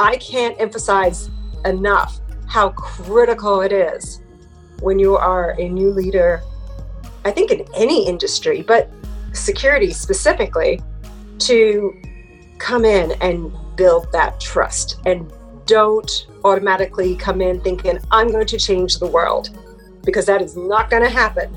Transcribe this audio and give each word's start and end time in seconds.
I 0.00 0.16
can't 0.16 0.58
emphasize 0.58 1.28
enough 1.66 2.20
how 2.46 2.70
critical 2.70 3.60
it 3.60 3.70
is 3.70 4.22
when 4.80 4.98
you 4.98 5.14
are 5.14 5.50
a 5.60 5.68
new 5.68 5.90
leader, 5.90 6.42
I 7.26 7.30
think 7.30 7.50
in 7.50 7.66
any 7.76 8.08
industry, 8.08 8.62
but 8.62 8.90
security 9.34 9.92
specifically, 9.92 10.80
to 11.40 11.94
come 12.58 12.86
in 12.86 13.12
and 13.20 13.52
build 13.76 14.10
that 14.12 14.40
trust 14.40 15.00
and 15.04 15.30
don't 15.66 16.10
automatically 16.44 17.14
come 17.14 17.42
in 17.42 17.60
thinking, 17.60 17.98
I'm 18.10 18.28
going 18.32 18.46
to 18.46 18.58
change 18.58 19.00
the 19.00 19.06
world, 19.06 19.50
because 20.02 20.24
that 20.24 20.40
is 20.40 20.56
not 20.56 20.88
going 20.88 21.02
to 21.02 21.10
happen. 21.10 21.54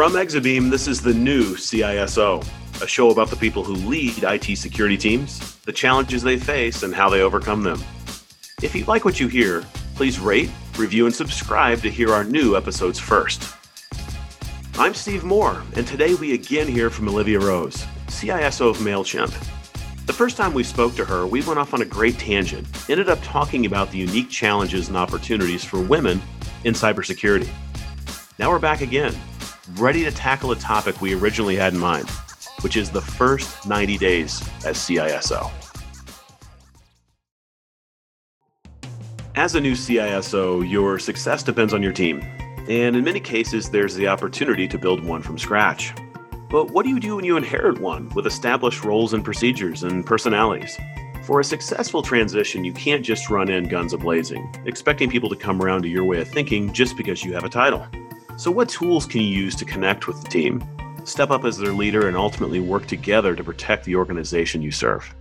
From 0.00 0.14
Exabeam, 0.14 0.70
this 0.70 0.88
is 0.88 1.02
the 1.02 1.12
new 1.12 1.56
CISO, 1.56 2.42
a 2.82 2.86
show 2.86 3.10
about 3.10 3.28
the 3.28 3.36
people 3.36 3.62
who 3.62 3.74
lead 3.74 4.24
IT 4.24 4.56
security 4.56 4.96
teams, 4.96 5.56
the 5.66 5.74
challenges 5.74 6.22
they 6.22 6.38
face, 6.38 6.82
and 6.82 6.94
how 6.94 7.10
they 7.10 7.20
overcome 7.20 7.62
them. 7.62 7.78
If 8.62 8.74
you 8.74 8.86
like 8.86 9.04
what 9.04 9.20
you 9.20 9.28
hear, 9.28 9.62
please 9.96 10.18
rate, 10.18 10.48
review, 10.78 11.04
and 11.04 11.14
subscribe 11.14 11.82
to 11.82 11.90
hear 11.90 12.14
our 12.14 12.24
new 12.24 12.56
episodes 12.56 12.98
first. 12.98 13.54
I'm 14.78 14.94
Steve 14.94 15.22
Moore, 15.22 15.62
and 15.76 15.86
today 15.86 16.14
we 16.14 16.32
again 16.32 16.66
hear 16.66 16.88
from 16.88 17.06
Olivia 17.06 17.38
Rose, 17.38 17.84
CISO 18.06 18.70
of 18.70 18.78
MailChimp. 18.78 20.06
The 20.06 20.14
first 20.14 20.38
time 20.38 20.54
we 20.54 20.64
spoke 20.64 20.94
to 20.94 21.04
her, 21.04 21.26
we 21.26 21.42
went 21.42 21.58
off 21.58 21.74
on 21.74 21.82
a 21.82 21.84
great 21.84 22.18
tangent, 22.18 22.66
ended 22.88 23.10
up 23.10 23.18
talking 23.22 23.66
about 23.66 23.90
the 23.90 23.98
unique 23.98 24.30
challenges 24.30 24.88
and 24.88 24.96
opportunities 24.96 25.62
for 25.62 25.78
women 25.78 26.22
in 26.64 26.72
cybersecurity. 26.72 27.50
Now 28.38 28.48
we're 28.48 28.58
back 28.58 28.80
again, 28.80 29.14
ready 29.76 30.04
to 30.04 30.10
tackle 30.10 30.52
a 30.52 30.56
topic 30.56 31.00
we 31.00 31.14
originally 31.14 31.56
had 31.56 31.74
in 31.74 31.78
mind, 31.78 32.08
which 32.62 32.76
is 32.76 32.90
the 32.90 33.00
first 33.00 33.66
90 33.66 33.98
days 33.98 34.40
as 34.64 34.76
CISO. 34.76 35.50
As 39.36 39.54
a 39.54 39.60
new 39.60 39.72
CISO, 39.72 40.68
your 40.68 40.98
success 40.98 41.42
depends 41.42 41.72
on 41.72 41.82
your 41.82 41.92
team, 41.92 42.20
and 42.68 42.96
in 42.96 43.04
many 43.04 43.20
cases, 43.20 43.70
there's 43.70 43.94
the 43.94 44.08
opportunity 44.08 44.68
to 44.68 44.78
build 44.78 45.04
one 45.04 45.22
from 45.22 45.38
scratch. 45.38 45.92
But 46.50 46.72
what 46.72 46.84
do 46.84 46.90
you 46.90 46.98
do 46.98 47.16
when 47.16 47.24
you 47.24 47.36
inherit 47.36 47.80
one 47.80 48.08
with 48.10 48.26
established 48.26 48.84
roles 48.84 49.12
and 49.12 49.24
procedures 49.24 49.84
and 49.84 50.04
personalities? 50.04 50.76
For 51.24 51.38
a 51.38 51.44
successful 51.44 52.02
transition, 52.02 52.64
you 52.64 52.72
can't 52.72 53.04
just 53.04 53.30
run 53.30 53.48
in 53.48 53.68
guns 53.68 53.92
a 53.92 53.98
blazing, 53.98 54.52
expecting 54.64 55.08
people 55.08 55.28
to 55.28 55.36
come 55.36 55.62
around 55.62 55.82
to 55.82 55.88
your 55.88 56.04
way 56.04 56.20
of 56.20 56.28
thinking 56.28 56.72
just 56.72 56.96
because 56.96 57.22
you 57.22 57.32
have 57.34 57.44
a 57.44 57.48
title. 57.48 57.86
So, 58.40 58.50
what 58.50 58.70
tools 58.70 59.04
can 59.04 59.20
you 59.20 59.26
use 59.26 59.54
to 59.56 59.66
connect 59.66 60.06
with 60.06 60.22
the 60.22 60.28
team, 60.30 60.64
step 61.04 61.30
up 61.30 61.44
as 61.44 61.58
their 61.58 61.74
leader, 61.74 62.08
and 62.08 62.16
ultimately 62.16 62.58
work 62.58 62.86
together 62.86 63.36
to 63.36 63.44
protect 63.44 63.84
the 63.84 63.96
organization 63.96 64.62
you 64.62 64.70
serve? 64.70 65.14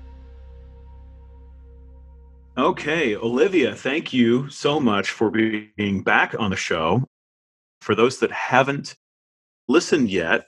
Okay, 2.57 3.17
Olivia, 3.17 3.75
thank 3.75 4.13
you 4.13 4.49
so 4.49 4.79
much 4.79 5.09
for 5.09 5.29
being 5.29 6.01
back 6.01 6.33
on 6.39 6.49
the 6.49 6.55
show. 6.55 7.03
For 7.81 7.93
those 7.93 8.19
that 8.19 8.31
haven't 8.31 8.95
listened 9.67 10.09
yet, 10.09 10.45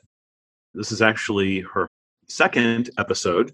this 0.74 0.94
is 0.94 1.02
actually 1.02 1.60
her 1.74 1.90
second 2.30 2.90
episode. 2.98 3.52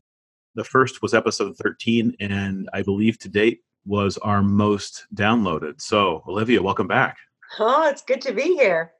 The 0.53 0.63
first 0.63 1.01
was 1.01 1.15
episode 1.15 1.57
13, 1.57 2.17
and 2.19 2.69
I 2.71 2.83
believe 2.83 3.17
to 3.21 3.29
date 3.29 3.61
was 3.83 4.19
our 4.19 4.43
most 4.43 5.07
downloaded. 5.15 5.81
So, 5.81 6.21
Olivia, 6.27 6.61
welcome 6.61 6.87
back. 6.87 7.17
Oh, 7.59 7.89
it's 7.89 8.03
good 8.03 8.21
to 8.21 8.31
be 8.31 8.53
here 8.53 8.91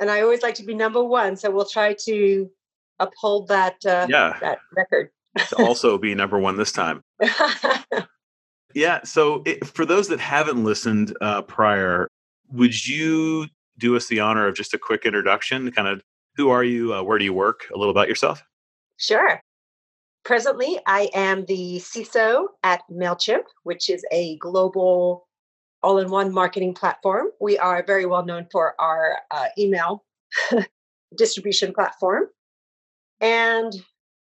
and 0.00 0.10
I 0.10 0.20
always 0.20 0.42
like 0.42 0.54
to 0.56 0.64
be 0.64 0.74
number 0.74 1.02
one. 1.02 1.36
So 1.36 1.50
we'll 1.50 1.66
try 1.66 1.94
to 2.04 2.50
uphold 2.98 3.48
that 3.48 3.76
uh, 3.84 4.06
yeah. 4.08 4.36
that 4.40 4.58
record. 4.74 5.10
to 5.48 5.56
also 5.56 5.98
be 5.98 6.14
number 6.14 6.38
one 6.38 6.56
this 6.56 6.72
time. 6.72 7.02
yeah. 8.74 9.00
So 9.04 9.42
it, 9.44 9.66
for 9.66 9.84
those 9.84 10.08
that 10.08 10.20
haven't 10.20 10.64
listened 10.64 11.16
uh, 11.20 11.42
prior, 11.42 12.08
would 12.52 12.86
you 12.86 13.46
do 13.78 13.96
us 13.96 14.08
the 14.08 14.20
honor 14.20 14.46
of 14.46 14.54
just 14.54 14.74
a 14.74 14.78
quick 14.78 15.04
introduction? 15.04 15.70
Kind 15.72 15.88
of 15.88 16.02
who 16.36 16.50
are 16.50 16.64
you? 16.64 16.94
Uh, 16.94 17.02
where 17.02 17.18
do 17.18 17.24
you 17.24 17.34
work? 17.34 17.66
A 17.74 17.78
little 17.78 17.90
about 17.90 18.08
yourself. 18.08 18.42
Sure. 18.98 19.40
Presently, 20.24 20.80
I 20.86 21.08
am 21.14 21.44
the 21.44 21.76
CISO 21.76 22.46
at 22.64 22.82
MailChimp, 22.90 23.44
which 23.62 23.88
is 23.88 24.04
a 24.10 24.36
global 24.38 25.25
all 25.82 25.98
in 25.98 26.10
one 26.10 26.32
marketing 26.32 26.74
platform. 26.74 27.28
We 27.40 27.58
are 27.58 27.84
very 27.86 28.06
well 28.06 28.24
known 28.24 28.46
for 28.50 28.74
our 28.80 29.18
uh, 29.30 29.46
email 29.58 30.04
distribution 31.16 31.72
platform. 31.72 32.24
And 33.20 33.72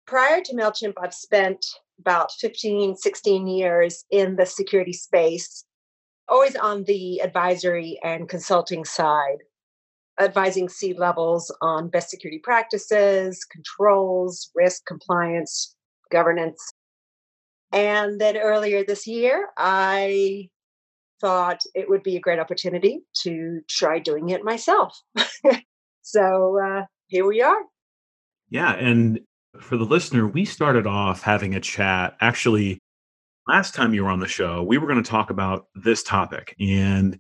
prior 0.06 0.42
to 0.42 0.54
MailChimp, 0.54 0.94
I've 1.02 1.14
spent 1.14 1.66
about 2.00 2.32
15, 2.34 2.96
16 2.96 3.48
years 3.48 4.04
in 4.12 4.36
the 4.36 4.46
security 4.46 4.94
space, 4.94 5.66
always 6.28 6.56
on 6.56 6.84
the 6.84 7.22
advisory 7.22 8.00
and 8.04 8.28
consulting 8.30 8.86
side, 8.86 9.38
advising 10.20 10.70
C 10.70 10.94
levels 10.94 11.56
on 11.62 11.90
best 11.90 12.10
security 12.10 12.40
practices, 12.44 13.46
controls, 13.46 14.52
risk, 14.56 14.86
compliance, 14.86 15.76
governance. 16.12 16.62
And 17.72 18.22
then 18.22 18.38
earlier 18.38 18.84
this 18.84 19.08
year, 19.08 19.50
I 19.58 20.50
thought 21.24 21.62
it 21.74 21.90
would 21.90 22.04
be 22.04 22.18
a 22.18 22.20
great 22.20 22.38
opportunity 22.38 23.00
to 23.24 23.62
try 23.70 23.98
doing 23.98 24.30
it 24.30 24.44
myself. 24.44 25.00
so 26.02 26.60
uh, 26.62 26.84
here 27.08 27.26
we 27.26 27.42
are. 27.42 27.62
Yeah. 28.50 28.74
And 28.74 29.22
for 29.60 29.78
the 29.78 29.86
listener, 29.86 30.28
we 30.28 30.44
started 30.44 30.86
off 30.86 31.24
having 31.24 31.56
a 31.56 31.62
chat. 31.62 32.18
Actually, 32.20 32.78
last 33.48 33.74
time 33.74 33.94
you 33.94 34.04
were 34.04 34.10
on 34.10 34.20
the 34.20 34.28
show, 34.28 34.64
we 34.64 34.78
were 34.78 34.86
going 34.88 35.02
to 35.02 35.10
talk 35.10 35.30
about 35.30 35.68
this 35.76 36.04
topic. 36.04 36.56
And 36.60 37.18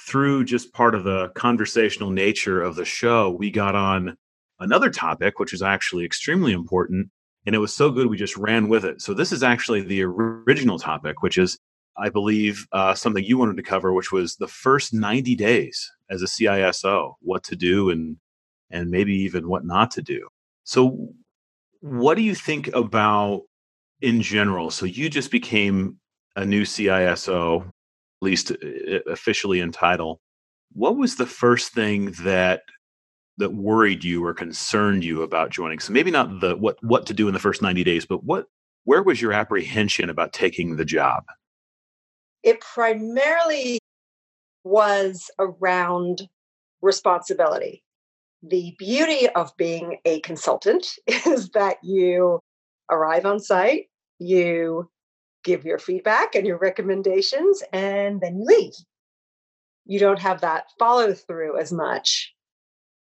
through 0.00 0.44
just 0.44 0.72
part 0.72 0.94
of 0.94 1.04
the 1.04 1.28
conversational 1.34 2.10
nature 2.10 2.62
of 2.62 2.76
the 2.76 2.86
show, 2.86 3.30
we 3.30 3.50
got 3.50 3.74
on 3.74 4.16
another 4.58 4.88
topic, 4.88 5.38
which 5.38 5.52
is 5.52 5.60
actually 5.60 6.06
extremely 6.06 6.52
important. 6.52 7.10
And 7.44 7.54
it 7.54 7.58
was 7.58 7.74
so 7.74 7.90
good, 7.90 8.06
we 8.06 8.16
just 8.16 8.38
ran 8.38 8.68
with 8.68 8.86
it. 8.86 9.02
So, 9.02 9.12
this 9.12 9.32
is 9.32 9.42
actually 9.42 9.82
the 9.82 10.02
original 10.02 10.78
topic, 10.78 11.22
which 11.22 11.36
is 11.36 11.58
I 11.96 12.08
believe, 12.08 12.66
uh, 12.72 12.94
something 12.94 13.24
you 13.24 13.38
wanted 13.38 13.56
to 13.56 13.62
cover, 13.62 13.92
which 13.92 14.12
was 14.12 14.36
the 14.36 14.48
first 14.48 14.92
90 14.92 15.36
days 15.36 15.92
as 16.10 16.22
a 16.22 16.26
CISO, 16.26 17.14
what 17.20 17.44
to 17.44 17.56
do 17.56 17.90
and 17.90 18.16
and 18.70 18.90
maybe 18.90 19.14
even 19.14 19.48
what 19.48 19.64
not 19.64 19.90
to 19.92 20.02
do. 20.02 20.28
So, 20.64 21.12
what 21.80 22.16
do 22.16 22.22
you 22.22 22.34
think 22.34 22.68
about 22.68 23.42
in 24.00 24.22
general? 24.22 24.70
So, 24.70 24.86
you 24.86 25.08
just 25.08 25.30
became 25.30 25.98
a 26.36 26.44
new 26.44 26.62
CISO, 26.62 27.66
at 27.66 27.72
least 28.22 28.50
uh, 28.50 28.98
officially 29.06 29.60
in 29.60 29.72
title. 29.72 30.20
What 30.72 30.96
was 30.96 31.16
the 31.16 31.26
first 31.26 31.72
thing 31.72 32.12
that 32.22 32.62
that 33.38 33.52
worried 33.52 34.04
you 34.04 34.24
or 34.24 34.34
concerned 34.34 35.04
you 35.04 35.22
about 35.22 35.50
joining? 35.50 35.78
So 35.78 35.92
maybe 35.92 36.10
not 36.10 36.40
the 36.40 36.56
what 36.56 36.82
what 36.82 37.06
to 37.06 37.14
do 37.14 37.28
in 37.28 37.34
the 37.34 37.40
first 37.40 37.62
90 37.62 37.84
days, 37.84 38.06
but 38.06 38.24
what 38.24 38.46
where 38.84 39.02
was 39.02 39.20
your 39.20 39.32
apprehension 39.32 40.10
about 40.10 40.32
taking 40.32 40.76
the 40.76 40.84
job? 40.84 41.24
It 42.44 42.60
primarily 42.60 43.78
was 44.64 45.30
around 45.38 46.28
responsibility. 46.82 47.82
The 48.42 48.76
beauty 48.78 49.28
of 49.30 49.56
being 49.56 49.98
a 50.04 50.20
consultant 50.20 50.86
is 51.06 51.48
that 51.50 51.78
you 51.82 52.40
arrive 52.90 53.24
on 53.24 53.40
site, 53.40 53.86
you 54.18 54.90
give 55.42 55.64
your 55.64 55.78
feedback 55.78 56.34
and 56.34 56.46
your 56.46 56.58
recommendations, 56.58 57.62
and 57.72 58.20
then 58.20 58.38
you 58.38 58.44
leave. 58.44 58.72
You 59.86 59.98
don't 59.98 60.20
have 60.20 60.42
that 60.42 60.66
follow 60.78 61.14
through 61.14 61.58
as 61.58 61.72
much. 61.72 62.32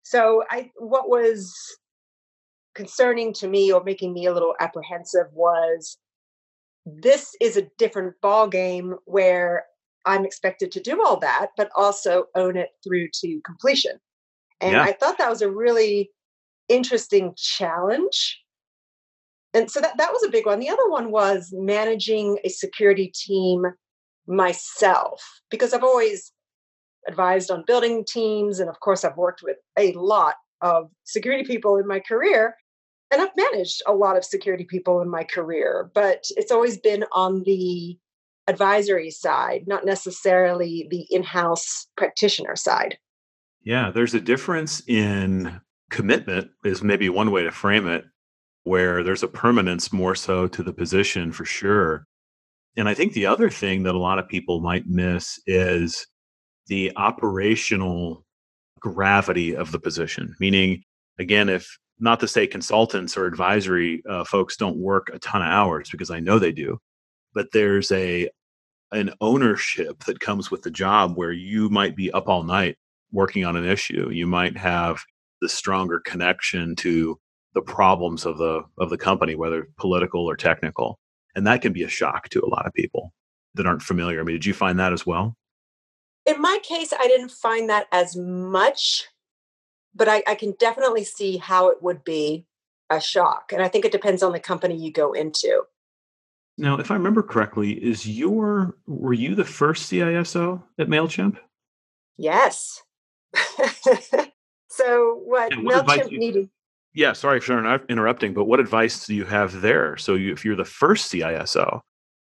So, 0.03 0.43
I 0.49 0.71
what 0.77 1.09
was 1.09 1.53
concerning 2.75 3.33
to 3.33 3.47
me 3.47 3.71
or 3.71 3.83
making 3.83 4.13
me 4.13 4.25
a 4.25 4.33
little 4.33 4.55
apprehensive 4.59 5.27
was 5.31 5.97
this 6.85 7.35
is 7.39 7.57
a 7.57 7.67
different 7.77 8.13
ball 8.21 8.47
game 8.47 8.95
where 9.05 9.65
I'm 10.05 10.25
expected 10.25 10.71
to 10.73 10.81
do 10.81 11.01
all 11.03 11.17
that, 11.19 11.51
but 11.55 11.69
also 11.75 12.25
own 12.35 12.57
it 12.57 12.69
through 12.83 13.07
to 13.21 13.41
completion. 13.45 13.99
And 14.59 14.73
yeah. 14.73 14.83
I 14.83 14.91
thought 14.91 15.17
that 15.17 15.29
was 15.29 15.41
a 15.41 15.49
really 15.49 16.11
interesting 16.67 17.33
challenge. 17.37 18.39
And 19.53 19.69
so 19.69 19.79
that, 19.79 19.97
that 19.97 20.11
was 20.11 20.23
a 20.23 20.31
big 20.31 20.45
one. 20.45 20.59
The 20.59 20.69
other 20.69 20.89
one 20.89 21.11
was 21.11 21.53
managing 21.53 22.37
a 22.43 22.49
security 22.49 23.13
team 23.15 23.65
myself, 24.27 25.23
because 25.49 25.73
I've 25.73 25.83
always 25.83 26.31
advised 27.07 27.51
on 27.51 27.63
building 27.67 28.03
teams. 28.07 28.59
And 28.59 28.69
of 28.69 28.79
course, 28.79 29.03
I've 29.03 29.17
worked 29.17 29.41
with 29.43 29.57
a 29.77 29.93
lot 29.93 30.35
of 30.61 30.89
security 31.03 31.43
people 31.43 31.77
in 31.77 31.87
my 31.87 31.99
career 31.99 32.55
and 33.13 33.21
I've 33.21 33.37
managed 33.37 33.81
a 33.87 33.93
lot 33.93 34.17
of 34.17 34.25
security 34.25 34.65
people 34.65 34.99
in 35.01 35.09
my 35.09 35.23
career, 35.23 35.89
but 35.93 36.25
it's 36.31 36.51
always 36.51 36.77
been 36.77 37.05
on 37.13 37.43
the 37.43 37.97
advisory 38.47 39.11
side, 39.11 39.63
not 39.67 39.85
necessarily 39.85 40.87
the 40.89 41.05
in 41.09 41.23
house 41.23 41.87
practitioner 41.95 42.57
side. 42.57 42.97
Yeah, 43.63 43.91
there's 43.91 44.13
a 44.13 44.19
difference 44.19 44.81
in 44.87 45.61
commitment, 45.89 46.49
is 46.65 46.83
maybe 46.83 47.07
one 47.07 47.31
way 47.31 47.43
to 47.43 47.51
frame 47.51 47.87
it. 47.87 48.03
where 48.63 49.03
there's 49.03 49.23
a 49.23 49.27
permanence 49.27 49.91
more 49.91 50.15
so 50.15 50.47
to 50.47 50.63
the 50.63 50.73
position 50.73 51.31
for 51.31 51.45
sure. 51.45 52.07
And 52.75 52.89
I 52.89 52.93
think 52.93 53.13
the 53.13 53.25
other 53.25 53.49
thing 53.49 53.83
that 53.83 53.95
a 53.95 53.99
lot 53.99 54.19
of 54.19 54.27
people 54.27 54.61
might 54.61 54.87
miss 54.87 55.39
is 55.45 56.07
the 56.67 56.91
operational 56.95 58.25
gravity 58.79 59.55
of 59.55 59.71
the 59.71 59.79
position. 59.79 60.35
Meaning, 60.39 60.83
again, 61.19 61.49
if 61.49 61.77
not 61.99 62.19
to 62.19 62.27
say 62.27 62.47
consultants 62.47 63.15
or 63.15 63.25
advisory 63.25 64.03
uh, 64.09 64.23
folks 64.23 64.57
don't 64.57 64.77
work 64.77 65.09
a 65.13 65.19
ton 65.19 65.41
of 65.41 65.47
hours 65.47 65.89
because 65.89 66.11
I 66.11 66.19
know 66.19 66.39
they 66.39 66.51
do, 66.51 66.79
but 67.33 67.47
there's 67.53 67.91
a 67.91 68.29
an 68.91 69.11
ownership 69.21 70.03
that 70.03 70.19
comes 70.19 70.51
with 70.51 70.61
the 70.61 70.71
job 70.71 71.17
where 71.17 71.31
you 71.31 71.67
might 71.69 71.95
be 71.95 72.11
up 72.11 72.27
all 72.27 72.43
night 72.43 72.77
working 73.11 73.43
on 73.43 73.55
an 73.55 73.65
issue. 73.65 74.09
You 74.11 74.27
might 74.27 74.55
have 74.55 75.03
the 75.41 75.49
stronger 75.49 75.99
connection 75.99 76.75
to 76.77 77.19
the 77.53 77.61
problems 77.61 78.25
of 78.25 78.37
the 78.37 78.63
of 78.77 78.89
the 78.89 78.97
company, 78.97 79.35
whether 79.35 79.67
political 79.77 80.25
or 80.25 80.35
technical, 80.35 80.99
and 81.35 81.45
that 81.47 81.61
can 81.61 81.73
be 81.73 81.83
a 81.83 81.89
shock 81.89 82.29
to 82.29 82.41
a 82.41 82.49
lot 82.49 82.65
of 82.65 82.73
people 82.73 83.13
that 83.55 83.65
aren't 83.67 83.83
familiar. 83.83 84.19
I 84.19 84.23
mean, 84.23 84.35
did 84.35 84.45
you 84.45 84.53
find 84.53 84.79
that 84.79 84.93
as 84.93 85.05
well? 85.05 85.35
In 86.25 86.41
my 86.41 86.59
case, 86.63 86.93
I 86.97 87.07
didn't 87.07 87.31
find 87.31 87.69
that 87.69 87.87
as 87.91 88.15
much, 88.15 89.07
but 89.95 90.07
I, 90.07 90.23
I 90.27 90.35
can 90.35 90.53
definitely 90.59 91.03
see 91.03 91.37
how 91.37 91.69
it 91.69 91.81
would 91.81 92.03
be 92.03 92.45
a 92.89 92.99
shock, 92.99 93.51
and 93.53 93.61
I 93.61 93.67
think 93.67 93.85
it 93.85 93.91
depends 93.91 94.23
on 94.23 94.31
the 94.31 94.39
company 94.39 94.75
you 94.75 94.91
go 94.91 95.13
into. 95.13 95.63
Now, 96.57 96.77
if 96.77 96.91
I 96.91 96.95
remember 96.95 97.23
correctly, 97.23 97.71
is 97.71 98.07
your 98.07 98.77
were 98.85 99.13
you 99.13 99.35
the 99.35 99.45
first 99.45 99.91
CISO 99.91 100.61
at 100.77 100.87
Mailchimp? 100.87 101.37
Yes. 102.17 102.81
so 104.69 105.19
what, 105.25 105.53
what 105.63 105.85
Mailchimp 105.85 106.11
you, 106.11 106.19
needed? 106.19 106.49
Yeah, 106.93 107.13
sorry 107.13 107.39
for 107.39 107.81
interrupting, 107.89 108.35
but 108.35 108.45
what 108.45 108.59
advice 108.59 109.07
do 109.07 109.15
you 109.15 109.25
have 109.25 109.61
there? 109.61 109.97
So 109.97 110.13
you, 110.13 110.31
if 110.31 110.45
you're 110.45 110.55
the 110.55 110.63
first 110.63 111.11
CISO, 111.11 111.81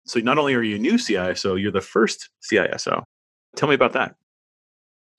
so 0.07 0.21
not 0.21 0.39
only 0.39 0.55
are 0.55 0.63
you 0.63 0.77
a 0.77 0.79
new 0.79 0.95
CISO, 0.95 1.61
you're 1.61 1.71
the 1.71 1.81
first 1.81 2.31
CISO. 2.43 3.05
Tell 3.55 3.69
me 3.69 3.75
about 3.77 3.93
that. 3.93 4.17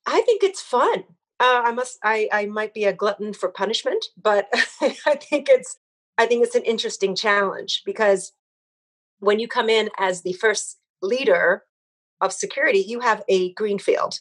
I 0.05 0.21
think 0.21 0.44
it's 0.44 0.61
fun. 0.61 1.03
Uh, 1.39 1.62
I 1.66 1.72
must. 1.72 2.00
I, 2.04 2.28
I 2.31 2.45
might 2.48 2.74
be 2.74 2.86
a 2.86 2.94
glutton 2.94 3.34
for 3.34 3.50
punishment, 3.50 4.06
but 4.22 4.48
I 4.81 5.16
think 5.16 5.50
it's. 5.50 5.78
I 6.18 6.25
think 6.25 6.44
it's 6.44 6.56
an 6.56 6.63
interesting 6.63 7.16
challenge 7.16 7.84
because 7.86 8.34
when 9.19 9.39
you 9.39 9.48
come 9.48 9.69
in 9.69 9.89
as 10.00 10.24
the 10.24 10.34
first 10.34 10.80
leader 11.01 11.63
of 12.22 12.34
security, 12.34 12.80
you 12.80 13.00
have 13.01 13.24
a 13.30 13.54
green 13.54 13.78
field. 13.78 14.19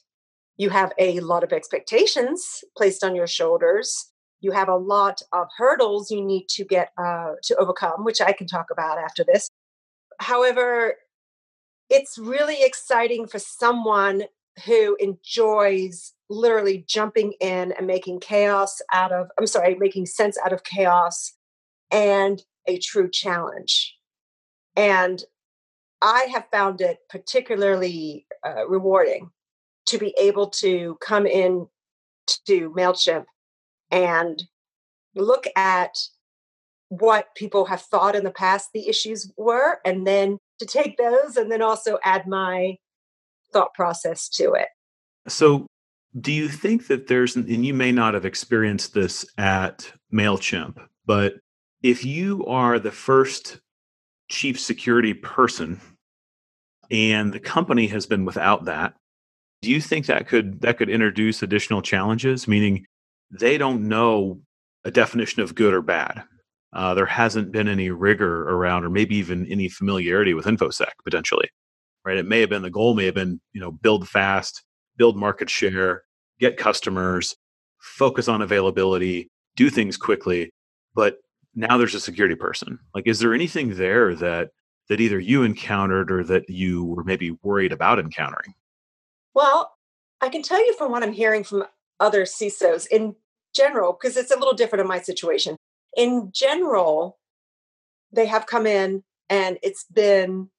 You 0.59 0.71
have 0.71 0.93
a 0.99 1.21
lot 1.21 1.43
of 1.43 1.53
expectations 1.53 2.65
placed 2.77 3.03
on 3.03 3.15
your 3.15 3.27
shoulders. 3.27 4.11
You 4.41 4.53
have 4.53 4.69
a 4.69 4.77
lot 4.77 5.23
of 5.33 5.49
hurdles 5.57 6.11
you 6.11 6.23
need 6.23 6.49
to 6.51 6.65
get 6.65 6.91
uh, 6.99 7.33
to 7.45 7.57
overcome, 7.57 8.05
which 8.05 8.21
I 8.21 8.33
can 8.33 8.47
talk 8.47 8.67
about 8.71 8.99
after 8.99 9.25
this. 9.25 9.49
However, 10.19 10.95
it's 11.89 12.19
really 12.19 12.63
exciting 12.63 13.27
for 13.27 13.39
someone 13.39 14.25
who 14.65 14.97
enjoys 14.99 16.13
literally 16.29 16.85
jumping 16.89 17.33
in 17.41 17.73
and 17.73 17.87
making 17.87 18.21
chaos 18.21 18.81
out 18.93 19.13
of, 19.13 19.29
I'm 19.39 19.47
sorry, 19.47 19.77
making 19.77 20.07
sense 20.07 20.37
out 20.45 20.53
of 20.53 20.65
chaos 20.65 21.35
and 21.91 22.43
a 22.67 22.79
true 22.79 23.09
challenge. 23.11 23.97
And 24.75 25.23
I 26.03 26.29
have 26.33 26.47
found 26.51 26.81
it 26.81 26.99
particularly 27.09 28.27
uh, 28.45 28.67
rewarding 28.67 29.31
to 29.87 29.99
be 29.99 30.15
able 30.21 30.49
to 30.49 30.99
come 31.01 31.27
in 31.27 31.69
to 32.47 32.71
MailChimp 32.71 33.25
and 33.91 34.43
look 35.15 35.47
at 35.57 35.97
what 36.89 37.35
people 37.35 37.67
have 37.67 37.83
thought 37.83 38.15
in 38.15 38.25
the 38.25 38.31
past 38.31 38.71
the 38.73 38.89
issues 38.89 39.33
were, 39.37 39.79
and 39.85 40.07
then 40.07 40.39
to 40.59 40.67
take 40.67 40.97
those 40.97 41.37
and 41.37 41.51
then 41.51 41.63
also 41.63 41.99
add 42.05 42.27
my 42.27 42.77
thought 43.53 43.75
process 43.75 44.29
to 44.29 44.53
it. 44.53 44.69
So, 45.29 45.67
do 46.19 46.33
you 46.33 46.49
think 46.49 46.87
that 46.87 47.09
there's, 47.09 47.37
and 47.37 47.67
you 47.67 47.75
may 47.75 47.93
not 47.93 48.15
have 48.15 48.25
experienced 48.25 48.95
this 48.95 49.27
at 49.39 49.93
MailChimp, 50.13 50.79
but 51.05 51.35
if 51.83 52.05
you 52.05 52.45
are 52.47 52.79
the 52.79 52.91
first 52.91 53.61
chief 54.29 54.59
security 54.59 55.15
person 55.15 55.81
and 56.91 57.33
the 57.33 57.41
company 57.41 57.87
has 57.87 58.07
been 58.07 58.25
without 58.25 58.65
that 58.65 58.95
do 59.63 59.71
you 59.71 59.81
think 59.81 60.07
that 60.07 60.29
could 60.29 60.61
that 60.61 60.77
could 60.79 60.91
introduce 60.91 61.43
additional 61.43 61.83
challenges? 61.83 62.47
Meaning 62.47 62.87
they 63.31 63.59
don't 63.59 63.89
know 63.89 64.41
a 64.85 64.91
definition 64.91 65.43
of 65.43 65.55
good 65.55 65.75
or 65.75 65.83
bad. 65.83 66.23
Uh, 66.73 66.95
there 66.95 67.07
hasn't 67.07 67.53
been 67.53 67.67
any 67.67 67.91
rigor 67.91 68.49
around 68.51 68.85
or 68.85 68.91
maybe 68.91 69.17
even 69.17 69.47
any 69.51 69.69
familiarity 69.69 70.35
with 70.35 70.47
infosec 70.47 70.93
potentially 71.05 71.49
right? 72.07 72.17
It 72.17 72.27
may 72.27 72.41
have 72.41 72.49
been 72.49 72.63
the 72.63 72.71
goal 72.71 72.95
may 72.95 73.05
have 73.07 73.15
been 73.15 73.41
you 73.53 73.61
know 73.61 73.73
build 73.73 74.09
fast 74.09 74.63
build 74.97 75.17
market 75.17 75.51
share 75.51 76.03
get 76.39 76.57
customers 76.57 77.37
focus 77.79 78.29
on 78.29 78.43
availability 78.43 79.31
do 79.57 79.71
things 79.71 79.97
quickly. 79.97 80.51
But 80.95 81.19
now 81.55 81.79
there's 81.79 81.95
a 81.95 82.01
security 82.01 82.35
person. 82.35 82.79
Like 82.95 83.07
is 83.07 83.19
there 83.19 83.35
anything 83.35 83.77
there 83.77 84.15
that 84.15 84.51
that 84.89 85.01
either 85.01 85.19
you 85.19 85.43
encountered 85.43 86.13
or 86.13 86.23
that 86.25 86.49
you 86.49 86.85
were 86.85 87.03
maybe 87.03 87.33
worried 87.43 87.73
about 87.73 87.99
encountering? 87.99 88.55
Well 89.35 89.73
i 90.21 90.29
can 90.29 90.43
tell 90.43 90.65
you 90.65 90.75
from 90.75 90.91
what 90.91 91.03
i'm 91.03 91.13
hearing 91.13 91.45
from 91.45 91.65
other 92.01 92.25
cisos 92.25 92.87
in 92.87 93.15
general 93.55 93.93
because 93.93 94.17
it's 94.17 94.31
a 94.31 94.39
little 94.39 94.55
different 94.55 94.81
in 94.81 94.89
my 94.89 95.01
situation. 95.01 95.57
In 95.97 96.31
general 96.33 97.19
they 98.13 98.27
have 98.27 98.47
come 98.47 98.67
in 98.67 99.03
and 99.29 99.59
it's 99.63 99.85
been 99.93 100.51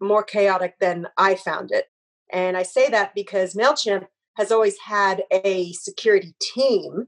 more 0.00 0.22
chaotic 0.22 0.74
than 0.80 1.08
i 1.16 1.34
found 1.34 1.70
it 1.70 1.86
and 2.34 2.56
i 2.56 2.62
say 2.62 2.90
that 2.90 3.14
because 3.14 3.54
mailchimp 3.54 4.06
has 4.36 4.50
always 4.52 4.76
had 4.78 5.22
a 5.32 5.72
security 5.72 6.34
team 6.40 7.06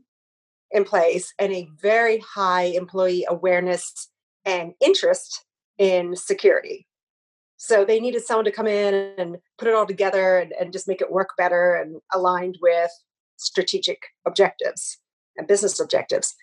in 0.71 0.85
place 0.85 1.33
and 1.39 1.53
a 1.53 1.69
very 1.81 2.19
high 2.19 2.65
employee 2.65 3.27
awareness 3.29 4.11
and 4.45 4.73
interest 4.81 5.45
in 5.79 6.17
security. 6.17 6.87
So 7.57 7.85
they 7.85 8.01
needed 8.01 8.25
someone 8.25 8.45
to 8.45 8.53
come 8.53 8.67
in 8.67 8.95
and 9.19 9.37
put 9.59 9.69
it 9.69 9.75
all 9.75 9.87
together 9.87 10.39
and, 10.39 10.53
and 10.59 10.73
just 10.73 10.89
make 10.89 11.01
it 11.01 11.11
work 11.11 11.31
better 11.37 11.75
and 11.75 12.01
aligned 12.15 12.59
with 12.61 12.91
strategic 13.37 13.99
objectives 14.27 14.99
and 15.37 15.49
business 15.49 15.81
objectives. 15.81 16.35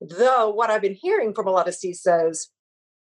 Though 0.00 0.50
what 0.50 0.70
I've 0.70 0.82
been 0.82 0.94
hearing 1.00 1.34
from 1.34 1.46
a 1.46 1.50
lot 1.50 1.68
of 1.68 1.74
CISOs 1.74 2.48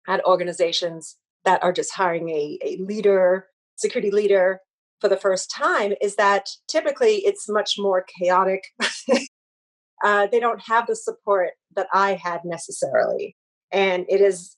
at 0.07 0.25
organizations 0.25 1.17
that 1.45 1.63
are 1.63 1.73
just 1.73 1.93
hiring 1.93 2.29
a, 2.29 2.57
a 2.63 2.77
leader, 2.81 3.47
security 3.75 4.11
leader 4.11 4.59
for 5.03 5.09
the 5.09 5.17
first 5.17 5.51
time 5.51 5.93
is 5.99 6.15
that 6.15 6.47
typically 6.69 7.15
it's 7.25 7.49
much 7.49 7.75
more 7.77 8.05
chaotic 8.17 8.63
uh, 10.03 10.27
they 10.27 10.39
don't 10.39 10.61
have 10.61 10.87
the 10.87 10.95
support 10.95 11.51
that 11.75 11.87
I 11.93 12.13
had 12.13 12.45
necessarily. 12.45 13.35
And 13.69 14.05
it 14.07 14.21
is, 14.21 14.55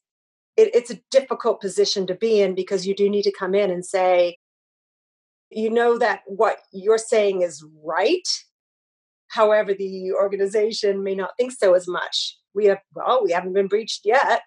it, 0.56 0.70
it's 0.75 0.92
a 0.92 1.00
difficult 1.10 1.62
position 1.62 2.06
to 2.06 2.14
be 2.14 2.42
in 2.42 2.54
because 2.54 2.86
you 2.86 2.94
do 2.94 3.10
need 3.10 3.24
to 3.24 3.32
come 3.32 3.56
in 3.56 3.72
and 3.72 3.84
say, 3.84 4.38
you 5.50 5.72
know 5.72 5.98
that 5.98 6.22
what 6.28 6.58
you're 6.72 7.00
saying 7.00 7.42
is 7.42 7.66
right. 7.84 8.28
However, 9.30 9.74
the 9.74 10.12
organization 10.14 11.04
may 11.04 11.16
not 11.16 11.32
think 11.38 11.54
so 11.54 11.74
as 11.74 11.88
much. 11.88 12.38
We 12.54 12.66
have, 12.66 12.80
well, 12.94 13.24
we 13.24 13.32
haven't 13.32 13.54
been 13.54 13.68
breached 13.68 14.02
yet. 14.06 14.44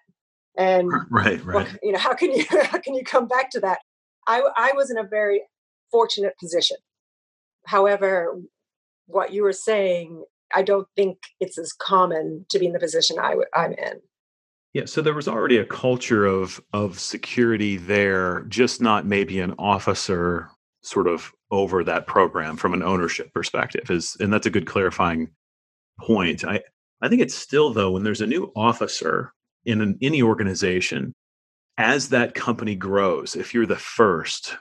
And 0.57 0.89
right, 1.09 1.43
right. 1.43 1.45
Well, 1.45 1.67
you 1.83 1.91
know, 1.91 1.99
how 1.99 2.13
can 2.13 2.31
you 2.31 2.45
how 2.49 2.79
can 2.79 2.93
you 2.93 3.03
come 3.03 3.27
back 3.27 3.49
to 3.51 3.59
that? 3.59 3.79
I 4.27 4.41
I 4.57 4.71
was 4.75 4.89
in 4.89 4.97
a 4.97 5.03
very 5.03 5.41
fortunate 5.91 6.33
position. 6.39 6.77
However, 7.65 8.39
what 9.07 9.33
you 9.33 9.43
were 9.43 9.53
saying 9.53 10.23
I 10.53 10.63
don't 10.63 10.87
think 10.95 11.19
it's 11.39 11.57
as 11.57 11.73
common 11.73 12.45
to 12.49 12.59
be 12.59 12.65
in 12.65 12.73
the 12.73 12.79
position 12.79 13.19
i 13.19 13.29
w- 13.29 13.47
I'm 13.53 13.73
in. 13.73 14.01
Yeah, 14.73 14.85
so 14.85 15.01
there 15.01 15.13
was 15.13 15.27
already 15.27 15.57
a 15.57 15.65
culture 15.65 16.25
of 16.25 16.61
of 16.73 16.99
security 16.99 17.77
there, 17.77 18.41
just 18.49 18.81
not 18.81 19.05
maybe 19.05 19.39
an 19.39 19.55
officer 19.57 20.49
sort 20.81 21.07
of 21.07 21.31
over 21.51 21.83
that 21.83 22.07
program 22.07 22.55
from 22.55 22.73
an 22.73 22.83
ownership 22.83 23.33
perspective. 23.33 23.89
Is 23.89 24.15
and 24.19 24.31
that's 24.31 24.45
a 24.45 24.51
good 24.51 24.67
clarifying 24.67 25.31
point. 25.99 26.43
I 26.45 26.61
I 27.01 27.09
think 27.09 27.21
it's 27.21 27.35
still 27.35 27.73
though 27.73 27.91
when 27.91 28.03
there's 28.03 28.21
a 28.21 28.27
new 28.27 28.51
officer 28.55 29.33
in 29.65 29.81
an, 29.81 29.97
any 30.01 30.21
organization, 30.21 31.13
as 31.77 32.09
that 32.09 32.35
company 32.35 32.75
grows, 32.75 33.35
if 33.35 33.53
you're 33.53 33.65
the 33.65 33.75
first, 33.75 34.55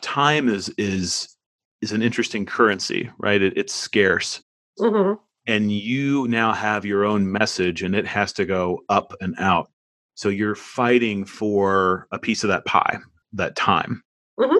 time 0.00 0.48
is 0.48 0.72
is 0.78 1.36
is 1.80 1.92
an 1.92 2.02
interesting 2.02 2.44
currency, 2.44 3.10
right? 3.18 3.40
It, 3.40 3.56
it's 3.56 3.74
scarce. 3.74 4.42
Mm-hmm. 4.78 5.14
And 5.46 5.72
you 5.72 6.28
now 6.28 6.52
have 6.52 6.84
your 6.84 7.04
own 7.04 7.30
message 7.30 7.82
and 7.82 7.94
it 7.94 8.06
has 8.06 8.32
to 8.34 8.44
go 8.44 8.80
up 8.88 9.14
and 9.20 9.34
out. 9.38 9.70
So 10.14 10.28
you're 10.28 10.54
fighting 10.54 11.24
for 11.24 12.06
a 12.10 12.18
piece 12.18 12.42
of 12.42 12.48
that 12.48 12.64
pie, 12.64 12.98
that 13.32 13.56
time. 13.56 14.02
Mm-hmm. 14.38 14.58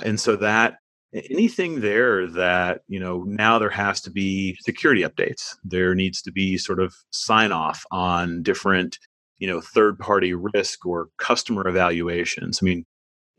And 0.00 0.18
so 0.18 0.36
that 0.36 0.78
anything 1.14 1.80
there 1.80 2.26
that 2.26 2.82
you 2.88 2.98
know 2.98 3.22
now 3.26 3.58
there 3.58 3.70
has 3.70 4.00
to 4.00 4.10
be 4.10 4.56
security 4.60 5.02
updates 5.02 5.54
there 5.62 5.94
needs 5.94 6.20
to 6.20 6.32
be 6.32 6.58
sort 6.58 6.80
of 6.80 6.94
sign 7.10 7.52
off 7.52 7.84
on 7.92 8.42
different 8.42 8.98
you 9.38 9.46
know 9.46 9.60
third 9.60 9.98
party 9.98 10.34
risk 10.34 10.84
or 10.84 11.08
customer 11.18 11.66
evaluations 11.68 12.58
i 12.60 12.64
mean 12.64 12.84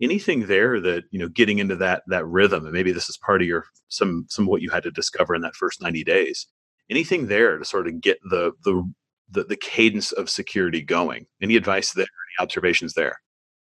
anything 0.01 0.47
there 0.47 0.79
that 0.81 1.03
you 1.11 1.19
know 1.19 1.29
getting 1.29 1.59
into 1.59 1.75
that 1.75 2.03
that 2.07 2.25
rhythm 2.25 2.65
and 2.65 2.73
maybe 2.73 2.91
this 2.91 3.09
is 3.09 3.17
part 3.17 3.41
of 3.41 3.47
your 3.47 3.65
some 3.87 4.25
some 4.29 4.45
what 4.45 4.61
you 4.61 4.69
had 4.69 4.83
to 4.83 4.91
discover 4.91 5.33
in 5.33 5.41
that 5.41 5.55
first 5.55 5.81
90 5.81 6.03
days 6.03 6.47
anything 6.89 7.27
there 7.27 7.57
to 7.57 7.65
sort 7.65 7.87
of 7.87 8.01
get 8.01 8.19
the 8.29 8.51
the 8.63 8.83
the, 9.27 9.43
the 9.43 9.55
cadence 9.55 10.11
of 10.11 10.29
security 10.29 10.83
going? 10.83 11.25
Any 11.41 11.55
advice 11.55 11.93
there 11.93 12.03
any 12.03 12.43
observations 12.43 12.93
there? 12.93 13.19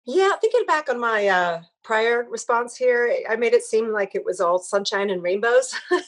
Yeah 0.07 0.33
thinking 0.41 0.65
back 0.67 0.89
on 0.89 1.01
my 1.01 1.29
uh 1.29 1.63
prior 1.83 2.27
response 2.31 2.77
here 2.77 3.15
i 3.29 3.37
made 3.37 3.53
it 3.53 3.63
seem 3.63 3.93
like 3.93 4.15
it 4.15 4.25
was 4.25 4.41
all 4.41 4.59
sunshine 4.59 5.11
and 5.11 5.23
rainbows. 5.23 5.75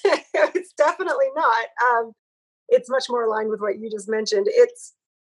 It's 0.55 0.73
definitely 0.75 1.29
not 1.35 1.67
um 1.91 2.13
it's 2.69 2.91
much 2.91 3.05
more 3.09 3.25
aligned 3.25 3.49
with 3.49 3.61
what 3.61 3.79
you 3.79 3.91
just 3.91 4.09
mentioned. 4.09 4.47
It's 4.51 4.95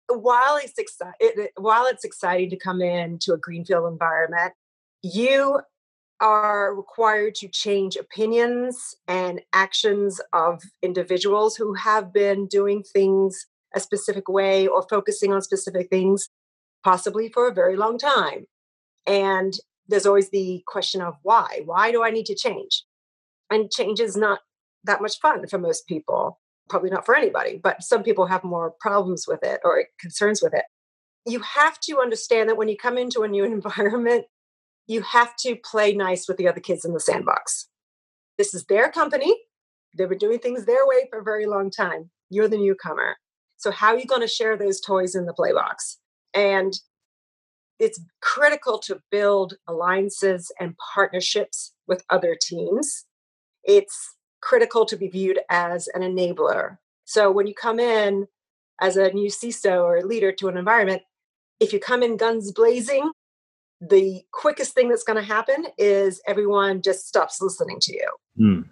while 0.08 0.56
it's 0.56 0.75
it, 1.20 1.50
while 1.56 1.87
it's 1.87 2.04
exciting 2.04 2.50
to 2.50 2.56
come 2.56 2.80
in 2.80 3.18
to 3.20 3.35
a 3.35 3.38
greenfield 3.38 3.92
environment 3.92 4.54
you 5.02 5.61
are 6.21 6.75
required 6.75 7.35
to 7.37 7.49
change 7.49 7.97
opinions 7.97 8.95
and 9.07 9.40
actions 9.52 10.21
of 10.33 10.62
individuals 10.83 11.57
who 11.57 11.75
have 11.75 12.12
been 12.12 12.47
doing 12.47 12.83
things 12.83 13.47
a 13.75 13.81
specific 13.81 14.28
way 14.28 14.67
or 14.67 14.85
focusing 14.88 15.33
on 15.33 15.43
specific 15.43 15.88
things, 15.90 16.28
possibly 16.83 17.28
for 17.28 17.49
a 17.49 17.55
very 17.55 17.76
long 17.76 17.99
time. 17.99 18.47
And 19.07 19.55
there's 19.87 20.07
always 20.07 20.31
the 20.31 20.62
question 20.67 21.00
of 21.00 21.14
why? 21.23 21.62
Why 21.64 21.93
do 21.93 22.02
I 22.02 22.11
need 22.11 22.26
to 22.26 22.35
change? 22.35 22.85
And 23.50 23.71
change 23.71 24.00
is 24.00 24.17
not 24.17 24.40
that 24.85 25.00
much 25.00 25.19
fun 25.21 25.47
for 25.47 25.59
most 25.59 25.87
people, 25.87 26.40
probably 26.69 26.90
not 26.90 27.07
for 27.07 27.14
anybody, 27.14 27.61
but 27.62 27.83
some 27.83 28.02
people 28.02 28.26
have 28.26 28.45
more 28.45 28.75
problems 28.81 29.26
with 29.28 29.43
it 29.43 29.61
or 29.64 29.85
concerns 30.00 30.43
with 30.43 30.55
it. 30.55 30.64
You 31.26 31.40
have 31.40 31.78
to 31.81 32.00
understand 32.00 32.49
that 32.49 32.57
when 32.57 32.69
you 32.69 32.76
come 32.76 32.99
into 32.99 33.23
a 33.23 33.28
new 33.28 33.45
environment, 33.59 34.26
you 34.88 35.02
have 35.02 35.37
to 35.37 35.54
play 35.54 35.92
nice 35.92 36.26
with 36.26 36.38
the 36.38 36.49
other 36.49 36.61
kids 36.61 36.85
in 36.85 36.95
the 36.95 37.00
sandbox. 37.00 37.68
This 38.38 38.54
is 38.54 38.64
their 38.64 38.90
company. 38.90 39.37
They've 39.97 40.09
been 40.09 40.18
doing 40.18 40.38
things 40.38 40.64
their 40.64 40.87
way 40.87 41.07
for 41.11 41.21
a 41.21 41.25
very 41.25 41.47
long 41.47 41.71
time. 41.71 42.11
You're 42.30 42.49
the 42.49 42.57
newcomer. 42.57 43.16
So, 43.59 43.71
how 43.71 43.88
are 43.88 43.99
you 43.99 44.07
going 44.07 44.23
to 44.23 44.28
share 44.28 44.57
those 44.57 44.80
toys 44.80 45.14
in 45.14 45.26
the 45.26 45.35
playbox? 45.35 45.97
And 46.35 46.73
it's 47.78 48.00
critical 48.21 48.78
to 48.80 49.00
build 49.11 49.54
alliances 49.66 50.50
and 50.59 50.75
partnerships 50.95 51.73
with 51.87 52.04
other 52.11 52.37
teams. 52.40 53.04
It's 53.64 54.16
critical 54.40 54.85
to 54.87 54.97
be 54.97 55.09
viewed 55.09 55.40
as 55.50 55.88
an 55.95 56.02
enabler. 56.02 56.78
So, 57.04 57.30
when 57.30 57.47
you 57.47 57.54
come 57.54 57.80
in 57.80 58.26
as 58.80 58.97
a 58.97 59.11
new 59.12 59.28
CISO 59.28 59.83
or 59.83 60.02
leader 60.02 60.33
to 60.33 60.49
an 60.49 60.57
environment, 60.57 61.02
if 61.61 61.73
you 61.73 61.80
come 61.80 62.02
in 62.02 62.16
guns 62.16 62.52
blazing, 62.52 63.11
the 63.80 64.23
quickest 64.32 64.75
thing 64.75 64.88
that's 64.88 65.04
going 65.04 65.18
to 65.18 65.23
happen 65.23 65.66
is 65.76 66.20
everyone 66.26 66.82
just 66.82 67.06
stops 67.06 67.40
listening 67.40 67.78
to 67.80 67.92
you. 67.92 68.11
Mm. 68.40 68.68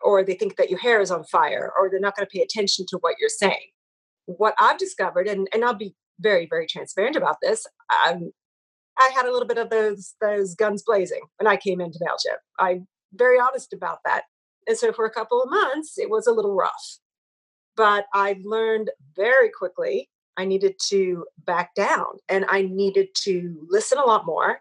Or 0.00 0.24
they 0.24 0.34
think 0.34 0.56
that 0.56 0.70
your 0.70 0.78
hair 0.78 1.00
is 1.00 1.10
on 1.10 1.24
fire, 1.24 1.72
or 1.76 1.90
they're 1.90 2.00
not 2.00 2.16
going 2.16 2.26
to 2.26 2.30
pay 2.32 2.42
attention 2.42 2.86
to 2.88 2.98
what 2.98 3.16
you're 3.20 3.28
saying. 3.28 3.70
What 4.26 4.54
I've 4.60 4.78
discovered, 4.78 5.26
and, 5.26 5.48
and 5.52 5.64
I'll 5.64 5.74
be 5.74 5.94
very, 6.20 6.46
very 6.48 6.66
transparent 6.66 7.16
about 7.16 7.36
this, 7.42 7.66
um, 8.06 8.32
I 8.98 9.10
had 9.14 9.26
a 9.26 9.32
little 9.32 9.46
bit 9.46 9.58
of 9.58 9.70
those 9.70 10.14
those 10.20 10.54
guns 10.54 10.82
blazing 10.84 11.22
when 11.38 11.46
I 11.46 11.56
came 11.56 11.80
into 11.80 12.00
Mailchimp. 12.00 12.38
I'm 12.58 12.86
very 13.14 13.38
honest 13.38 13.72
about 13.72 13.98
that. 14.04 14.24
And 14.66 14.76
so 14.76 14.92
for 14.92 15.04
a 15.06 15.10
couple 15.10 15.40
of 15.40 15.50
months, 15.50 15.98
it 15.98 16.10
was 16.10 16.26
a 16.26 16.32
little 16.32 16.54
rough. 16.54 16.98
But 17.76 18.06
I 18.12 18.36
learned 18.44 18.90
very 19.14 19.50
quickly 19.56 20.08
I 20.38 20.44
needed 20.44 20.76
to 20.88 21.26
back 21.44 21.74
down 21.74 22.06
and 22.28 22.46
I 22.48 22.62
needed 22.62 23.08
to 23.24 23.66
listen 23.68 23.98
a 23.98 24.04
lot 24.04 24.24
more. 24.24 24.60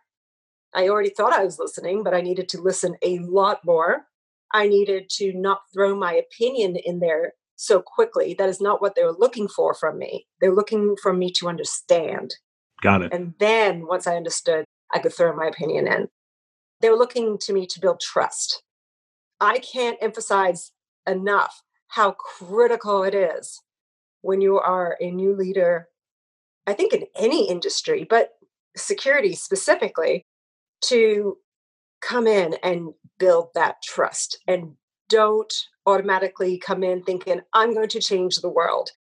I 0.73 0.89
already 0.89 1.11
thought 1.11 1.33
I 1.33 1.45
was 1.45 1.59
listening, 1.59 2.03
but 2.03 2.15
I 2.15 2.21
needed 2.21 2.49
to 2.49 2.61
listen 2.61 2.95
a 3.03 3.19
lot 3.19 3.63
more. 3.63 4.07
I 4.51 4.67
needed 4.67 5.09
to 5.11 5.33
not 5.33 5.61
throw 5.71 5.95
my 5.95 6.13
opinion 6.13 6.77
in 6.77 6.99
there 6.99 7.33
so 7.57 7.79
quickly. 7.79 8.33
That 8.33 8.49
is 8.49 8.59
not 8.59 8.81
what 8.81 8.95
they 8.95 9.03
were 9.03 9.15
looking 9.17 9.47
for 9.47 9.75
from 9.75 9.99
me. 9.99 10.25
They're 10.41 10.55
looking 10.55 10.95
for 11.01 11.13
me 11.13 11.31
to 11.33 11.47
understand. 11.47 12.33
Got 12.81 13.03
it. 13.03 13.13
And 13.13 13.35
then 13.39 13.85
once 13.85 14.07
I 14.07 14.15
understood, 14.15 14.65
I 14.93 14.99
could 14.99 15.13
throw 15.13 15.35
my 15.35 15.45
opinion 15.45 15.87
in. 15.87 16.07
They 16.81 16.89
were 16.89 16.97
looking 16.97 17.37
to 17.39 17.53
me 17.53 17.67
to 17.67 17.79
build 17.79 17.99
trust. 17.99 18.63
I 19.39 19.59
can't 19.59 19.97
emphasize 20.01 20.71
enough 21.05 21.61
how 21.89 22.11
critical 22.11 23.03
it 23.03 23.13
is 23.13 23.61
when 24.21 24.41
you 24.41 24.59
are 24.59 24.97
a 24.99 25.11
new 25.11 25.35
leader, 25.35 25.87
I 26.65 26.73
think 26.73 26.93
in 26.93 27.05
any 27.15 27.49
industry, 27.49 28.05
but 28.09 28.31
security 28.75 29.33
specifically, 29.33 30.25
to 30.85 31.37
come 32.01 32.27
in 32.27 32.55
and 32.63 32.93
build 33.17 33.49
that 33.55 33.81
trust 33.83 34.39
and 34.47 34.73
don't 35.09 35.53
automatically 35.85 36.57
come 36.57 36.83
in 36.83 37.01
thinking, 37.01 37.41
I'm 37.53 37.73
going 37.73 37.89
to 37.89 37.99
change 37.99 38.37
the 38.37 38.49
world, 38.49 38.91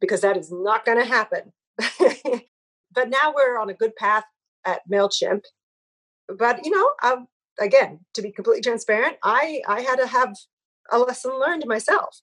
because 0.00 0.22
that 0.22 0.36
is 0.36 0.50
not 0.50 0.84
going 0.84 0.98
to 0.98 1.04
happen. 1.04 1.52
but 2.92 3.08
now 3.08 3.32
we're 3.34 3.58
on 3.58 3.70
a 3.70 3.74
good 3.74 3.94
path 3.96 4.24
at 4.64 4.80
MailChimp. 4.90 5.42
But, 6.38 6.64
you 6.64 6.70
know, 6.70 6.90
um, 7.02 7.26
again, 7.60 8.00
to 8.14 8.22
be 8.22 8.32
completely 8.32 8.62
transparent, 8.62 9.16
I, 9.22 9.62
I 9.68 9.82
had 9.82 9.96
to 9.96 10.06
have 10.06 10.34
a 10.90 10.98
lesson 10.98 11.38
learned 11.38 11.64
myself. 11.66 12.20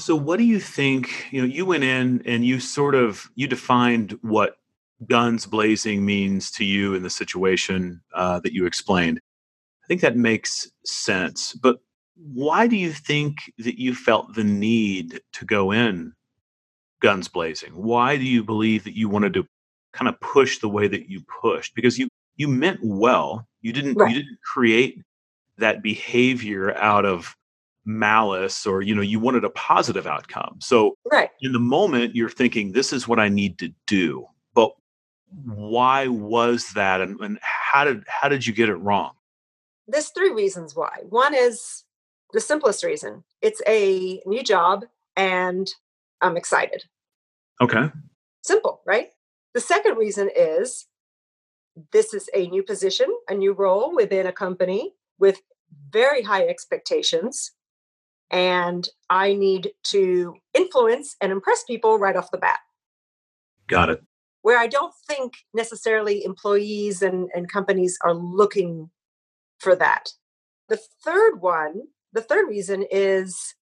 So 0.00 0.16
what 0.16 0.38
do 0.38 0.44
you 0.44 0.60
think, 0.60 1.26
you 1.30 1.40
know, 1.40 1.46
you 1.46 1.66
went 1.66 1.84
in 1.84 2.22
and 2.24 2.44
you 2.44 2.58
sort 2.58 2.94
of 2.94 3.30
you 3.34 3.46
defined 3.46 4.18
what 4.22 4.56
guns 5.06 5.46
blazing 5.46 6.04
means 6.04 6.50
to 6.52 6.64
you 6.64 6.94
in 6.94 7.02
the 7.02 7.10
situation 7.10 8.00
uh, 8.14 8.40
that 8.40 8.52
you 8.52 8.66
explained. 8.66 9.20
I 9.84 9.86
think 9.86 10.00
that 10.00 10.16
makes 10.16 10.70
sense. 10.84 11.52
But 11.52 11.78
why 12.16 12.66
do 12.66 12.76
you 12.76 12.92
think 12.92 13.52
that 13.58 13.78
you 13.78 13.94
felt 13.94 14.34
the 14.34 14.44
need 14.44 15.20
to 15.32 15.44
go 15.44 15.70
in 15.70 16.12
guns 17.00 17.28
blazing? 17.28 17.72
Why 17.72 18.16
do 18.16 18.24
you 18.24 18.44
believe 18.44 18.84
that 18.84 18.96
you 18.96 19.08
wanted 19.08 19.34
to 19.34 19.46
kind 19.92 20.08
of 20.08 20.20
push 20.20 20.58
the 20.58 20.68
way 20.68 20.88
that 20.88 21.08
you 21.08 21.22
pushed? 21.42 21.74
Because 21.74 21.98
you 21.98 22.08
you 22.36 22.48
meant 22.48 22.80
well. 22.82 23.46
You 23.60 23.72
didn't 23.72 23.94
right. 23.94 24.10
you 24.10 24.22
didn't 24.22 24.38
create 24.42 25.02
that 25.58 25.82
behavior 25.82 26.74
out 26.76 27.04
of 27.04 27.34
malice 27.84 28.66
or 28.66 28.82
you 28.82 28.94
know 28.94 29.02
you 29.02 29.18
wanted 29.18 29.44
a 29.44 29.50
positive 29.50 30.06
outcome. 30.06 30.56
So 30.60 30.96
right. 31.10 31.30
in 31.40 31.52
the 31.52 31.58
moment 31.58 32.14
you're 32.14 32.30
thinking 32.30 32.72
this 32.72 32.92
is 32.92 33.08
what 33.08 33.18
i 33.18 33.28
need 33.28 33.58
to 33.58 33.72
do. 33.86 34.26
But 34.54 34.72
why 35.44 36.08
was 36.08 36.72
that 36.74 37.00
and, 37.00 37.18
and 37.20 37.38
how 37.42 37.84
did 37.84 38.04
how 38.06 38.28
did 38.28 38.46
you 38.46 38.52
get 38.52 38.68
it 38.68 38.76
wrong? 38.76 39.12
There's 39.88 40.08
three 40.08 40.30
reasons 40.30 40.76
why. 40.76 40.90
One 41.08 41.34
is 41.34 41.84
the 42.32 42.40
simplest 42.40 42.84
reason. 42.84 43.24
It's 43.42 43.60
a 43.66 44.22
new 44.26 44.42
job 44.42 44.84
and 45.16 45.68
i'm 46.20 46.36
excited. 46.36 46.84
Okay. 47.60 47.90
Simple 48.42 48.82
right? 48.86 49.08
The 49.54 49.60
second 49.60 49.96
reason 49.96 50.30
is 50.36 50.86
this 51.92 52.12
is 52.14 52.28
a 52.34 52.46
new 52.48 52.62
position 52.62 53.06
a 53.28 53.34
new 53.34 53.52
role 53.52 53.94
within 53.94 54.26
a 54.26 54.32
company 54.32 54.92
with 55.18 55.40
very 55.90 56.22
high 56.22 56.46
expectations 56.46 57.52
and 58.30 58.88
I 59.08 59.34
need 59.34 59.72
to 59.84 60.36
influence 60.54 61.16
and 61.20 61.32
impress 61.32 61.64
people 61.64 61.98
right 61.98 62.16
off 62.16 62.30
the 62.30 62.38
bat. 62.38 62.60
Got 63.66 63.90
it. 63.90 64.02
Where 64.42 64.58
I 64.58 64.66
don't 64.66 64.94
think 65.06 65.34
necessarily 65.52 66.24
employees 66.24 67.02
and, 67.02 67.28
and 67.34 67.50
companies 67.50 67.98
are 68.04 68.14
looking 68.14 68.90
for 69.58 69.76
that. 69.76 70.10
The 70.68 70.80
third 71.04 71.40
one, 71.40 71.82
the 72.12 72.22
third 72.22 72.48
reason 72.48 72.84
is 72.90 73.54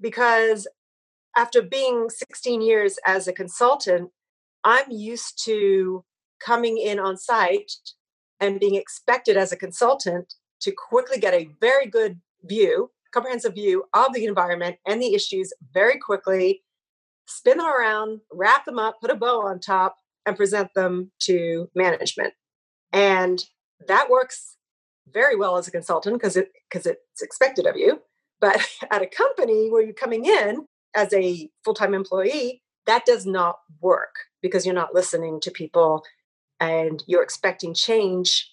because 0.00 0.68
after 1.36 1.60
being 1.60 2.08
16 2.08 2.62
years 2.62 2.98
as 3.06 3.26
a 3.26 3.32
consultant, 3.32 4.10
I'm 4.64 4.90
used 4.90 5.42
to 5.44 6.04
coming 6.40 6.78
in 6.78 6.98
on 6.98 7.16
site 7.16 7.72
and 8.40 8.60
being 8.60 8.74
expected 8.74 9.36
as 9.36 9.52
a 9.52 9.56
consultant 9.56 10.34
to 10.60 10.72
quickly 10.72 11.18
get 11.18 11.34
a 11.34 11.50
very 11.60 11.86
good 11.86 12.20
view 12.44 12.90
comprehensive 13.12 13.54
view 13.54 13.84
of 13.94 14.12
the 14.12 14.24
environment 14.24 14.76
and 14.86 15.00
the 15.00 15.14
issues 15.14 15.52
very 15.72 15.98
quickly, 15.98 16.62
spin 17.26 17.58
them 17.58 17.66
around, 17.66 18.20
wrap 18.32 18.64
them 18.64 18.78
up, 18.78 18.96
put 19.00 19.10
a 19.10 19.16
bow 19.16 19.42
on 19.42 19.60
top, 19.60 19.96
and 20.24 20.36
present 20.36 20.74
them 20.74 21.12
to 21.20 21.70
management. 21.74 22.34
And 22.92 23.44
that 23.86 24.10
works 24.10 24.56
very 25.12 25.36
well 25.36 25.56
as 25.56 25.68
a 25.68 25.70
consultant 25.70 26.16
because 26.16 26.36
it 26.36 26.50
because 26.68 26.86
it's 26.86 27.22
expected 27.22 27.66
of 27.66 27.76
you. 27.76 28.00
But 28.40 28.60
at 28.90 29.02
a 29.02 29.06
company 29.06 29.70
where 29.70 29.82
you're 29.82 29.94
coming 29.94 30.24
in 30.24 30.66
as 30.94 31.12
a 31.12 31.50
full-time 31.64 31.94
employee, 31.94 32.62
that 32.86 33.04
does 33.04 33.26
not 33.26 33.58
work 33.80 34.14
because 34.40 34.64
you're 34.64 34.74
not 34.74 34.94
listening 34.94 35.40
to 35.40 35.50
people 35.50 36.04
and 36.58 37.02
you're 37.06 37.22
expecting 37.22 37.74
change 37.74 38.50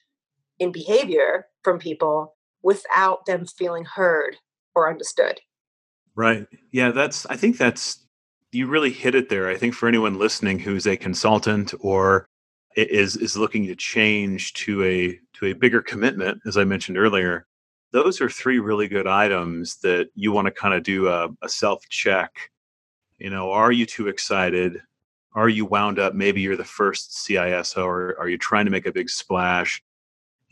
in 0.59 0.71
behavior 0.71 1.47
from 1.63 1.79
people 1.79 2.32
without 2.63 3.25
them 3.25 3.45
feeling 3.45 3.85
heard 3.85 4.37
or 4.75 4.89
understood. 4.89 5.39
Right. 6.15 6.47
Yeah, 6.71 6.91
that's 6.91 7.25
I 7.27 7.35
think 7.35 7.57
that's 7.57 8.05
you 8.51 8.67
really 8.67 8.91
hit 8.91 9.15
it 9.15 9.29
there. 9.29 9.49
I 9.49 9.57
think 9.57 9.73
for 9.73 9.87
anyone 9.87 10.19
listening 10.19 10.59
who's 10.59 10.87
a 10.87 10.97
consultant 10.97 11.73
or 11.79 12.27
is 12.75 13.17
is 13.17 13.37
looking 13.37 13.67
to 13.67 13.75
change 13.75 14.53
to 14.53 14.83
a 14.83 15.19
to 15.33 15.47
a 15.47 15.53
bigger 15.53 15.81
commitment 15.81 16.41
as 16.45 16.57
I 16.57 16.63
mentioned 16.63 16.97
earlier, 16.97 17.47
those 17.91 18.21
are 18.21 18.29
three 18.29 18.59
really 18.59 18.87
good 18.87 19.07
items 19.07 19.77
that 19.77 20.09
you 20.15 20.31
want 20.31 20.45
to 20.45 20.51
kind 20.51 20.73
of 20.73 20.83
do 20.83 21.07
a, 21.07 21.29
a 21.41 21.49
self 21.49 21.87
check. 21.89 22.51
You 23.19 23.29
know, 23.29 23.51
are 23.51 23.71
you 23.71 23.85
too 23.85 24.07
excited? 24.07 24.81
Are 25.35 25.49
you 25.49 25.65
wound 25.65 25.97
up? 25.97 26.13
Maybe 26.13 26.41
you're 26.41 26.57
the 26.57 26.63
first 26.63 27.11
CISO, 27.11 27.83
or 27.83 28.19
are 28.19 28.29
you 28.29 28.37
trying 28.37 28.65
to 28.65 28.71
make 28.71 28.85
a 28.85 28.91
big 28.91 29.09
splash? 29.09 29.81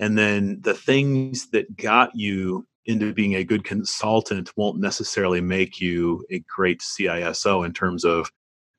And 0.02 0.18
then 0.18 0.60
the 0.62 0.74
things 0.74 1.52
that 1.52 1.78
got 1.78 2.14
you 2.16 2.68
into 2.86 3.14
being 3.14 3.36
a 3.36 3.44
good 3.44 3.64
consultant 3.64 4.52
won't 4.58 4.80
necessarily 4.80 5.40
make 5.40 5.80
you 5.80 6.26
a 6.32 6.40
great 6.40 6.82
CISO 6.82 7.64
in 7.66 7.72
terms 7.72 8.04
of 8.04 8.30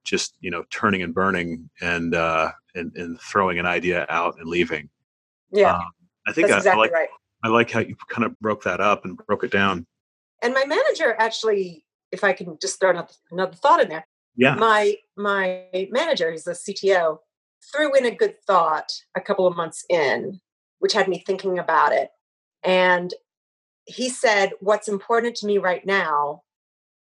just 0.05 0.37
you 0.41 0.51
know 0.51 0.65
turning 0.71 1.01
and 1.03 1.15
burning 1.15 1.71
and 1.81 2.15
uh, 2.15 2.51
and, 2.75 2.93
and 2.97 3.21
throwing 3.21 3.61
an 3.61 3.67
idea 3.67 4.05
out 4.09 4.37
and 4.39 4.49
leaving. 4.49 4.91
Yeah, 5.53 5.77
um, 5.77 5.85
I 6.27 6.33
think 6.33 6.49
That's 6.49 6.67
I, 6.67 6.71
exactly 6.71 6.79
I 6.79 6.83
like 6.83 6.93
right. 6.93 7.09
I 7.45 7.49
like 7.49 7.71
how 7.71 7.81
you 7.81 7.97
kind 8.09 8.25
of 8.25 8.39
broke 8.41 8.65
that 8.65 8.81
up 8.81 9.05
and 9.05 9.17
broke 9.17 9.45
it 9.45 9.53
down. 9.53 9.87
And 10.43 10.53
my 10.55 10.65
manager 10.67 11.15
actually, 11.19 11.85
if 12.11 12.25
I 12.25 12.33
can 12.33 12.59
just 12.61 12.81
throw 12.81 12.91
another, 12.91 13.13
another 13.31 13.55
thought 13.55 13.81
in 13.81 13.89
there, 13.89 14.07
Yeah. 14.37 14.57
my 14.57 14.97
my 15.17 15.67
manager, 15.91 16.33
he's 16.33 16.45
the 16.45 16.53
CTO, 16.53 17.19
threw 17.73 17.95
in 17.95 18.07
a 18.07 18.11
good 18.11 18.35
thought 18.45 18.93
a 19.17 19.21
couple 19.21 19.47
of 19.47 19.57
months 19.57 19.85
in, 19.89 20.41
which 20.83 20.95
had 20.95 21.07
me 21.07 21.23
thinking 21.25 21.61
about 21.61 21.93
it. 21.93 22.11
And 22.65 23.15
he 23.85 24.09
said, 24.09 24.51
What's 24.59 24.89
important 24.89 25.37
to 25.37 25.47
me 25.47 25.59
right 25.59 25.87
now 25.87 26.43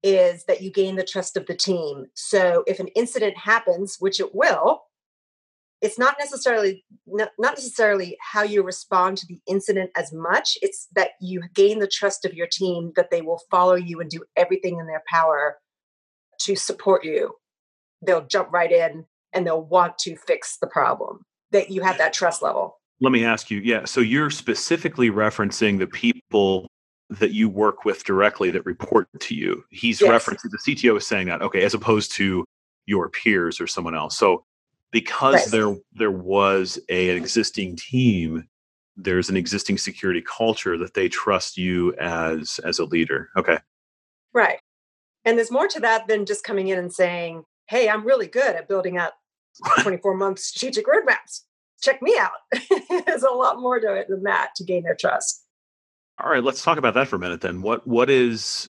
is 0.04 0.46
that 0.46 0.62
you 0.62 0.70
gain 0.70 0.96
the 0.96 1.04
trust 1.04 1.36
of 1.38 1.48
the 1.48 1.56
team. 1.56 2.06
So 2.14 2.64
if 2.68 2.80
an 2.80 2.90
incident 2.90 3.36
happens, 3.36 3.98
which 4.00 4.20
it 4.20 4.36
will, 4.36 4.84
it's 5.82 5.98
not 5.98 6.18
necessarily 6.20 6.86
not 7.08 7.32
necessarily 7.40 8.16
how 8.22 8.44
you 8.44 8.62
respond 8.62 9.18
to 9.18 9.26
the 9.28 9.42
incident 9.48 9.90
as 9.98 10.14
much 10.14 10.58
it's 10.62 10.88
that 10.96 11.10
you 11.20 11.42
gain 11.54 11.80
the 11.80 11.88
trust 11.88 12.24
of 12.24 12.34
your 12.34 12.48
team 12.48 12.94
that 12.96 13.12
they 13.12 13.22
will 13.22 13.42
follow 13.52 13.76
you 13.76 14.00
and 14.00 14.10
do 14.10 14.24
everything 14.38 14.80
in 14.80 14.88
their 14.88 15.04
power 15.12 15.58
to 16.40 16.56
support 16.56 17.04
you 17.04 17.34
they'll 18.06 18.26
jump 18.26 18.50
right 18.54 18.72
in 18.72 19.06
and 19.34 19.46
they'll 19.46 19.62
want 19.62 19.98
to 19.98 20.16
fix 20.16 20.58
the 20.58 20.68
problem 20.68 21.26
that 21.52 21.70
you 21.70 21.82
have 21.82 21.98
that 21.98 22.14
trust 22.14 22.42
level 22.42 22.78
Let 23.04 23.12
me 23.12 23.26
ask 23.26 23.52
you, 23.52 23.60
yeah. 23.60 23.84
So 23.84 24.00
you're 24.00 24.30
specifically 24.30 25.10
referencing 25.12 25.78
the 25.78 25.88
people 25.88 26.68
that 27.10 27.32
you 27.32 27.50
work 27.50 27.84
with 27.84 28.06
directly 28.06 28.50
that 28.52 28.66
report 28.66 29.10
to 29.20 29.36
you. 29.36 29.66
He's 29.72 30.00
Yes. 30.00 30.10
referencing 30.26 30.50
the 30.52 30.58
CTO 30.66 30.96
is 30.96 31.06
saying 31.06 31.28
that, 31.28 31.42
okay, 31.42 31.64
as 31.64 31.74
opposed 31.74 32.14
to 32.14 32.46
your 32.86 33.10
peers 33.10 33.60
or 33.60 33.68
someone 33.68 33.94
else. 33.94 34.18
So 34.18 34.46
because 34.92 35.36
Right. 35.36 35.48
there 35.52 35.76
there 35.92 36.12
was 36.12 36.80
a, 36.88 37.10
an 37.10 37.18
existing 37.18 37.76
team, 37.76 38.48
there's 38.96 39.30
an 39.30 39.36
existing 39.36 39.80
security 39.80 40.22
culture 40.22 40.78
that 40.78 40.94
they 40.94 41.10
trust 41.10 41.58
you 41.58 41.94
as 41.96 42.58
as 42.64 42.80
a 42.80 42.86
leader. 42.86 43.30
Okay. 43.36 43.58
right 44.34 44.60
and 45.26 45.38
there's 45.38 45.52
more 45.52 45.68
to 45.68 45.80
that 45.82 46.08
than 46.08 46.26
just 46.26 46.44
coming 46.44 46.68
in 46.70 46.80
and 46.80 46.92
saying 46.94 47.44
hey 47.68 47.88
i'm 47.90 48.04
really 48.06 48.28
good 48.28 48.56
at 48.56 48.68
building 48.68 48.98
up 48.98 49.14
24 49.82 50.16
month 50.16 50.40
strategic 50.40 50.86
roadmaps 50.88 51.42
check 51.84 52.02
me 52.02 52.16
out 52.18 52.32
there's 53.06 53.24
a 53.24 53.30
lot 53.30 53.60
more 53.60 53.80
to 53.80 53.94
it 53.94 54.08
than 54.10 54.24
that 54.24 54.50
to 54.56 54.64
gain 54.64 54.84
their 54.84 54.96
trust 54.96 55.46
All 56.24 56.30
right, 56.30 56.44
let's 56.44 56.64
talk 56.64 56.78
about 56.78 56.94
that 56.94 57.08
for 57.08 57.16
a 57.18 57.20
minute 57.20 57.42
then. 57.42 57.62
What 57.62 57.86
what 57.88 58.10
is 58.10 58.68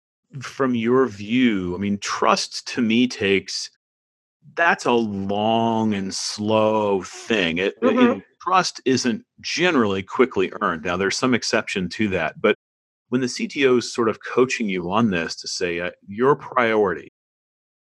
from 0.41 0.75
your 0.75 1.05
view? 1.07 1.73
I 1.75 1.77
mean, 1.77 1.97
trust 1.99 2.67
to 2.73 2.81
me 2.81 3.07
takes 3.07 3.69
that's 4.55 4.85
a 4.85 4.91
long 4.91 5.93
and 5.93 6.13
slow 6.13 7.03
thing. 7.03 7.57
It, 7.59 7.75
it- 7.81 7.95
Mhm. 7.95 8.23
trust 8.41 8.81
isn't 8.85 9.23
generally 9.41 10.01
quickly 10.03 10.51
earned. 10.61 10.83
Now, 10.83 10.97
there's 10.97 11.17
some 11.17 11.33
exception 11.33 11.89
to 11.89 12.07
that, 12.09 12.41
but 12.41 12.55
when 13.09 13.21
the 13.21 13.27
CTO 13.27 13.77
is 13.77 13.93
sort 13.93 14.09
of 14.09 14.19
coaching 14.23 14.67
you 14.69 14.89
on 14.91 15.11
this 15.11 15.35
to 15.37 15.47
say 15.47 15.79
uh, 15.79 15.91
your 16.07 16.35
priority, 16.35 17.09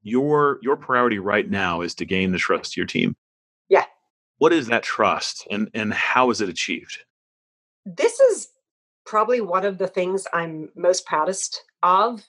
your 0.03 0.59
your 0.63 0.77
priority 0.77 1.19
right 1.19 1.49
now 1.51 1.81
is 1.81 1.95
to 1.97 2.05
gain 2.05 2.31
the 2.33 2.39
trust 2.39 2.73
of 2.75 2.77
your 2.77 2.87
team. 2.87 3.17
Yeah. 3.69 3.87
What 4.39 4.53
is 4.53 4.67
that 4.69 4.83
trust, 4.83 5.47
and 5.51 5.71
and 5.75 5.93
how 5.93 6.31
is 6.31 6.41
it 6.41 6.49
achieved? 6.49 6.99
this 7.87 8.19
is 8.19 8.49
probably 9.07 9.41
one 9.41 9.65
of 9.65 9.79
the 9.79 9.87
things 9.87 10.27
I'm 10.33 10.71
most 10.75 11.07
proudest 11.07 11.63
of 11.83 12.25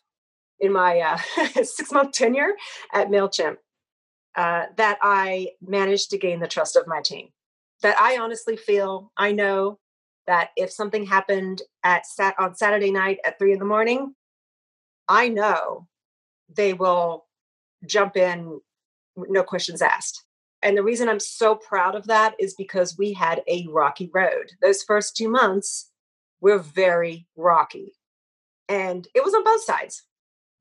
in 0.60 0.72
my 0.72 1.00
uh, 1.00 1.18
six 1.64 1.92
month 1.92 2.12
tenure 2.12 2.54
at 2.94 3.10
MailChimp 3.10 3.58
uh, 4.36 4.66
that 4.78 5.00
I 5.02 5.50
managed 5.60 6.12
to 6.12 6.18
gain 6.18 6.40
the 6.40 6.48
trust 6.48 6.76
of 6.76 6.88
my 6.88 7.02
team. 7.02 7.30
That 7.82 8.00
I 8.00 8.18
honestly 8.18 8.56
feel, 8.56 9.12
I 9.18 9.32
know 9.32 9.80
that 10.28 10.50
if 10.56 10.72
something 10.72 11.06
happened 11.06 11.64
at 11.84 12.06
sat 12.06 12.36
on 12.40 12.56
Saturday 12.56 12.92
night 12.92 13.18
at 13.26 13.40
three 13.40 13.54
in 13.54 13.60
the 13.60 13.66
morning, 13.66 14.14
I 15.08 15.30
know 15.30 15.88
they 16.50 16.74
will 16.74 17.26
jump 17.86 18.18
in, 18.18 18.60
no 19.16 19.44
questions 19.44 19.82
asked. 19.82 20.24
And 20.64 20.76
the 20.76 20.84
reason 20.84 21.08
I'm 21.08 21.20
so 21.20 21.56
proud 21.56 21.96
of 21.96 22.08
that 22.08 22.36
is 22.40 22.56
because 22.56 22.98
we 22.98 23.14
had 23.14 23.44
a 23.48 23.68
rocky 23.70 24.10
road. 24.14 24.52
Those 24.62 24.84
first 24.84 25.16
two 25.16 25.30
months 25.30 25.92
were 26.42 26.58
very 26.58 27.28
rocky. 27.36 27.94
And 28.68 29.08
it 29.16 29.24
was 29.24 29.34
on 29.34 29.44
both 29.44 29.64
sides, 29.64 30.04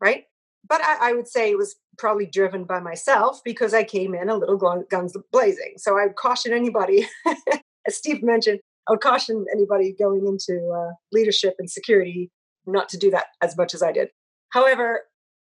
right? 0.01 0.25
But 0.69 0.83
I, 0.83 1.11
I 1.11 1.13
would 1.13 1.29
say 1.29 1.51
it 1.51 1.59
was 1.59 1.77
probably 1.99 2.27
driven 2.27 2.65
by 2.65 2.81
myself 2.81 3.41
because 3.45 3.73
I 3.73 3.85
came 3.85 4.15
in 4.15 4.29
a 4.29 4.37
little 4.37 4.57
guns 4.57 5.17
blazing. 5.33 5.75
So 5.79 5.99
I 5.99 6.07
would 6.07 6.17
caution 6.17 6.53
anybody, 6.53 7.09
as 7.87 7.97
Steve 7.97 8.23
mentioned, 8.23 8.61
I 8.89 8.93
would 8.93 9.01
caution 9.01 9.47
anybody 9.53 9.95
going 9.99 10.27
into 10.27 10.71
uh, 10.71 10.93
leadership 11.13 11.57
and 11.59 11.71
security 11.71 12.31
not 12.67 12.89
to 12.91 12.99
do 12.99 13.11
that 13.11 13.27
as 13.43 13.57
much 13.57 13.75
as 13.75 13.83
I 13.83 13.93
did. 13.93 14.09
However, 14.51 15.03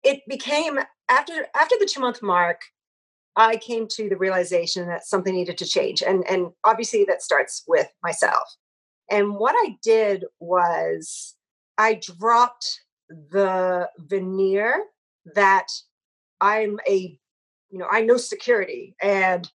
it 0.05 0.23
became 0.29 0.79
after 1.09 1.47
after 1.55 1.77
the 1.79 1.87
two 1.87 2.01
month 2.01 2.23
mark, 2.23 2.61
I 3.37 3.57
came 3.57 3.87
to 3.89 4.09
the 4.09 4.17
realization 4.17 4.89
that 4.89 5.07
something 5.07 5.35
needed 5.35 5.59
to 5.59 5.67
change. 5.67 6.03
And, 6.03 6.29
and 6.29 6.49
obviously, 6.65 7.05
that 7.05 7.23
starts 7.23 7.63
with 7.69 7.89
myself. 8.03 8.57
And 9.11 9.37
what 9.37 9.55
I 9.57 9.77
did 9.83 10.25
was 10.41 11.37
I 11.79 12.01
dropped 12.03 12.81
the 13.09 13.89
veneer 13.99 14.83
that 15.35 15.67
I'm 16.41 16.79
a, 16.89 17.19
you 17.71 17.79
know, 17.79 17.87
I 17.91 18.03
know 18.03 18.17
security 18.17 18.97
and 19.03 19.49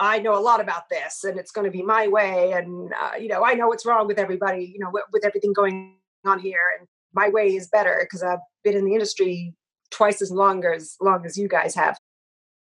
I 0.00 0.18
know 0.18 0.36
a 0.36 0.40
lot 0.40 0.60
about 0.60 0.88
this 0.88 1.24
and 1.24 1.38
it's 1.38 1.52
going 1.52 1.66
to 1.66 1.70
be 1.70 1.82
my 1.82 2.08
way. 2.08 2.52
And, 2.52 2.92
uh, 3.00 3.12
you 3.20 3.28
know, 3.28 3.44
I 3.44 3.54
know 3.54 3.68
what's 3.68 3.84
wrong 3.84 4.06
with 4.06 4.18
everybody, 4.18 4.72
you 4.72 4.78
know, 4.78 4.90
with, 4.90 5.04
with 5.12 5.24
everything 5.24 5.52
going 5.52 5.96
on 6.24 6.40
here. 6.40 6.62
And 6.78 6.88
my 7.12 7.28
way 7.28 7.54
is 7.54 7.68
better 7.68 7.98
because 8.00 8.22
I've 8.22 8.38
been 8.64 8.76
in 8.76 8.84
the 8.84 8.94
industry 8.94 9.54
twice 9.90 10.22
as 10.22 10.30
long 10.30 10.64
as 10.64 10.96
long 11.00 11.26
as 11.26 11.36
you 11.36 11.48
guys 11.48 11.74
have 11.74 11.98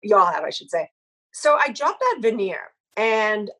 y'all 0.02 0.32
have, 0.32 0.44
I 0.44 0.50
should 0.50 0.70
say. 0.70 0.88
So 1.32 1.58
I 1.62 1.70
dropped 1.70 2.00
that 2.00 2.18
veneer 2.20 2.72
and 2.96 3.50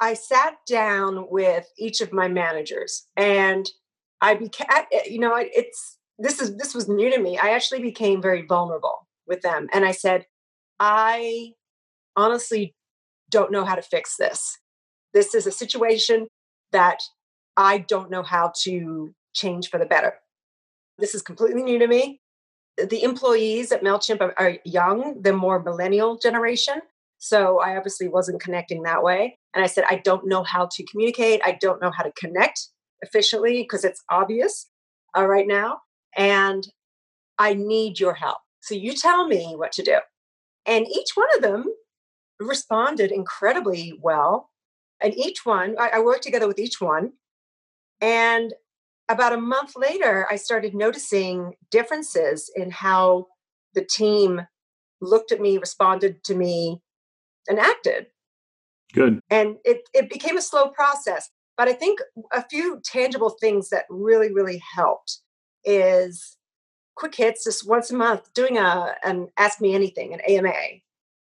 I 0.00 0.14
sat 0.14 0.56
down 0.68 1.26
with 1.30 1.66
each 1.78 2.00
of 2.00 2.12
my 2.12 2.28
managers 2.28 3.06
and 3.16 3.68
I 4.20 4.34
became, 4.34 4.66
eh, 4.70 5.00
you 5.06 5.18
know, 5.18 5.34
it's, 5.36 5.98
this 6.18 6.40
is, 6.40 6.56
this 6.56 6.74
was 6.74 6.88
new 6.88 7.10
to 7.10 7.20
me. 7.20 7.38
I 7.38 7.50
actually 7.50 7.80
became 7.80 8.20
very 8.20 8.42
vulnerable 8.46 9.06
with 9.26 9.42
them. 9.42 9.68
And 9.72 9.84
I 9.84 9.92
said, 9.92 10.26
I 10.78 11.52
honestly 12.16 12.74
don't 13.30 13.52
know 13.52 13.64
how 13.64 13.74
to 13.74 13.82
fix 13.82 14.16
this. 14.16 14.58
This 15.12 15.34
is 15.34 15.46
a 15.46 15.52
situation 15.52 16.26
that 16.72 17.00
I 17.56 17.78
don't 17.78 18.10
know 18.10 18.22
how 18.22 18.52
to 18.62 19.14
change 19.32 19.68
for 19.70 19.78
the 19.78 19.86
better. 19.86 20.14
This 20.98 21.14
is 21.14 21.22
completely 21.22 21.62
new 21.62 21.78
to 21.78 21.86
me 21.86 22.20
the 22.76 23.02
employees 23.02 23.72
at 23.72 23.82
MailChimp 23.82 24.20
are, 24.20 24.34
are 24.36 24.58
young, 24.64 25.20
they're 25.22 25.32
more 25.32 25.62
millennial 25.62 26.16
generation. 26.18 26.80
So 27.18 27.58
I 27.60 27.76
obviously 27.76 28.08
wasn't 28.08 28.42
connecting 28.42 28.82
that 28.82 29.02
way. 29.02 29.38
And 29.54 29.64
I 29.64 29.66
said, 29.66 29.84
I 29.88 29.96
don't 29.96 30.26
know 30.26 30.42
how 30.42 30.68
to 30.72 30.84
communicate. 30.84 31.40
I 31.44 31.56
don't 31.60 31.80
know 31.80 31.90
how 31.90 32.02
to 32.02 32.12
connect 32.12 32.68
efficiently 33.02 33.62
because 33.62 33.84
it's 33.84 34.02
obvious 34.10 34.68
uh, 35.16 35.24
right 35.26 35.46
now. 35.46 35.80
And 36.16 36.66
I 37.38 37.54
need 37.54 37.98
your 38.00 38.14
help. 38.14 38.38
So 38.60 38.74
you 38.74 38.94
tell 38.94 39.26
me 39.26 39.54
what 39.56 39.72
to 39.72 39.82
do. 39.82 39.98
And 40.66 40.86
each 40.88 41.10
one 41.14 41.28
of 41.36 41.42
them 41.42 41.66
responded 42.40 43.12
incredibly 43.12 43.98
well. 44.02 44.50
And 45.00 45.14
each 45.14 45.44
one, 45.44 45.76
I, 45.78 45.90
I 45.94 46.00
worked 46.00 46.22
together 46.22 46.48
with 46.48 46.58
each 46.58 46.80
one. 46.80 47.12
And 48.00 48.54
about 49.08 49.32
a 49.32 49.40
month 49.40 49.74
later, 49.76 50.26
I 50.30 50.36
started 50.36 50.74
noticing 50.74 51.54
differences 51.70 52.50
in 52.54 52.70
how 52.70 53.26
the 53.74 53.84
team 53.84 54.46
looked 55.00 55.32
at 55.32 55.40
me, 55.40 55.58
responded 55.58 56.24
to 56.24 56.34
me, 56.34 56.80
and 57.48 57.58
acted. 57.58 58.06
Good. 58.92 59.20
And 59.28 59.56
it, 59.64 59.88
it 59.92 60.08
became 60.08 60.36
a 60.36 60.42
slow 60.42 60.68
process. 60.68 61.30
But 61.56 61.68
I 61.68 61.72
think 61.72 62.00
a 62.32 62.42
few 62.48 62.80
tangible 62.84 63.30
things 63.30 63.68
that 63.70 63.84
really, 63.88 64.32
really 64.32 64.62
helped 64.74 65.20
is 65.64 66.36
quick 66.96 67.14
hits, 67.14 67.44
just 67.44 67.68
once 67.68 67.90
a 67.90 67.94
month, 67.94 68.32
doing 68.34 68.58
a 68.58 68.94
an 69.04 69.28
Ask 69.36 69.60
Me 69.60 69.74
Anything, 69.74 70.14
an 70.14 70.20
AMA. 70.28 70.54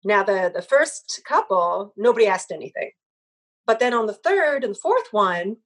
Now 0.05 0.23
the 0.23 0.51
the 0.55 0.63
first 0.63 1.23
couple, 1.27 1.93
nobody 1.97 2.27
asked 2.27 2.51
anything. 2.51 2.91
But 3.67 3.79
then 3.79 3.95
on 3.95 4.07
the 4.07 4.15
third 4.15 4.65
and 4.65 4.77
fourth 4.77 5.09
one, 5.13 5.57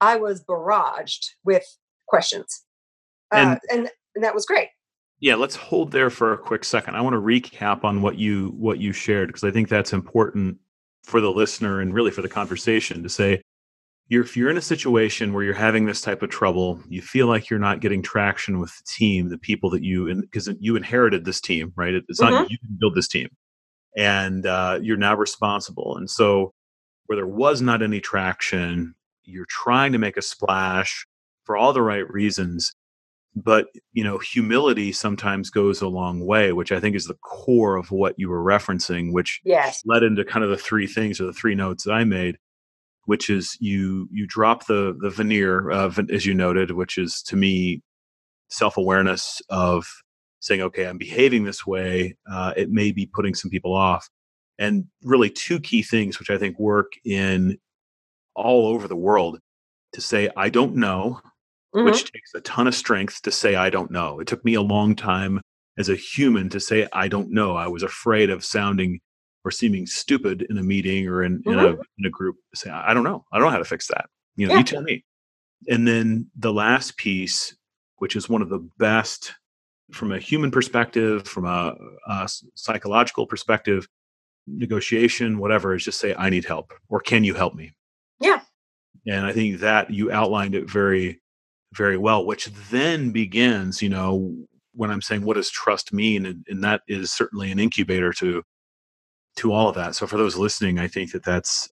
I 0.00 0.16
was 0.16 0.44
barraged 0.44 1.26
with 1.44 1.64
questions. 2.08 2.64
And, 3.32 3.50
uh, 3.50 3.58
and, 3.70 3.90
and 4.14 4.24
that 4.24 4.34
was 4.34 4.46
great. 4.46 4.68
Yeah, 5.20 5.34
let's 5.34 5.54
hold 5.54 5.92
there 5.92 6.08
for 6.08 6.32
a 6.32 6.38
quick 6.38 6.64
second. 6.64 6.96
I 6.96 7.02
want 7.02 7.14
to 7.14 7.20
recap 7.20 7.84
on 7.84 8.00
what 8.00 8.16
you 8.16 8.54
what 8.56 8.78
you 8.78 8.92
shared 8.92 9.28
because 9.28 9.44
I 9.44 9.50
think 9.50 9.68
that's 9.68 9.92
important 9.92 10.56
for 11.04 11.20
the 11.20 11.30
listener 11.30 11.80
and 11.80 11.92
really 11.92 12.10
for 12.10 12.22
the 12.22 12.28
conversation 12.28 13.02
to 13.02 13.08
say 13.08 13.42
you're, 14.10 14.24
if 14.24 14.36
you're 14.36 14.50
in 14.50 14.58
a 14.58 14.62
situation 14.62 15.32
where 15.32 15.44
you're 15.44 15.54
having 15.54 15.86
this 15.86 16.00
type 16.00 16.22
of 16.22 16.30
trouble, 16.30 16.82
you 16.88 17.00
feel 17.00 17.28
like 17.28 17.48
you're 17.48 17.60
not 17.60 17.80
getting 17.80 18.02
traction 18.02 18.58
with 18.58 18.70
the 18.70 18.82
team, 18.86 19.28
the 19.28 19.38
people 19.38 19.70
that 19.70 19.84
you, 19.84 20.12
because 20.20 20.48
you 20.58 20.74
inherited 20.74 21.24
this 21.24 21.40
team, 21.40 21.72
right? 21.76 21.94
It's 21.94 22.20
mm-hmm. 22.20 22.34
not 22.34 22.50
you 22.50 22.58
can 22.58 22.76
build 22.78 22.96
this 22.96 23.06
team, 23.06 23.28
and 23.96 24.44
uh, 24.44 24.80
you're 24.82 24.96
now 24.96 25.16
responsible. 25.16 25.96
And 25.96 26.10
so, 26.10 26.52
where 27.06 27.16
there 27.16 27.26
was 27.26 27.62
not 27.62 27.82
any 27.82 28.00
traction, 28.00 28.94
you're 29.30 29.46
trying 29.48 29.92
to 29.92 29.98
make 29.98 30.16
a 30.16 30.22
splash 30.22 31.06
for 31.44 31.56
all 31.56 31.72
the 31.72 31.82
right 31.82 32.08
reasons. 32.10 32.74
But 33.36 33.68
you 33.92 34.02
know, 34.02 34.18
humility 34.18 34.92
sometimes 34.92 35.50
goes 35.50 35.80
a 35.80 35.88
long 35.88 36.26
way, 36.26 36.52
which 36.52 36.72
I 36.72 36.80
think 36.80 36.96
is 36.96 37.06
the 37.06 37.18
core 37.22 37.76
of 37.76 37.90
what 37.90 38.14
you 38.18 38.28
were 38.28 38.42
referencing, 38.42 39.12
which 39.12 39.40
yes. 39.44 39.82
led 39.86 40.02
into 40.02 40.24
kind 40.24 40.44
of 40.44 40.50
the 40.50 40.56
three 40.56 40.86
things 40.86 41.20
or 41.20 41.26
the 41.26 41.32
three 41.32 41.54
notes 41.54 41.84
that 41.84 41.92
I 41.92 42.04
made 42.04 42.36
which 43.10 43.28
is 43.28 43.56
you 43.60 44.08
you 44.12 44.24
drop 44.24 44.66
the 44.66 44.96
the 45.00 45.10
veneer 45.10 45.68
of 45.68 45.98
as 46.10 46.26
you 46.26 46.32
noted 46.32 46.70
which 46.70 46.98
is 46.98 47.22
to 47.22 47.34
me 47.34 47.82
self-awareness 48.50 49.42
of 49.48 49.84
saying 50.40 50.60
okay 50.60 50.86
i'm 50.86 50.96
behaving 50.96 51.42
this 51.42 51.66
way 51.66 52.16
uh, 52.30 52.52
it 52.56 52.70
may 52.70 52.92
be 52.92 53.06
putting 53.06 53.34
some 53.34 53.50
people 53.50 53.74
off 53.74 54.08
and 54.58 54.84
really 55.02 55.28
two 55.30 55.58
key 55.58 55.82
things 55.82 56.20
which 56.20 56.30
i 56.30 56.38
think 56.38 56.58
work 56.58 56.92
in 57.04 57.58
all 58.40 58.66
over 58.66 58.88
the 58.88 58.96
world 58.96 59.38
to 59.92 60.00
say 60.00 60.28
i 60.36 60.48
don't 60.48 60.74
know 60.74 61.20
mm-hmm. 61.74 61.84
which 61.84 62.10
takes 62.12 62.34
a 62.34 62.40
ton 62.40 62.66
of 62.66 62.74
strength 62.74 63.22
to 63.22 63.30
say 63.30 63.54
i 63.54 63.70
don't 63.70 63.90
know 63.90 64.20
it 64.20 64.26
took 64.26 64.44
me 64.44 64.54
a 64.54 64.62
long 64.62 64.94
time 64.94 65.40
as 65.78 65.88
a 65.88 65.96
human 65.96 66.48
to 66.48 66.60
say 66.60 66.86
i 66.92 67.08
don't 67.08 67.30
know 67.30 67.56
i 67.56 67.66
was 67.66 67.82
afraid 67.82 68.30
of 68.30 68.44
sounding 68.44 69.00
or 69.44 69.50
seeming 69.50 69.86
stupid 69.86 70.46
in 70.50 70.58
a 70.58 70.62
meeting 70.62 71.08
or 71.08 71.22
in, 71.22 71.38
mm-hmm. 71.38 71.50
in, 71.50 71.58
a, 71.58 71.68
in 71.70 72.06
a 72.06 72.10
group 72.10 72.36
say 72.54 72.70
i 72.70 72.92
don't 72.94 73.04
know 73.04 73.24
i 73.32 73.38
don't 73.38 73.46
know 73.46 73.52
how 73.52 73.58
to 73.58 73.64
fix 73.64 73.88
that 73.88 74.06
you 74.36 74.46
know 74.46 74.54
yeah. 74.54 74.58
you 74.58 74.64
tell 74.64 74.82
me 74.82 75.04
and 75.68 75.86
then 75.86 76.30
the 76.36 76.52
last 76.52 76.96
piece 76.96 77.56
which 77.96 78.16
is 78.16 78.28
one 78.28 78.42
of 78.42 78.48
the 78.48 78.66
best 78.78 79.34
from 79.92 80.12
a 80.12 80.18
human 80.18 80.50
perspective 80.50 81.26
from 81.26 81.44
a, 81.44 81.74
a 82.06 82.28
psychological 82.54 83.26
perspective 83.26 83.88
negotiation 84.46 85.38
whatever 85.38 85.74
is 85.74 85.84
just 85.84 86.00
say 86.00 86.14
i 86.16 86.30
need 86.30 86.44
help 86.44 86.72
or 86.88 87.00
can 87.00 87.24
you 87.24 87.34
help 87.34 87.54
me 87.54 87.72
yeah 89.04 89.16
and 89.16 89.26
i 89.26 89.32
think 89.32 89.60
that 89.60 89.90
you 89.90 90.10
outlined 90.10 90.54
it 90.54 90.70
very 90.70 91.20
very 91.74 91.96
well 91.96 92.24
which 92.24 92.46
then 92.70 93.10
begins 93.10 93.80
you 93.80 93.88
know 93.88 94.34
when 94.74 94.90
i'm 94.90 95.02
saying 95.02 95.24
what 95.24 95.34
does 95.34 95.50
trust 95.50 95.92
mean 95.92 96.26
and, 96.26 96.44
and 96.48 96.62
that 96.62 96.82
is 96.88 97.12
certainly 97.12 97.50
an 97.50 97.58
incubator 97.58 98.12
to 98.12 98.42
to 99.36 99.52
all 99.52 99.68
of 99.68 99.74
that. 99.74 99.94
So 99.94 100.06
for 100.06 100.16
those 100.16 100.36
listening, 100.36 100.78
I 100.78 100.88
think 100.88 101.12
that 101.12 101.24
that's 101.24 101.70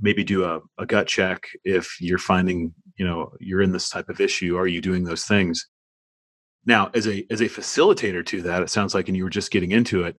maybe 0.00 0.24
do 0.24 0.44
a, 0.44 0.60
a 0.78 0.86
gut 0.86 1.06
check 1.06 1.48
if 1.64 2.00
you're 2.00 2.18
finding, 2.18 2.74
you 2.98 3.06
know, 3.06 3.32
you're 3.40 3.62
in 3.62 3.72
this 3.72 3.88
type 3.88 4.08
of 4.08 4.20
issue. 4.20 4.56
Are 4.56 4.66
you 4.66 4.80
doing 4.80 5.04
those 5.04 5.24
things? 5.24 5.66
Now, 6.66 6.90
as 6.94 7.06
a 7.06 7.24
as 7.30 7.40
a 7.40 7.48
facilitator 7.48 8.24
to 8.26 8.42
that, 8.42 8.62
it 8.62 8.70
sounds 8.70 8.94
like, 8.94 9.08
and 9.08 9.16
you 9.16 9.24
were 9.24 9.30
just 9.30 9.52
getting 9.52 9.70
into 9.72 10.02
it, 10.02 10.16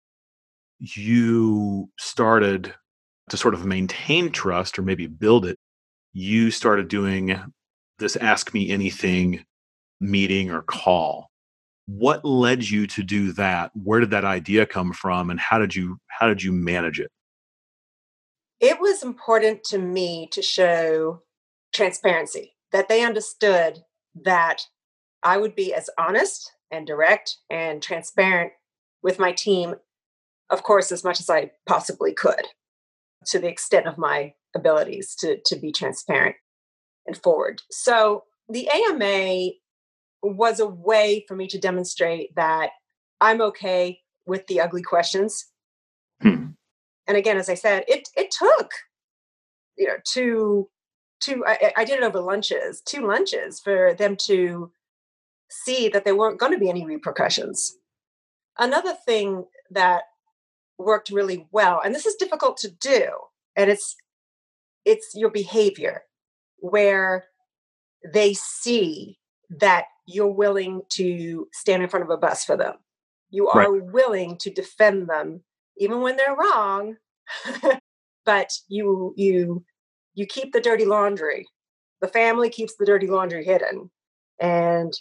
you 0.80 1.90
started 2.00 2.74
to 3.30 3.38
sort 3.38 3.54
of 3.54 3.66
maintain 3.66 4.32
trust 4.32 4.78
or 4.80 4.82
maybe 4.82 5.08
build 5.08 5.46
it. 5.46 5.58
You 6.14 6.52
started 6.52 6.88
doing 6.88 7.40
this 8.00 8.16
ask 8.16 8.54
me 8.54 8.70
anything 8.70 9.44
meeting 10.00 10.52
or 10.52 10.62
call. 10.62 11.30
What 11.88 12.24
led 12.26 12.70
you 12.70 12.86
to 12.88 13.04
do 13.04 13.32
that? 13.34 13.72
Where 13.74 14.00
did 14.00 14.12
that 14.12 14.26
idea 14.26 14.66
come 14.66 14.94
from 14.94 15.30
and 15.30 15.40
how 15.40 15.58
did 15.58 15.76
you 15.76 15.98
how 16.08 16.28
did 16.28 16.44
you 16.44 16.52
manage 16.52 17.00
it? 17.00 17.10
It 18.60 18.80
was 18.80 19.04
important 19.04 19.64
to 19.66 19.78
me 19.78 20.30
to 20.32 20.42
show 20.42 21.22
transparency 21.74 22.56
that 22.72 22.88
they 22.90 23.04
understood 23.04 23.84
that 24.24 24.64
i 25.24 25.38
would 25.38 25.56
be 25.56 25.74
as 25.74 25.90
honest 25.98 26.52
and 26.72 26.88
direct 26.88 27.38
and 27.50 27.82
transparent 27.82 28.52
with 29.04 29.20
my 29.20 29.32
team 29.32 29.76
of 30.50 30.64
course 30.64 30.92
as 30.92 31.04
much 31.04 31.20
as 31.20 31.30
i 31.30 31.52
possibly 31.68 32.14
could 32.14 32.48
to 33.26 33.40
the 33.40 33.48
extent 33.48 33.88
of 33.88 33.98
my 33.98 34.34
abilities 34.56 35.16
to, 35.16 35.40
to 35.46 35.56
be 35.56 35.72
transparent 35.72 36.36
and 37.06 37.18
forward 37.18 37.62
so 37.70 38.24
the 38.50 38.70
ama 38.70 39.52
was 40.24 40.60
a 40.60 40.68
way 40.68 41.26
for 41.28 41.36
me 41.36 41.48
to 41.48 41.60
demonstrate 41.60 42.36
that 42.36 42.72
I'm 43.22 43.42
okay 43.42 44.02
with 44.26 44.48
the 44.48 44.62
ugly 44.62 44.82
questions. 44.82 45.46
Hmm. 46.22 46.48
And 47.08 47.18
again, 47.18 47.38
as 47.38 47.50
I 47.50 47.54
said, 47.54 47.84
it 47.88 48.10
it 48.16 48.32
took 48.32 48.72
you 49.78 49.88
know 49.88 49.98
two 50.06 50.70
two 51.22 51.44
I, 51.46 51.74
I 51.78 51.86
did 51.86 52.00
it 52.00 52.04
over 52.04 52.20
lunches, 52.20 52.82
two 52.82 53.06
lunches 53.08 53.60
for 53.60 53.94
them 53.94 54.16
to 54.28 54.72
see 55.50 55.88
that 55.90 56.04
there 56.04 56.16
weren't 56.16 56.40
going 56.40 56.52
to 56.52 56.60
be 56.60 56.70
any 56.70 56.86
repercussions. 56.86 57.78
Another 58.58 58.94
thing 59.06 59.46
that 59.72 60.04
worked 60.78 61.10
really 61.10 61.48
well, 61.52 61.82
and 61.84 61.94
this 61.94 62.06
is 62.06 62.16
difficult 62.16 62.58
to 62.58 62.70
do, 62.70 63.10
and 63.56 63.70
it's 63.70 63.96
it's 64.86 65.12
your 65.16 65.30
behavior 65.30 66.04
where 66.60 67.26
they 68.14 68.34
see 68.34 69.20
that 69.50 69.86
you're 70.08 70.28
willing 70.28 70.82
to 70.90 71.48
stand 71.54 71.84
in 71.84 71.90
front 71.90 72.04
of 72.04 72.10
a 72.10 72.18
bus 72.18 72.44
for 72.44 72.56
them. 72.56 72.76
You 73.30 73.50
are 73.50 73.72
right. 73.72 73.84
willing 73.84 74.38
to 74.40 74.50
defend 74.50 75.10
them 75.10 75.44
even 75.78 76.02
when 76.02 76.16
they're 76.16 76.36
wrong. 76.36 76.96
but 78.26 78.52
you 78.68 79.14
you 79.18 79.64
you 80.14 80.26
keep 80.26 80.54
the 80.54 80.62
dirty 80.62 80.86
laundry. 80.86 81.48
The 82.02 82.08
family 82.08 82.50
keeps 82.50 82.76
the 82.76 82.86
dirty 82.86 83.08
laundry 83.08 83.44
hidden. 83.44 83.90
And 84.40 84.94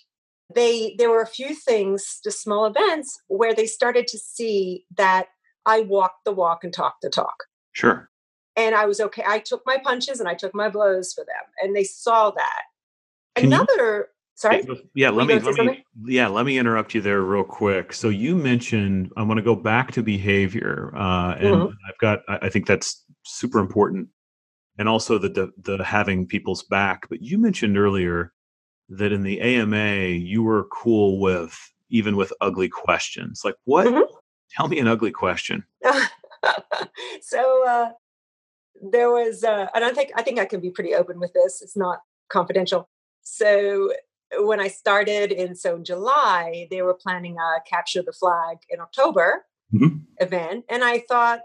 they 0.55 0.95
there 0.99 1.11
were 1.11 1.23
a 1.23 1.27
few 1.27 1.55
things, 1.55 2.21
just 2.23 2.43
small 2.43 2.67
events, 2.67 3.21
where 3.29 3.55
they 3.55 3.67
started 3.67 4.07
to 4.09 4.19
see 4.19 4.85
that 4.97 5.27
I 5.67 5.81
walked 5.81 6.25
the 6.25 6.33
walk 6.33 6.65
and 6.65 6.73
talked 6.73 7.03
the 7.03 7.11
talk. 7.11 7.45
Sure. 7.73 8.09
And 8.57 8.75
I 8.75 8.87
was 8.87 9.01
okay. 9.01 9.25
I 9.27 9.41
took 9.41 9.63
my 9.67 9.79
punches 9.79 10.21
and 10.21 10.29
I 10.29 10.35
took 10.35 10.55
my 10.55 10.71
blows 10.71 11.13
for 11.13 11.25
them. 11.25 11.45
And 11.61 11.77
they 11.77 11.85
saw 11.85 12.31
that. 12.31 12.63
Can 13.35 13.53
Another 13.53 14.09
Sorry. 14.37 14.67
Yeah, 14.95 15.09
let 15.09 15.27
me 15.27 15.39
let 15.39 15.65
me 15.65 15.83
yeah 16.05 16.29
let 16.29 16.45
me 16.45 16.59
interrupt 16.59 16.95
you 16.95 17.01
there 17.01 17.23
real 17.23 17.43
quick. 17.43 17.95
So 17.95 18.11
you 18.11 18.37
mentioned 18.37 19.11
I 19.17 19.23
want 19.23 19.39
to 19.39 19.43
go 19.43 19.57
back 19.57 19.93
to 19.93 20.03
behavior, 20.03 20.93
uh, 20.95 21.37
and 21.37 21.55
mm-hmm. 21.55 21.73
I've 21.89 21.99
got 21.99 22.21
I 22.29 22.51
think 22.51 22.67
that's 22.67 23.03
super 23.25 23.59
important, 23.59 24.09
and 24.77 24.91
also 24.91 25.17
the, 25.17 25.31
the 25.31 25.77
the 25.77 25.83
having 25.83 26.27
people's 26.27 26.63
back. 26.63 27.09
But 27.09 27.23
you 27.23 27.39
mentioned 27.39 27.79
earlier 27.79 28.35
that 28.91 29.11
in 29.11 29.23
the 29.23 29.41
AMA 29.41 30.09
you 30.09 30.43
were 30.43 30.69
cool 30.71 31.19
with 31.19 31.59
even 31.89 32.15
with 32.15 32.31
ugly 32.43 32.69
questions. 32.69 33.41
Like 33.43 33.57
what? 33.65 33.87
Mm-hmm. 33.87 34.16
Tell 34.51 34.69
me 34.69 34.79
an 34.79 34.89
ugly 34.89 35.11
question. 35.11 35.65
so 37.21 37.67
uh, 37.67 37.91
there 38.81 39.11
was, 39.11 39.45
uh, 39.45 39.67
and 39.75 39.85
I 39.85 39.93
think 39.93 40.11
I 40.17 40.23
think 40.23 40.39
I 40.39 40.45
can 40.45 40.61
be 40.61 40.71
pretty 40.71 40.95
open 40.95 41.21
with 41.21 41.33
this. 41.33 41.63
It's 41.63 41.77
not 41.77 42.01
confidential. 42.29 42.89
So 43.23 43.93
when 44.39 44.61
I 44.61 44.69
started 44.69 45.33
in 45.33 45.55
so 45.55 45.77
in 45.77 45.85
July, 45.85 46.69
they 46.71 46.83
were 46.83 46.95
planning 46.95 47.37
a 47.39 47.61
capture 47.69 48.03
the 48.03 48.13
flag 48.13 48.59
in 48.69 48.81
October 48.81 49.45
mm-hmm. 49.75 49.99
event, 50.19 50.65
and 50.69 50.85
I 50.85 51.01
thought, 51.09 51.41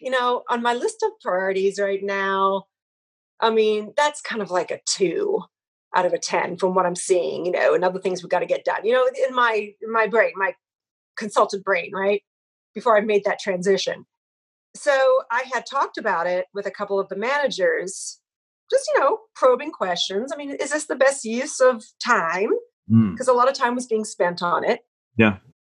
you 0.00 0.10
know, 0.10 0.42
on 0.48 0.62
my 0.62 0.74
list 0.74 1.02
of 1.02 1.12
priorities 1.20 1.78
right 1.78 2.02
now, 2.02 2.64
I 3.40 3.50
mean, 3.50 3.92
that's 3.96 4.20
kind 4.20 4.42
of 4.42 4.50
like 4.50 4.70
a 4.70 4.80
two 4.86 5.42
out 5.94 6.06
of 6.06 6.12
a 6.12 6.18
ten 6.18 6.56
from 6.56 6.74
what 6.74 6.86
I'm 6.86 6.96
seeing, 6.96 7.46
you 7.46 7.52
know, 7.52 7.74
and 7.74 7.84
other 7.84 8.00
things 8.00 8.22
we've 8.22 8.30
got 8.30 8.40
to 8.40 8.46
get 8.46 8.64
done, 8.64 8.84
you 8.84 8.92
know, 8.92 9.08
in 9.28 9.34
my 9.34 9.72
in 9.80 9.92
my 9.92 10.06
brain, 10.06 10.32
my 10.36 10.54
consultant 11.16 11.64
brain, 11.64 11.90
right? 11.92 12.22
Before 12.74 12.96
I 12.96 13.00
made 13.00 13.24
that 13.24 13.38
transition. 13.38 14.06
So 14.76 15.22
I 15.30 15.44
had 15.52 15.64
talked 15.66 15.98
about 15.98 16.26
it 16.26 16.46
with 16.52 16.66
a 16.66 16.70
couple 16.70 16.98
of 16.98 17.08
the 17.08 17.16
managers 17.16 18.20
just 18.70 18.88
you 18.94 18.98
know 18.98 19.18
probing 19.36 19.70
questions 19.70 20.32
i 20.32 20.36
mean 20.36 20.50
is 20.52 20.70
this 20.70 20.86
the 20.86 20.96
best 20.96 21.22
use 21.22 21.60
of 21.60 21.84
time 22.02 22.48
because 22.88 23.28
mm. 23.28 23.30
a 23.30 23.32
lot 23.32 23.46
of 23.46 23.54
time 23.54 23.74
was 23.74 23.86
being 23.86 24.06
spent 24.06 24.42
on 24.42 24.64
it 24.64 24.80
yeah 25.18 25.36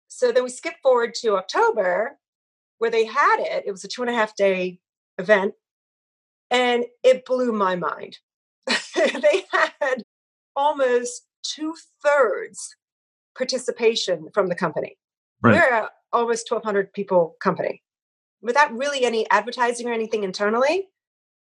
so 0.08 0.30
then 0.30 0.44
we 0.44 0.50
skip 0.50 0.74
forward 0.82 1.14
to 1.14 1.34
october 1.34 2.18
where 2.76 2.90
they 2.90 3.06
had 3.06 3.38
it 3.40 3.64
it 3.66 3.72
was 3.72 3.82
a 3.84 3.88
two 3.88 4.02
and 4.02 4.10
a 4.10 4.14
half 4.14 4.36
day 4.36 4.78
event 5.18 5.54
And 6.50 6.84
it 7.02 7.24
blew 7.24 7.52
my 7.52 7.76
mind. 7.76 8.18
they 8.66 9.44
had 9.50 10.02
almost 10.54 11.26
two 11.42 11.74
thirds 12.02 12.76
participation 13.36 14.28
from 14.32 14.48
the 14.48 14.54
company. 14.54 14.96
Right. 15.44 15.60
We're 15.60 15.76
a 15.76 15.90
almost 16.10 16.50
1,200 16.50 16.92
people 16.94 17.36
company 17.40 17.82
without 18.40 18.72
really 18.72 19.04
any 19.04 19.28
advertising 19.30 19.86
or 19.86 19.92
anything 19.92 20.24
internally. 20.24 20.88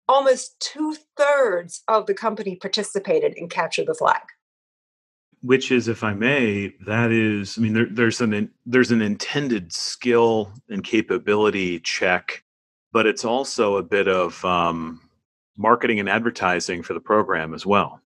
Almost 0.08 0.60
two 0.60 0.96
thirds 1.16 1.82
of 1.88 2.06
the 2.06 2.14
company 2.14 2.56
participated 2.56 3.34
in 3.34 3.48
Capture 3.48 3.84
the 3.84 3.94
Flag. 3.94 4.22
Which 5.42 5.72
is, 5.72 5.88
if 5.88 6.04
I 6.04 6.14
may, 6.14 6.74
that 6.86 7.10
is, 7.10 7.58
I 7.58 7.60
mean, 7.60 7.72
there, 7.72 7.86
there's 7.90 8.20
an 8.20 8.50
there's 8.66 8.90
an 8.90 9.02
intended 9.02 9.72
skill 9.72 10.52
and 10.68 10.82
capability 10.82 11.78
check, 11.80 12.42
but 12.92 13.06
it's 13.06 13.24
also 13.24 13.76
a 13.76 13.82
bit 13.82 14.08
of 14.08 14.44
um, 14.44 15.00
marketing 15.56 16.00
and 16.00 16.08
advertising 16.08 16.82
for 16.82 16.94
the 16.94 17.00
program 17.00 17.54
as 17.54 17.66
well. 17.66 18.00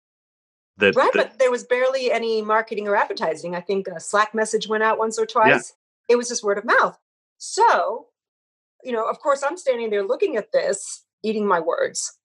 That, 0.77 0.95
right, 0.95 1.11
that, 1.13 1.29
but 1.29 1.39
there 1.39 1.51
was 1.51 1.63
barely 1.63 2.11
any 2.11 2.41
marketing 2.41 2.87
or 2.87 2.95
advertising. 2.95 3.55
I 3.55 3.61
think 3.61 3.87
a 3.87 3.99
Slack 3.99 4.33
message 4.33 4.67
went 4.67 4.83
out 4.83 4.97
once 4.97 5.19
or 5.19 5.25
twice. 5.25 5.73
It 6.11 6.17
was 6.17 6.27
just 6.27 6.43
word 6.43 6.57
of 6.57 6.65
mouth. 6.65 6.97
So, 7.37 8.07
you 8.83 8.91
know, 8.91 9.07
of 9.07 9.19
course, 9.19 9.43
I'm 9.43 9.57
standing 9.57 9.89
there 9.89 10.05
looking 10.05 10.35
at 10.35 10.51
this, 10.51 11.05
eating 11.23 11.47
my 11.47 11.59
words. 11.59 12.17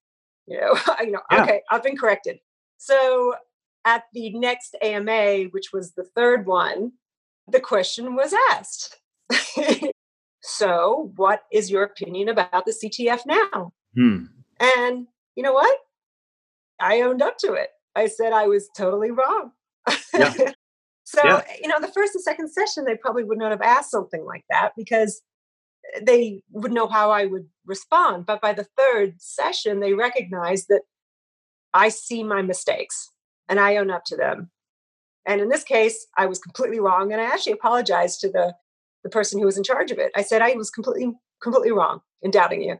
You 0.45 0.59
know, 0.59 0.77
you 1.01 1.11
know, 1.11 1.21
yeah. 1.31 1.43
okay, 1.43 1.61
I've 1.71 1.83
been 1.83 1.97
corrected. 1.97 2.39
So, 2.77 3.35
at 3.85 4.03
the 4.13 4.31
next 4.37 4.75
AMA, 4.81 5.45
which 5.51 5.71
was 5.71 5.93
the 5.93 6.03
third 6.03 6.45
one, 6.45 6.91
the 7.47 7.61
question 7.61 8.15
was 8.15 8.33
asked. 8.51 8.97
so, 10.41 11.13
what 11.15 11.43
is 11.51 11.71
your 11.71 11.83
opinion 11.83 12.27
about 12.27 12.65
the 12.65 12.73
CTF 12.73 13.21
now? 13.25 13.71
Hmm. 13.95 14.25
And 14.59 15.07
you 15.35 15.43
know 15.43 15.53
what? 15.53 15.77
I 16.81 17.01
owned 17.01 17.21
up 17.21 17.37
to 17.39 17.53
it. 17.53 17.69
I 17.95 18.07
said 18.07 18.33
I 18.33 18.47
was 18.47 18.69
totally 18.75 19.11
wrong. 19.11 19.51
Yeah. 20.13 20.33
so, 21.07 21.21
yeah. 21.23 21.41
you 21.61 21.69
know, 21.69 21.79
the 21.79 21.87
first 21.87 22.15
and 22.15 22.21
second 22.21 22.51
session, 22.51 22.83
they 22.83 22.97
probably 22.97 23.23
would 23.23 23.37
not 23.37 23.51
have 23.51 23.61
asked 23.61 23.91
something 23.91 24.25
like 24.25 24.43
that 24.49 24.73
because 24.75 25.21
they 26.01 26.43
would 26.51 26.73
know 26.73 26.87
how 26.87 27.11
I 27.11 27.23
would 27.23 27.47
respond. 27.65 28.25
But 28.25 28.41
by 28.41 28.51
the 28.51 28.67
third 28.77 29.13
session, 29.21 29.79
they 29.79 29.93
recognized 29.93 30.65
that 30.67 30.81
I 31.73 31.87
see 31.87 32.25
my 32.25 32.41
mistakes 32.41 33.09
and 33.47 33.57
I 33.57 33.77
own 33.77 33.89
up 33.89 34.03
to 34.07 34.17
them. 34.17 34.51
And 35.25 35.39
in 35.39 35.47
this 35.47 35.63
case, 35.63 36.07
I 36.17 36.25
was 36.25 36.39
completely 36.39 36.81
wrong. 36.81 37.13
And 37.13 37.21
I 37.21 37.23
actually 37.23 37.53
apologized 37.53 38.19
to 38.21 38.29
the, 38.29 38.55
the 39.05 39.09
person 39.09 39.39
who 39.39 39.45
was 39.45 39.57
in 39.57 39.63
charge 39.63 39.91
of 39.91 39.99
it. 39.99 40.11
I 40.13 40.23
said 40.23 40.41
I 40.41 40.55
was 40.55 40.69
completely, 40.69 41.13
completely 41.41 41.71
wrong 41.71 42.01
in 42.21 42.31
doubting 42.31 42.63
you. 42.63 42.79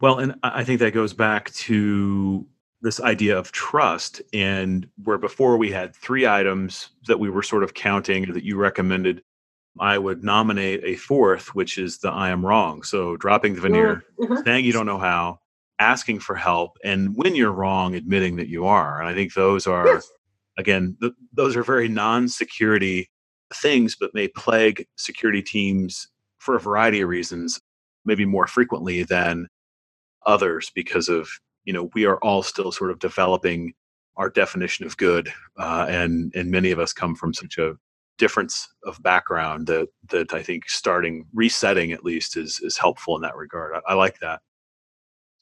Well, 0.00 0.18
and 0.18 0.36
I 0.42 0.64
think 0.64 0.80
that 0.80 0.94
goes 0.94 1.12
back 1.12 1.52
to 1.52 2.46
this 2.84 3.00
idea 3.00 3.36
of 3.36 3.50
trust 3.50 4.20
and 4.34 4.86
where 5.04 5.16
before 5.16 5.56
we 5.56 5.70
had 5.70 5.96
three 5.96 6.26
items 6.26 6.90
that 7.06 7.18
we 7.18 7.30
were 7.30 7.42
sort 7.42 7.64
of 7.64 7.72
counting 7.72 8.30
that 8.32 8.44
you 8.44 8.56
recommended 8.56 9.22
i 9.80 9.96
would 9.96 10.22
nominate 10.22 10.82
a 10.84 10.94
fourth 10.94 11.54
which 11.54 11.78
is 11.78 11.98
the 11.98 12.10
i 12.10 12.28
am 12.28 12.44
wrong 12.44 12.82
so 12.82 13.16
dropping 13.16 13.54
the 13.54 13.60
veneer 13.62 14.04
mm-hmm. 14.20 14.36
saying 14.44 14.66
you 14.66 14.72
don't 14.72 14.86
know 14.86 14.98
how 14.98 15.38
asking 15.78 16.20
for 16.20 16.36
help 16.36 16.76
and 16.84 17.16
when 17.16 17.34
you're 17.34 17.50
wrong 17.50 17.94
admitting 17.94 18.36
that 18.36 18.48
you 18.48 18.66
are 18.66 19.00
and 19.00 19.08
i 19.08 19.14
think 19.14 19.32
those 19.32 19.66
are 19.66 19.86
yes. 19.86 20.12
again 20.58 20.94
th- 21.00 21.14
those 21.32 21.56
are 21.56 21.64
very 21.64 21.88
non-security 21.88 23.10
things 23.54 23.96
but 23.98 24.14
may 24.14 24.28
plague 24.28 24.86
security 24.96 25.42
teams 25.42 26.08
for 26.38 26.54
a 26.54 26.60
variety 26.60 27.00
of 27.00 27.08
reasons 27.08 27.58
maybe 28.04 28.26
more 28.26 28.46
frequently 28.46 29.02
than 29.02 29.48
others 30.26 30.70
because 30.74 31.08
of 31.08 31.28
you 31.64 31.72
know 31.72 31.90
we 31.94 32.04
are 32.04 32.18
all 32.18 32.42
still 32.42 32.72
sort 32.72 32.90
of 32.90 32.98
developing 32.98 33.72
our 34.16 34.30
definition 34.30 34.86
of 34.86 34.96
good 34.96 35.32
uh, 35.58 35.86
and 35.88 36.32
and 36.34 36.50
many 36.50 36.70
of 36.70 36.78
us 36.78 36.92
come 36.92 37.14
from 37.14 37.34
such 37.34 37.58
a 37.58 37.74
difference 38.18 38.68
of 38.84 39.02
background 39.02 39.66
that 39.66 39.88
that 40.08 40.32
i 40.32 40.42
think 40.42 40.68
starting 40.68 41.26
resetting 41.34 41.92
at 41.92 42.04
least 42.04 42.36
is 42.36 42.60
is 42.60 42.78
helpful 42.78 43.16
in 43.16 43.22
that 43.22 43.36
regard. 43.36 43.74
I, 43.74 43.92
I 43.92 43.94
like 43.94 44.20
that. 44.20 44.40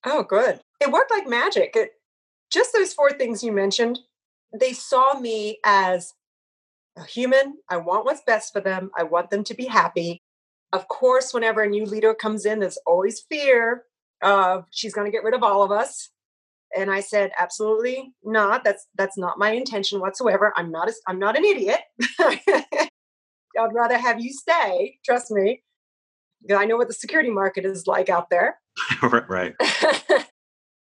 Oh 0.05 0.23
good. 0.23 0.61
It 0.81 0.91
worked 0.91 1.11
like 1.11 1.29
magic. 1.29 1.73
It, 1.77 1.91
just 2.51 2.73
those 2.73 2.93
four 2.93 3.11
things 3.13 3.43
you 3.43 3.53
mentioned 3.53 3.99
they 4.59 4.73
saw 4.75 5.19
me 5.19 5.59
as 5.65 6.13
a 6.97 7.05
human. 7.05 7.57
I 7.71 7.79
want 7.79 8.05
what's 8.05 8.21
best 8.27 8.53
for 8.53 8.61
them. 8.61 8.91
I 8.97 9.03
want 9.03 9.31
them 9.31 9.45
to 9.45 9.55
be 9.55 9.65
happy. 9.65 10.23
Of 10.73 10.89
course 10.89 11.35
whenever 11.35 11.63
a 11.63 11.69
new 11.69 11.85
leader 11.85 12.15
comes 12.15 12.47
in 12.47 12.61
there's 12.61 12.79
always 12.87 13.21
fear 13.21 13.85
of 14.23 14.65
she's 14.71 14.95
going 14.95 15.07
to 15.07 15.13
get 15.13 15.25
rid 15.25 15.35
of 15.35 15.43
all 15.43 15.63
of 15.63 15.71
us. 15.71 16.11
And 16.75 16.91
i 16.91 17.01
said 17.01 17.33
absolutely 17.39 18.13
not. 18.25 18.65
That's 18.65 18.87
that's 18.95 19.19
not 19.19 19.39
my 19.39 19.51
intention 19.51 20.01
whatsoever. 20.01 20.53
I'm 20.57 20.71
not 20.71 20.89
a, 20.89 20.95
i'm 21.07 21.19
not 21.19 21.37
an 21.37 21.45
idiot. 21.45 21.81
I'd 22.21 23.75
rather 23.75 23.99
have 23.99 24.21
you 24.21 24.33
stay 24.33 24.99
trust 25.05 25.31
me. 25.31 25.63
I 26.55 26.65
know 26.65 26.77
what 26.77 26.89
the 26.89 26.95
security 26.95 27.31
market 27.31 27.65
is 27.65 27.87
like 27.87 28.09
out 28.09 28.31
there. 28.31 28.59
Right 29.03 29.55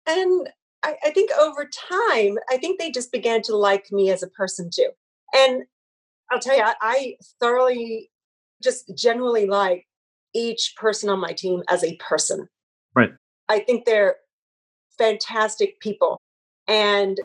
and 0.08 0.50
I, 0.84 0.96
I 1.04 1.10
think 1.12 1.32
over 1.40 1.70
time 1.90 2.38
i 2.50 2.58
think 2.58 2.80
they 2.80 2.92
just 2.92 3.12
began 3.12 3.42
to 3.44 3.56
like 3.56 3.92
me 3.92 4.10
as 4.12 4.24
a 4.24 4.28
person 4.28 4.70
too. 4.74 4.90
And 5.36 5.64
i'll 6.32 6.40
tell 6.40 6.56
you 6.56 6.64
I, 6.64 6.76
I 6.82 7.16
thoroughly 7.42 8.10
just 8.64 8.90
genuinely 8.96 9.48
like 9.48 9.86
each 10.34 10.74
person 10.78 11.10
on 11.10 11.20
my 11.20 11.34
team 11.34 11.62
as 11.70 11.84
a 11.84 11.98
person. 11.98 12.48
Right 12.96 13.12
I 13.50 13.60
think 13.60 13.86
they're 13.86 14.16
fantastic 14.98 15.80
people. 15.80 16.22
And 16.68 17.20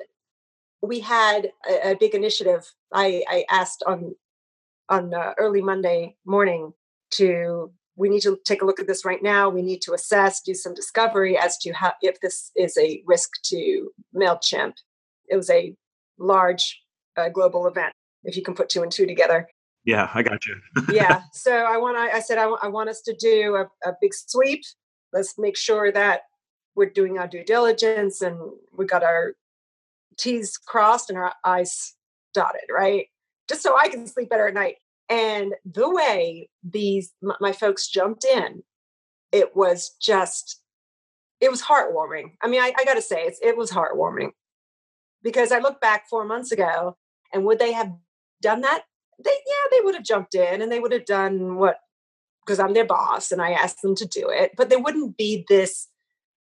we 0.83 1.01
had 1.01 1.51
a, 1.69 1.93
a 1.93 1.97
big 1.97 2.15
initiative. 2.15 2.71
I, 2.93 3.25
I, 3.29 3.45
asked 3.51 3.83
on 3.87 4.15
on 4.89 5.13
uh, 5.13 5.35
early 5.39 5.61
Monday 5.61 6.17
morning 6.25 6.73
to 7.13 7.71
we 7.97 8.09
need 8.09 8.23
to 8.23 8.39
take 8.45 8.63
a 8.63 8.65
look 8.65 8.81
at 8.81 8.87
this 8.87 9.05
right 9.05 9.23
now. 9.23 9.49
We 9.49 9.61
need 9.61 9.83
to 9.83 9.93
assess, 9.93 10.41
do 10.41 10.55
some 10.55 10.73
discovery 10.73 11.37
as 11.37 11.59
to 11.59 11.73
how 11.73 11.93
if 12.01 12.21
this 12.21 12.53
is 12.57 12.77
a 12.79 13.03
risk 13.07 13.31
to 13.47 13.91
Mailchimp. 14.15 14.75
It 15.29 15.37
was 15.37 15.51
a 15.51 15.75
large 16.19 16.81
uh, 17.17 17.29
global 17.29 17.67
event. 17.67 17.93
If 18.25 18.37
you 18.37 18.43
can 18.43 18.55
put 18.55 18.69
two 18.69 18.83
and 18.83 18.91
two 18.91 19.07
together. 19.07 19.49
Yeah, 19.85 20.11
I 20.15 20.23
got 20.23 20.47
you. 20.47 20.57
yeah. 20.91 21.23
So 21.33 21.53
I 21.53 21.77
want 21.77 21.97
I 21.97 22.21
said 22.21 22.39
I, 22.39 22.43
w- 22.43 22.59
I 22.63 22.69
want 22.69 22.89
us 22.89 23.01
to 23.03 23.15
do 23.15 23.57
a, 23.57 23.89
a 23.89 23.95
big 24.01 24.15
sweep 24.15 24.63
let's 25.13 25.39
make 25.39 25.57
sure 25.57 25.91
that 25.93 26.23
we're 26.75 26.91
doing 26.91 27.19
our 27.19 27.27
due 27.27 27.45
diligence 27.45 28.23
and 28.23 28.39
we 28.73 28.87
got 28.87 29.03
our 29.03 29.35
T's 30.19 30.57
crossed 30.57 31.11
and 31.11 31.19
our 31.19 31.33
I's 31.45 31.95
dotted, 32.35 32.69
right? 32.71 33.07
Just 33.49 33.63
so 33.63 33.77
I 33.79 33.89
can 33.89 34.07
sleep 34.07 34.29
better 34.29 34.49
at 34.49 34.55
night. 34.55 34.77
And 35.09 35.55
the 35.65 35.89
way 35.89 36.51
these 36.63 37.13
my 37.41 37.53
folks 37.53 37.89
jumped 37.89 38.25
in, 38.25 38.63
it 39.33 39.57
was 39.57 39.97
just, 40.01 40.61
it 41.41 41.51
was 41.51 41.63
heartwarming. 41.63 42.33
I 42.43 42.49
mean, 42.49 42.61
I, 42.61 42.73
I 42.79 42.85
got 42.85 42.95
to 42.95 43.03
say, 43.03 43.33
it 43.43 43.57
was 43.57 43.71
heartwarming 43.71 44.31
because 45.23 45.51
I 45.51 45.59
look 45.59 45.81
back 45.81 46.09
four 46.09 46.25
months 46.25 46.53
ago, 46.53 46.97
and 47.33 47.45
would 47.45 47.59
they 47.59 47.73
have 47.73 47.93
done 48.43 48.61
that? 48.63 48.83
They, 49.23 49.31
yeah, 49.31 49.71
they 49.71 49.85
would 49.85 49.95
have 49.95 50.05
jumped 50.05 50.35
in 50.35 50.63
and 50.63 50.71
they 50.71 50.79
would 50.79 50.93
have 50.93 51.05
done 51.05 51.57
what 51.57 51.79
because 52.49 52.59
I'm 52.59 52.73
their 52.73 52.87
boss 52.87 53.31
and 53.31 53.43
I 53.43 53.51
asked 53.51 53.83
them 53.83 53.95
to 53.97 54.07
do 54.07 54.31
it, 54.31 54.53
but 54.57 54.71
there 54.71 54.81
wouldn't 54.81 55.19
be 55.19 55.45
this 55.51 55.87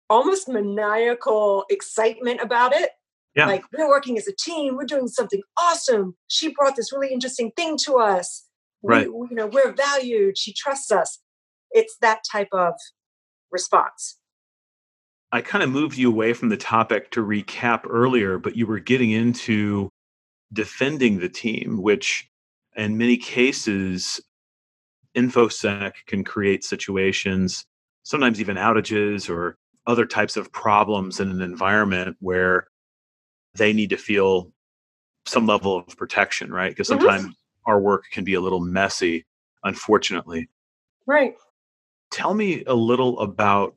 almost 0.09 0.49
maniacal 0.49 1.63
excitement 1.69 2.41
about 2.41 2.73
it. 2.73 2.89
Yeah. 3.33 3.45
Like 3.45 3.63
we're 3.71 3.87
working 3.87 4.17
as 4.17 4.27
a 4.27 4.35
team, 4.37 4.75
we're 4.75 4.85
doing 4.85 5.07
something 5.07 5.41
awesome. 5.57 6.15
She 6.27 6.53
brought 6.53 6.75
this 6.75 6.91
really 6.91 7.13
interesting 7.13 7.51
thing 7.55 7.77
to 7.85 7.95
us. 7.95 8.45
Right. 8.83 9.07
We, 9.11 9.27
you 9.29 9.35
know, 9.35 9.47
we're 9.47 9.71
valued. 9.71 10.37
She 10.37 10.53
trusts 10.53 10.91
us. 10.91 11.19
It's 11.71 11.95
that 12.01 12.19
type 12.29 12.49
of 12.51 12.73
response. 13.51 14.17
I 15.31 15.41
kind 15.41 15.63
of 15.63 15.69
moved 15.69 15.97
you 15.97 16.09
away 16.09 16.33
from 16.33 16.49
the 16.49 16.57
topic 16.57 17.11
to 17.11 17.25
recap 17.25 17.85
earlier, 17.89 18.37
but 18.37 18.57
you 18.57 18.67
were 18.67 18.79
getting 18.79 19.11
into 19.11 19.89
defending 20.51 21.19
the 21.19 21.29
team, 21.29 21.81
which 21.81 22.29
in 22.75 22.97
many 22.97 23.15
cases 23.15 24.19
infosec 25.15 25.93
can 26.07 26.23
create 26.23 26.63
situations 26.63 27.65
sometimes 28.03 28.39
even 28.39 28.55
outages 28.55 29.29
or 29.29 29.57
other 29.87 30.05
types 30.05 30.37
of 30.37 30.51
problems 30.51 31.19
in 31.19 31.29
an 31.29 31.41
environment 31.41 32.15
where 32.19 32.67
they 33.55 33.73
need 33.73 33.89
to 33.89 33.97
feel 33.97 34.51
some 35.25 35.45
level 35.45 35.75
of 35.75 35.97
protection 35.97 36.51
right 36.51 36.71
because 36.71 36.89
mm-hmm. 36.89 37.01
sometimes 37.01 37.23
mm-hmm. 37.23 37.71
our 37.71 37.79
work 37.79 38.05
can 38.11 38.23
be 38.23 38.35
a 38.35 38.41
little 38.41 38.59
messy 38.59 39.25
unfortunately 39.63 40.49
right 41.05 41.35
tell 42.11 42.33
me 42.33 42.63
a 42.65 42.75
little 42.75 43.19
about 43.19 43.75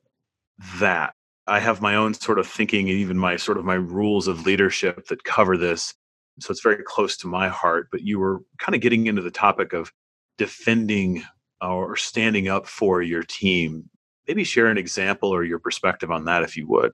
that 0.79 1.14
i 1.46 1.59
have 1.59 1.81
my 1.81 1.94
own 1.94 2.12
sort 2.12 2.38
of 2.38 2.46
thinking 2.46 2.90
and 2.90 2.98
even 2.98 3.18
my 3.18 3.37
sort 3.37 3.57
of 3.57 3.64
my 3.64 3.74
rules 3.74 4.29
of 4.29 4.44
leadership 4.44 5.07
that 5.07 5.24
cover 5.24 5.57
this 5.57 5.94
so 6.40 6.51
it's 6.51 6.62
very 6.62 6.83
close 6.85 7.16
to 7.16 7.27
my 7.27 7.48
heart 7.48 7.88
but 7.90 8.03
you 8.03 8.18
were 8.18 8.42
kind 8.59 8.74
of 8.74 8.83
getting 8.83 9.07
into 9.07 9.22
the 9.22 9.31
topic 9.31 9.72
of 9.72 9.90
defending 10.38 11.22
uh, 11.62 11.74
or 11.74 11.96
standing 11.96 12.48
up 12.48 12.66
for 12.66 13.03
your 13.03 13.22
team. 13.22 13.88
Maybe 14.27 14.44
share 14.44 14.66
an 14.66 14.79
example 14.79 15.31
or 15.31 15.44
your 15.44 15.59
perspective 15.59 16.11
on 16.11 16.24
that 16.24 16.42
if 16.42 16.57
you 16.57 16.66
would. 16.68 16.92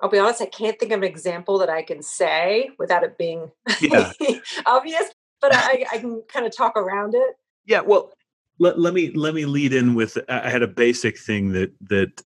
I'll 0.00 0.08
be 0.08 0.18
honest, 0.18 0.42
I 0.42 0.46
can't 0.46 0.78
think 0.80 0.90
of 0.90 0.98
an 0.98 1.08
example 1.08 1.58
that 1.58 1.70
I 1.70 1.82
can 1.82 2.02
say 2.02 2.70
without 2.78 3.04
it 3.04 3.16
being 3.16 3.50
yeah. 3.80 4.12
obvious, 4.66 5.04
but 5.40 5.54
I, 5.54 5.84
I 5.92 5.98
can 5.98 6.22
kind 6.28 6.44
of 6.44 6.56
talk 6.56 6.76
around 6.76 7.14
it. 7.14 7.36
Yeah, 7.66 7.82
well, 7.82 8.12
let, 8.58 8.80
let 8.80 8.94
me 8.94 9.12
let 9.12 9.34
me 9.34 9.44
lead 9.44 9.72
in 9.72 9.94
with 9.94 10.18
I 10.28 10.50
had 10.50 10.62
a 10.62 10.68
basic 10.68 11.18
thing 11.18 11.52
that 11.52 11.72
that 11.82 12.22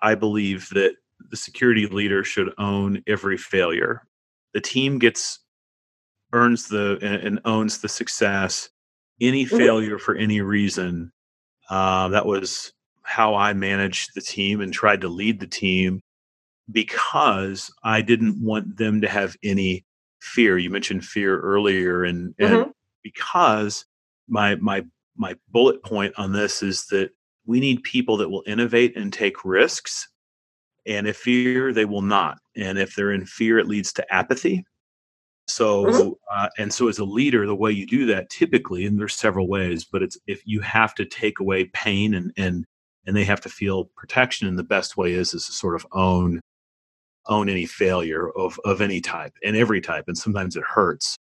I 0.00 0.14
believe 0.14 0.68
that 0.70 0.94
the 1.30 1.36
security 1.36 1.86
leader 1.86 2.24
should 2.24 2.52
own 2.58 3.02
every 3.06 3.36
failure. 3.36 4.06
The 4.54 4.60
team 4.60 4.98
gets 4.98 5.40
earns 6.32 6.68
the 6.68 6.98
and, 7.02 7.40
owns 7.44 7.78
the 7.78 7.88
success. 7.88 8.70
Any 9.20 9.44
mm-hmm. 9.44 9.56
failure 9.56 9.98
for 9.98 10.14
any 10.14 10.40
reason, 10.40 11.12
uh, 11.70 12.08
that 12.08 12.26
was 12.26 12.72
how 13.02 13.34
I 13.34 13.52
managed 13.52 14.10
the 14.14 14.20
team 14.20 14.60
and 14.60 14.72
tried 14.72 15.00
to 15.00 15.08
lead 15.08 15.40
the 15.40 15.46
team 15.46 16.00
because 16.70 17.72
I 17.82 18.02
didn't 18.02 18.42
want 18.42 18.76
them 18.76 19.00
to 19.00 19.08
have 19.08 19.36
any 19.42 19.84
fear. 20.20 20.58
You 20.58 20.70
mentioned 20.70 21.04
fear 21.04 21.40
earlier, 21.40 22.04
and, 22.04 22.34
and 22.38 22.50
mm-hmm. 22.50 22.70
because 23.02 23.84
my 24.28 24.56
my 24.56 24.84
my 25.16 25.34
bullet 25.48 25.82
point 25.82 26.14
on 26.16 26.32
this 26.32 26.62
is 26.62 26.86
that 26.86 27.10
we 27.46 27.60
need 27.60 27.82
people 27.82 28.18
that 28.18 28.28
will 28.28 28.44
innovate 28.46 28.96
and 28.96 29.12
take 29.12 29.44
risks. 29.44 30.08
And 30.86 31.06
if 31.06 31.16
fear, 31.16 31.72
they 31.72 31.84
will 31.84 32.02
not. 32.02 32.38
And 32.56 32.78
if 32.78 32.94
they're 32.94 33.12
in 33.12 33.26
fear, 33.26 33.58
it 33.58 33.66
leads 33.66 33.92
to 33.94 34.14
apathy. 34.14 34.64
So, 35.48 35.84
mm-hmm. 35.86 36.10
uh, 36.30 36.48
and 36.58 36.72
so 36.72 36.88
as 36.88 36.98
a 36.98 37.04
leader, 37.04 37.46
the 37.46 37.54
way 37.54 37.72
you 37.72 37.86
do 37.86 38.06
that 38.06 38.28
typically, 38.28 38.84
and 38.84 38.98
there's 38.98 39.14
several 39.14 39.48
ways, 39.48 39.84
but 39.84 40.02
it's 40.02 40.18
if 40.26 40.42
you 40.44 40.60
have 40.60 40.94
to 40.96 41.04
take 41.04 41.40
away 41.40 41.64
pain 41.72 42.14
and 42.14 42.32
and 42.36 42.64
and 43.06 43.16
they 43.16 43.24
have 43.24 43.40
to 43.40 43.48
feel 43.48 43.86
protection, 43.96 44.46
and 44.46 44.58
the 44.58 44.64
best 44.64 44.96
way 44.96 45.12
is 45.12 45.32
is 45.32 45.46
to 45.46 45.52
sort 45.52 45.74
of 45.74 45.86
own 45.92 46.40
own 47.26 47.48
any 47.48 47.64
failure 47.66 48.30
of 48.36 48.60
of 48.64 48.82
any 48.82 49.00
type 49.00 49.32
and 49.42 49.56
every 49.56 49.80
type, 49.80 50.04
and 50.06 50.18
sometimes 50.18 50.54
it 50.54 50.64
hurts 50.64 51.16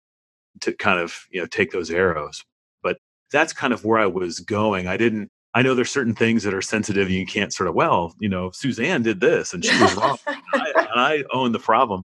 to 0.62 0.74
kind 0.74 1.00
of 1.00 1.26
you 1.32 1.40
know 1.40 1.48
take 1.48 1.72
those 1.72 1.90
arrows. 1.90 2.44
But 2.84 2.98
that's 3.32 3.54
kind 3.54 3.72
of 3.74 3.86
where 3.86 4.00
I 4.00 4.08
was 4.08 4.40
going. 4.40 4.88
I 4.88 4.98
didn't. 4.98 5.30
I 5.54 5.62
know 5.62 5.74
there's 5.74 5.90
certain 5.90 6.13
things 6.13 6.44
that 6.44 6.54
are 6.54 6.62
sensitive, 6.62 7.10
you 7.10 7.26
can't 7.26 7.54
sort 7.54 7.70
of 7.70 7.76
well, 7.76 8.13
you 8.20 8.28
know, 8.28 8.52
Suzanne 8.52 9.04
did 9.04 9.22
this, 9.22 9.54
and 9.54 9.63
she 9.63 9.82
was 9.82 9.96
wrong, 9.96 10.18
I, 10.28 10.72
and 10.76 11.00
I 11.00 11.24
own 11.32 11.54
the 11.54 11.60
problem. 11.60 12.04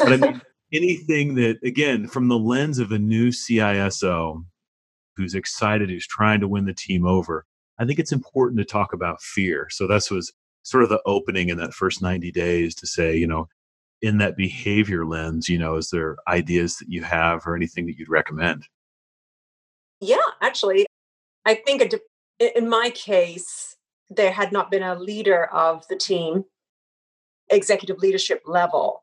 But 0.00 0.12
I 0.12 0.16
mean 0.16 0.42
anything 0.72 1.34
that, 1.36 1.58
again, 1.62 2.06
from 2.06 2.28
the 2.28 2.38
lens 2.38 2.78
of 2.78 2.92
a 2.92 2.98
new 2.98 3.28
CISO 3.28 4.44
who's 5.16 5.34
excited, 5.34 5.88
who's 5.90 6.06
trying 6.06 6.40
to 6.40 6.48
win 6.48 6.64
the 6.64 6.74
team 6.74 7.06
over, 7.06 7.44
I 7.78 7.84
think 7.84 7.98
it's 7.98 8.12
important 8.12 8.58
to 8.58 8.64
talk 8.64 8.92
about 8.92 9.22
fear. 9.22 9.68
So 9.70 9.86
that 9.86 10.10
was 10.10 10.32
sort 10.62 10.82
of 10.82 10.88
the 10.88 11.00
opening 11.06 11.48
in 11.48 11.58
that 11.58 11.74
first 11.74 12.02
90 12.02 12.30
days 12.32 12.74
to 12.76 12.86
say, 12.86 13.16
you 13.16 13.26
know, 13.26 13.48
in 14.02 14.18
that 14.18 14.36
behavior 14.36 15.04
lens, 15.04 15.48
you 15.48 15.58
know, 15.58 15.76
is 15.76 15.90
there 15.90 16.16
ideas 16.28 16.76
that 16.76 16.88
you 16.88 17.02
have 17.02 17.46
or 17.46 17.56
anything 17.56 17.86
that 17.86 17.96
you'd 17.96 18.08
recommend? 18.08 18.64
Yeah, 20.00 20.18
actually, 20.40 20.86
I 21.44 21.54
think 21.54 21.92
in 22.38 22.68
my 22.68 22.90
case, 22.90 23.76
there 24.10 24.30
had 24.30 24.52
not 24.52 24.70
been 24.70 24.82
a 24.82 24.94
leader 24.94 25.46
of 25.46 25.86
the 25.88 25.96
team, 25.96 26.44
executive 27.50 27.98
leadership 27.98 28.42
level. 28.46 29.02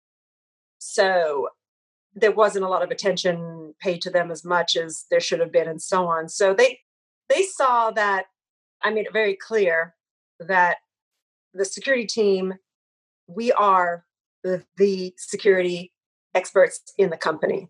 So 0.88 1.50
there 2.14 2.32
wasn't 2.32 2.64
a 2.64 2.70
lot 2.70 2.84
of 2.84 2.92
attention 2.92 3.74
paid 3.82 4.02
to 4.04 4.10
them 4.10 4.32
as 4.32 4.46
much 4.46 4.78
as 4.78 5.06
there 5.10 5.20
should 5.20 5.40
have 5.40 5.52
been 5.52 5.68
and 5.68 5.82
so 5.82 6.08
on. 6.08 6.30
So 6.30 6.54
they 6.54 6.80
they 7.28 7.44
saw 7.44 7.90
that 7.92 8.26
i 8.84 8.92
made 8.92 9.08
it 9.08 9.14
very 9.14 9.36
clear 9.36 9.96
that 10.40 10.78
the 11.54 11.66
security 11.66 12.06
team 12.06 12.54
we 13.28 13.52
are 13.54 14.06
the, 14.44 14.64
the 14.78 15.14
security 15.18 15.92
experts 16.36 16.94
in 17.00 17.10
the 17.10 17.18
company. 17.18 17.70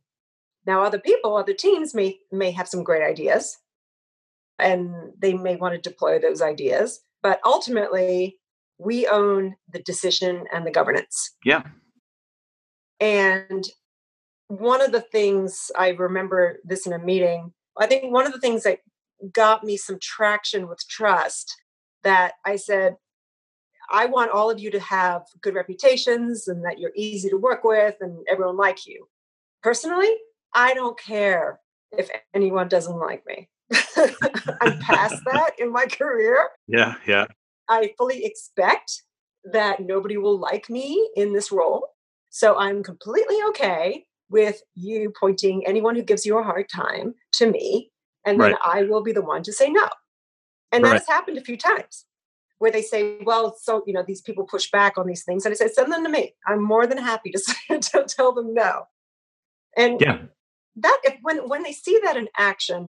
Now 0.68 0.84
other 0.84 1.00
people 1.00 1.38
other 1.38 1.54
teams 1.54 1.96
may 1.96 2.20
may 2.32 2.52
have 2.52 2.68
some 2.68 2.84
great 2.84 3.02
ideas 3.04 3.58
and 4.60 5.14
they 5.18 5.34
may 5.34 5.56
want 5.56 5.74
to 5.74 5.90
deploy 5.90 6.20
those 6.20 6.42
ideas 6.42 7.00
but 7.24 7.40
ultimately 7.46 8.38
we 8.78 9.08
own 9.08 9.56
the 9.72 9.80
decision 9.80 10.46
and 10.54 10.68
the 10.68 10.72
governance. 10.72 11.32
Yeah 11.46 11.64
and 13.06 13.68
one 14.48 14.82
of 14.82 14.92
the 14.92 15.02
things 15.02 15.70
I 15.78 15.90
remember 15.90 16.58
this 16.64 16.88
in 16.88 16.94
a 16.94 16.98
meeting, 16.98 17.54
I 17.78 17.86
think 17.86 18.12
one 18.12 18.26
of 18.26 18.34
the 18.34 18.40
things 18.40 18.64
that 18.64 18.80
got 19.32 19.64
me 19.64 19.78
some 19.78 20.00
traction 20.02 20.68
with 20.68 20.80
trust 20.90 21.56
that 22.04 22.34
I 22.46 22.56
said, 22.56 22.96
I 23.92 24.08
want 24.08 24.32
all 24.32 24.50
of 24.50 24.60
you 24.60 24.72
to 24.72 24.80
have 24.80 25.22
good 25.42 25.54
reputations 25.54 26.48
and 26.48 26.66
that 26.66 26.80
you're 26.80 26.94
easy 26.96 27.30
to 27.30 27.38
work 27.38 27.64
with 27.64 27.96
and 28.02 28.26
everyone 28.28 28.58
like 28.58 28.88
you. 28.88 29.08
Personally, 29.62 30.12
I 30.56 30.74
don't 30.74 30.98
care 31.00 31.60
if 31.92 32.10
anyone 32.34 32.68
doesn't 32.68 32.98
like 32.98 33.24
me. 33.28 33.50
I'm 34.62 34.80
past 34.80 35.22
that 35.26 35.52
in 35.60 35.72
my 35.72 35.86
career. 35.86 36.50
Yeah, 36.68 36.96
yeah. 37.06 37.26
I 37.70 37.94
fully 38.00 38.26
expect 38.26 39.04
that 39.52 39.80
nobody 39.80 40.18
will 40.18 40.40
like 40.40 40.72
me 40.72 41.08
in 41.16 41.34
this 41.34 41.52
role. 41.52 41.90
So 42.36 42.58
I'm 42.58 42.84
completely 42.84 43.38
okay 43.48 44.04
with 44.30 44.62
you 44.74 45.14
pointing 45.18 45.66
anyone 45.66 45.96
who 45.96 46.02
gives 46.02 46.26
you 46.26 46.38
a 46.38 46.44
hard 46.44 46.68
time 46.68 47.16
to 47.36 47.50
me, 47.50 47.94
and 48.26 48.42
then 48.42 48.52
right. 48.52 48.62
I 48.62 48.84
will 48.84 49.02
be 49.02 49.14
the 49.14 49.22
one 49.22 49.42
to 49.44 49.54
say 49.54 49.70
no. 49.70 49.88
And 50.74 50.84
that 50.84 50.90
right. 50.90 51.00
has 51.00 51.08
happened 51.08 51.38
a 51.38 51.42
few 51.42 51.56
times 51.56 52.04
where 52.58 52.72
they 52.72 52.82
say, 52.82 53.20
well, 53.24 53.56
so, 53.58 53.84
you 53.88 53.94
know, 53.94 54.04
these 54.06 54.20
people 54.20 54.44
push 54.44 54.70
back 54.70 54.98
on 54.98 55.08
these 55.08 55.24
things. 55.24 55.46
And 55.46 55.54
I 55.54 55.56
say, 55.56 55.70
send 55.70 55.94
them 55.94 56.04
to 56.04 56.10
me. 56.10 56.36
I'm 56.46 56.62
more 56.62 56.86
than 56.86 56.98
happy 56.98 57.32
to, 57.32 57.40
say, 57.70 57.80
to 57.80 58.06
tell 58.06 58.34
them 58.34 58.54
no. 58.54 58.84
And 59.78 60.02
yeah. 60.02 60.24
that, 60.76 61.00
if, 61.06 61.16
when, 61.22 61.48
when 61.48 61.64
they 61.64 61.72
see 61.72 62.02
that 62.04 62.18
in 62.18 62.28
action, 62.38 62.86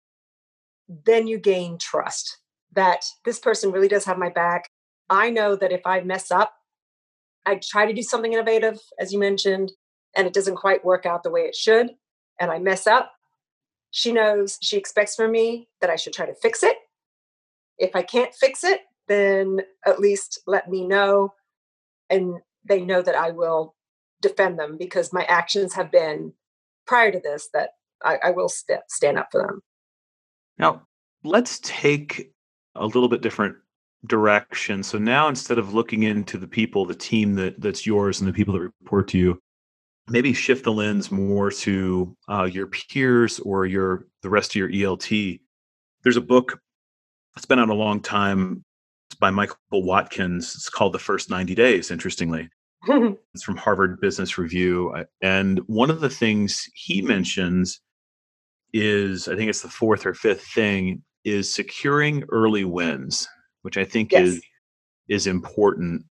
then 0.87 1.25
you 1.25 1.39
gain 1.39 1.79
trust 1.79 2.37
that 2.73 3.05
this 3.25 3.39
person 3.39 3.71
really 3.71 3.87
does 3.87 4.05
have 4.05 4.19
my 4.19 4.29
back. 4.29 4.69
I 5.09 5.31
know 5.31 5.55
that 5.55 5.71
if 5.71 5.81
I 5.83 6.01
mess 6.01 6.29
up, 6.29 6.53
I 7.45 7.59
try 7.61 7.85
to 7.85 7.93
do 7.93 8.03
something 8.03 8.33
innovative, 8.33 8.79
as 8.99 9.11
you 9.11 9.19
mentioned, 9.19 9.71
and 10.15 10.27
it 10.27 10.33
doesn't 10.33 10.55
quite 10.55 10.85
work 10.85 11.05
out 11.05 11.23
the 11.23 11.31
way 11.31 11.41
it 11.41 11.55
should, 11.55 11.91
and 12.39 12.51
I 12.51 12.59
mess 12.59 12.87
up, 12.87 13.11
she 13.91 14.13
knows 14.13 14.57
she 14.61 14.77
expects 14.77 15.15
from 15.15 15.31
me 15.31 15.67
that 15.81 15.89
I 15.89 15.97
should 15.97 16.13
try 16.13 16.25
to 16.25 16.33
fix 16.33 16.63
it. 16.63 16.77
If 17.77 17.95
I 17.95 18.01
can't 18.01 18.33
fix 18.33 18.63
it, 18.63 18.81
then 19.07 19.61
at 19.85 19.99
least 19.99 20.41
let 20.47 20.69
me 20.69 20.87
know. 20.87 21.33
And 22.09 22.39
they 22.63 22.81
know 22.81 23.01
that 23.01 23.15
I 23.15 23.31
will 23.31 23.75
defend 24.21 24.57
them 24.57 24.77
because 24.77 25.13
my 25.13 25.23
actions 25.25 25.73
have 25.73 25.91
been 25.91 26.33
prior 26.87 27.11
to 27.11 27.19
this 27.19 27.49
that 27.53 27.71
I, 28.03 28.17
I 28.23 28.31
will 28.31 28.49
st- 28.49 28.79
stand 28.89 29.17
up 29.17 29.27
for 29.31 29.41
them. 29.41 29.61
Now, 30.57 30.83
let's 31.23 31.59
take 31.59 32.31
a 32.75 32.85
little 32.85 33.09
bit 33.09 33.21
different 33.21 33.57
direction. 34.05 34.83
So 34.83 34.97
now 34.97 35.27
instead 35.27 35.57
of 35.57 35.73
looking 35.73 36.03
into 36.03 36.37
the 36.37 36.47
people, 36.47 36.85
the 36.85 36.95
team 36.95 37.35
that 37.35 37.61
that's 37.61 37.85
yours 37.85 38.19
and 38.19 38.27
the 38.27 38.33
people 38.33 38.53
that 38.53 38.61
report 38.61 39.07
to 39.09 39.17
you, 39.17 39.39
maybe 40.09 40.33
shift 40.33 40.63
the 40.63 40.71
lens 40.71 41.11
more 41.11 41.51
to 41.51 42.15
uh, 42.29 42.43
your 42.43 42.67
peers 42.67 43.39
or 43.39 43.65
your 43.65 44.07
the 44.21 44.29
rest 44.29 44.51
of 44.51 44.55
your 44.55 44.69
ELT. 44.69 45.39
There's 46.03 46.17
a 46.17 46.21
book 46.21 46.59
it's 47.35 47.45
been 47.45 47.59
out 47.59 47.69
a 47.69 47.73
long 47.73 48.01
time. 48.01 48.63
It's 49.09 49.19
by 49.19 49.29
Michael 49.29 49.57
Watkins. 49.71 50.53
It's 50.55 50.69
called 50.69 50.93
The 50.93 50.99
First 50.99 51.29
90 51.29 51.55
Days, 51.55 51.91
interestingly. 51.91 52.49
it's 52.87 53.43
from 53.43 53.57
Harvard 53.57 53.99
Business 54.01 54.37
Review. 54.37 54.93
And 55.21 55.59
one 55.67 55.89
of 55.89 56.01
the 56.01 56.09
things 56.09 56.67
he 56.73 57.01
mentions 57.01 57.79
is, 58.73 59.27
I 59.27 59.35
think 59.35 59.49
it's 59.49 59.61
the 59.61 59.69
fourth 59.69 60.05
or 60.05 60.13
fifth 60.13 60.45
thing, 60.47 61.03
is 61.23 61.53
securing 61.53 62.23
early 62.29 62.65
wins, 62.65 63.27
which 63.61 63.77
I 63.77 63.85
think 63.85 64.11
yes. 64.11 64.27
is 64.27 64.41
is 65.07 65.27
important. 65.27 66.05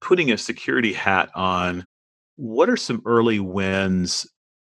Putting 0.00 0.30
a 0.30 0.38
security 0.38 0.92
hat 0.92 1.28
on 1.34 1.84
what 2.36 2.70
are 2.70 2.76
some 2.76 3.02
early 3.04 3.40
wins 3.40 4.26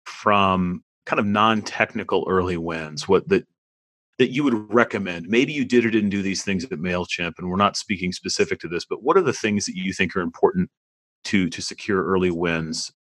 from 0.07 0.83
kind 1.07 1.21
of 1.21 1.27
non-technical 1.27 2.25
early 2.29 2.57
wins? 2.57 3.07
What 3.07 3.29
that 3.29 3.47
that 4.19 4.31
you 4.31 4.45
would 4.45 4.73
recommend? 4.73 5.27
Maybe 5.29 5.53
you 5.53 5.65
did 5.65 5.85
or 5.85 5.91
didn't 5.91 6.11
do 6.11 6.23
these 6.23 6.43
things 6.43 6.65
at 6.65 6.71
Mailchimp, 6.71 7.35
and 7.39 7.49
we're 7.49 7.57
not 7.57 7.77
speaking 7.77 8.13
specific 8.13 8.61
to 8.61 8.69
this, 8.69 8.85
but 8.85 9.03
what 9.03 9.17
are 9.17 9.23
the 9.23 9.33
things 9.33 9.65
that 9.67 9.77
you 9.77 9.93
think 9.93 10.15
are 10.15 10.21
important 10.21 10.71
to 11.25 11.49
to 11.49 11.63
secure 11.63 12.05
early 12.05 12.31
wins 12.31 12.93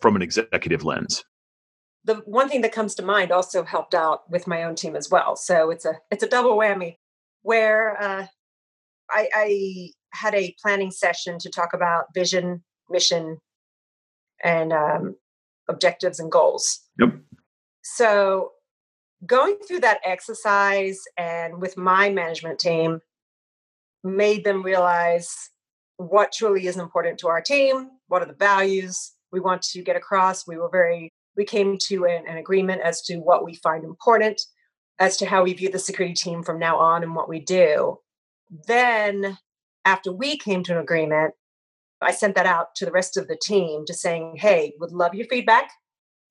from 0.00 0.16
an 0.16 0.22
executive 0.22 0.84
lens? 0.84 1.24
The 2.04 2.16
one 2.26 2.48
thing 2.48 2.62
that 2.62 2.72
comes 2.72 2.94
to 2.94 3.04
mind 3.04 3.32
also 3.32 3.64
helped 3.64 3.94
out 3.94 4.30
with 4.30 4.46
my 4.46 4.62
own 4.62 4.76
team 4.76 4.96
as 4.96 5.10
well. 5.10 5.36
So 5.36 5.70
it's 5.70 5.84
a 5.84 5.94
it's 6.10 6.22
a 6.22 6.28
double 6.28 6.56
whammy 6.56 6.96
where 7.42 8.00
uh, 8.00 8.26
I, 9.10 9.28
I 9.34 9.90
had 10.12 10.34
a 10.34 10.54
planning 10.62 10.90
session 10.90 11.38
to 11.40 11.50
talk 11.50 11.72
about 11.74 12.06
vision, 12.14 12.62
mission, 12.90 13.38
and 14.42 14.72
um, 14.72 15.16
objectives 15.68 16.20
and 16.20 16.30
goals. 16.30 16.80
Yep. 16.98 17.14
So 17.82 18.52
going 19.26 19.56
through 19.66 19.80
that 19.80 20.00
exercise 20.04 21.00
and 21.16 21.60
with 21.60 21.76
my 21.76 22.10
management 22.10 22.58
team 22.58 23.00
made 24.04 24.44
them 24.44 24.62
realize 24.62 25.50
what 25.96 26.32
truly 26.32 26.66
is 26.66 26.76
important 26.76 27.18
to 27.18 27.28
our 27.28 27.40
team 27.40 27.90
what 28.08 28.22
are 28.22 28.26
the 28.26 28.34
values 28.34 29.12
we 29.30 29.40
want 29.40 29.62
to 29.62 29.82
get 29.82 29.96
across. 29.96 30.46
We 30.46 30.56
were 30.56 30.70
very, 30.70 31.12
we 31.36 31.44
came 31.44 31.76
to 31.88 32.06
an, 32.06 32.24
an 32.26 32.38
agreement 32.38 32.82
as 32.82 33.02
to 33.02 33.18
what 33.18 33.44
we 33.44 33.54
find 33.54 33.84
important, 33.84 34.40
as 34.98 35.16
to 35.18 35.26
how 35.26 35.44
we 35.44 35.52
view 35.52 35.70
the 35.70 35.78
security 35.78 36.14
team 36.14 36.42
from 36.42 36.58
now 36.58 36.78
on 36.78 37.02
and 37.02 37.14
what 37.14 37.28
we 37.28 37.40
do. 37.40 37.98
Then, 38.50 39.38
after 39.84 40.12
we 40.12 40.36
came 40.36 40.62
to 40.64 40.72
an 40.72 40.78
agreement, 40.78 41.34
I 42.00 42.12
sent 42.12 42.34
that 42.36 42.46
out 42.46 42.74
to 42.76 42.84
the 42.84 42.92
rest 42.92 43.16
of 43.16 43.28
the 43.28 43.38
team, 43.40 43.84
just 43.86 44.00
saying, 44.00 44.36
hey, 44.38 44.72
would 44.78 44.92
love 44.92 45.14
your 45.14 45.26
feedback. 45.26 45.70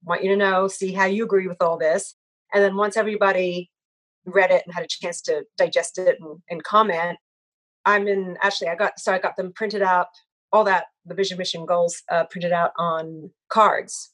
Want 0.03 0.24
you 0.24 0.30
to 0.30 0.38
know, 0.38 0.68
see 0.68 0.93
how 0.93 1.05
you 1.05 1.24
agree 1.26 1.47
with 1.47 1.61
all 1.61 1.78
this. 1.78 2.15
And 2.53 2.63
then 2.63 2.76
once 2.76 2.95
everybody 2.95 3.70
read 4.26 4.51
it 4.51 4.63
and 4.65 4.74
had 4.74 4.84
a 4.84 4.88
chance 4.88 5.22
to 5.22 5.43
digest 5.57 5.97
it 5.97 6.18
and, 6.20 6.39
and 6.49 6.63
comment, 6.63 7.18
I'm 7.86 8.07
in 8.07 8.38
actually 8.41 8.68
I 8.68 8.76
got 8.76 8.99
so 8.99 9.13
I 9.13 9.20
got 9.20 9.38
them 9.38 9.53
printed 9.53 9.82
out, 9.82 10.07
all 10.51 10.63
that 10.65 10.86
the 11.05 11.15
vision 11.15 11.38
mission 11.38 11.65
goals 11.65 12.03
uh, 12.11 12.26
printed 12.26 12.51
out 12.51 12.72
on 12.78 13.32
cards. 13.49 14.11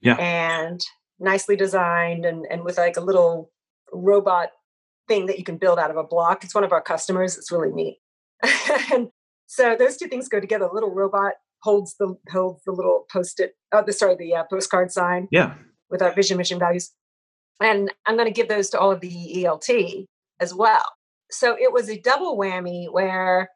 Yeah. 0.00 0.16
And 0.16 0.80
nicely 1.18 1.56
designed 1.56 2.24
and 2.24 2.46
and 2.50 2.64
with 2.64 2.78
like 2.78 2.96
a 2.96 3.00
little 3.00 3.50
robot 3.92 4.50
thing 5.08 5.26
that 5.26 5.38
you 5.38 5.44
can 5.44 5.56
build 5.56 5.78
out 5.78 5.90
of 5.90 5.96
a 5.96 6.04
block. 6.04 6.44
It's 6.44 6.54
one 6.54 6.64
of 6.64 6.72
our 6.72 6.82
customers. 6.82 7.36
It's 7.36 7.52
really 7.52 7.72
neat. 7.72 7.98
and 8.92 9.08
so 9.46 9.76
those 9.78 9.96
two 9.96 10.08
things 10.08 10.28
go 10.28 10.40
together. 10.40 10.66
A 10.66 10.74
little 10.74 10.94
robot 10.94 11.34
holds 11.62 11.94
the 11.98 12.16
holds 12.30 12.62
the 12.64 12.72
little 12.72 13.06
post-it, 13.10 13.54
oh, 13.72 13.82
the 13.84 13.92
sorry, 13.92 14.16
the 14.16 14.34
uh, 14.34 14.44
postcard 14.50 14.90
sign. 14.90 15.28
Yeah. 15.30 15.54
With 15.90 16.02
our 16.02 16.14
vision, 16.14 16.38
mission, 16.38 16.58
values, 16.58 16.90
and 17.60 17.92
I'm 18.06 18.16
going 18.16 18.26
to 18.26 18.32
give 18.32 18.48
those 18.48 18.70
to 18.70 18.80
all 18.80 18.90
of 18.90 19.00
the 19.00 19.44
ELT 19.44 20.06
as 20.40 20.54
well. 20.54 20.84
So 21.30 21.56
it 21.58 21.72
was 21.72 21.88
a 21.88 22.00
double 22.00 22.38
whammy 22.38 22.90
where 22.90 23.50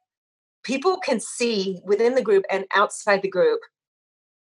people 0.62 0.99
can 0.99 1.20
see 1.20 1.80
within 1.84 2.14
the 2.14 2.22
group 2.22 2.44
and 2.51 2.64
outside 2.74 3.22
the 3.22 3.30
group 3.30 3.61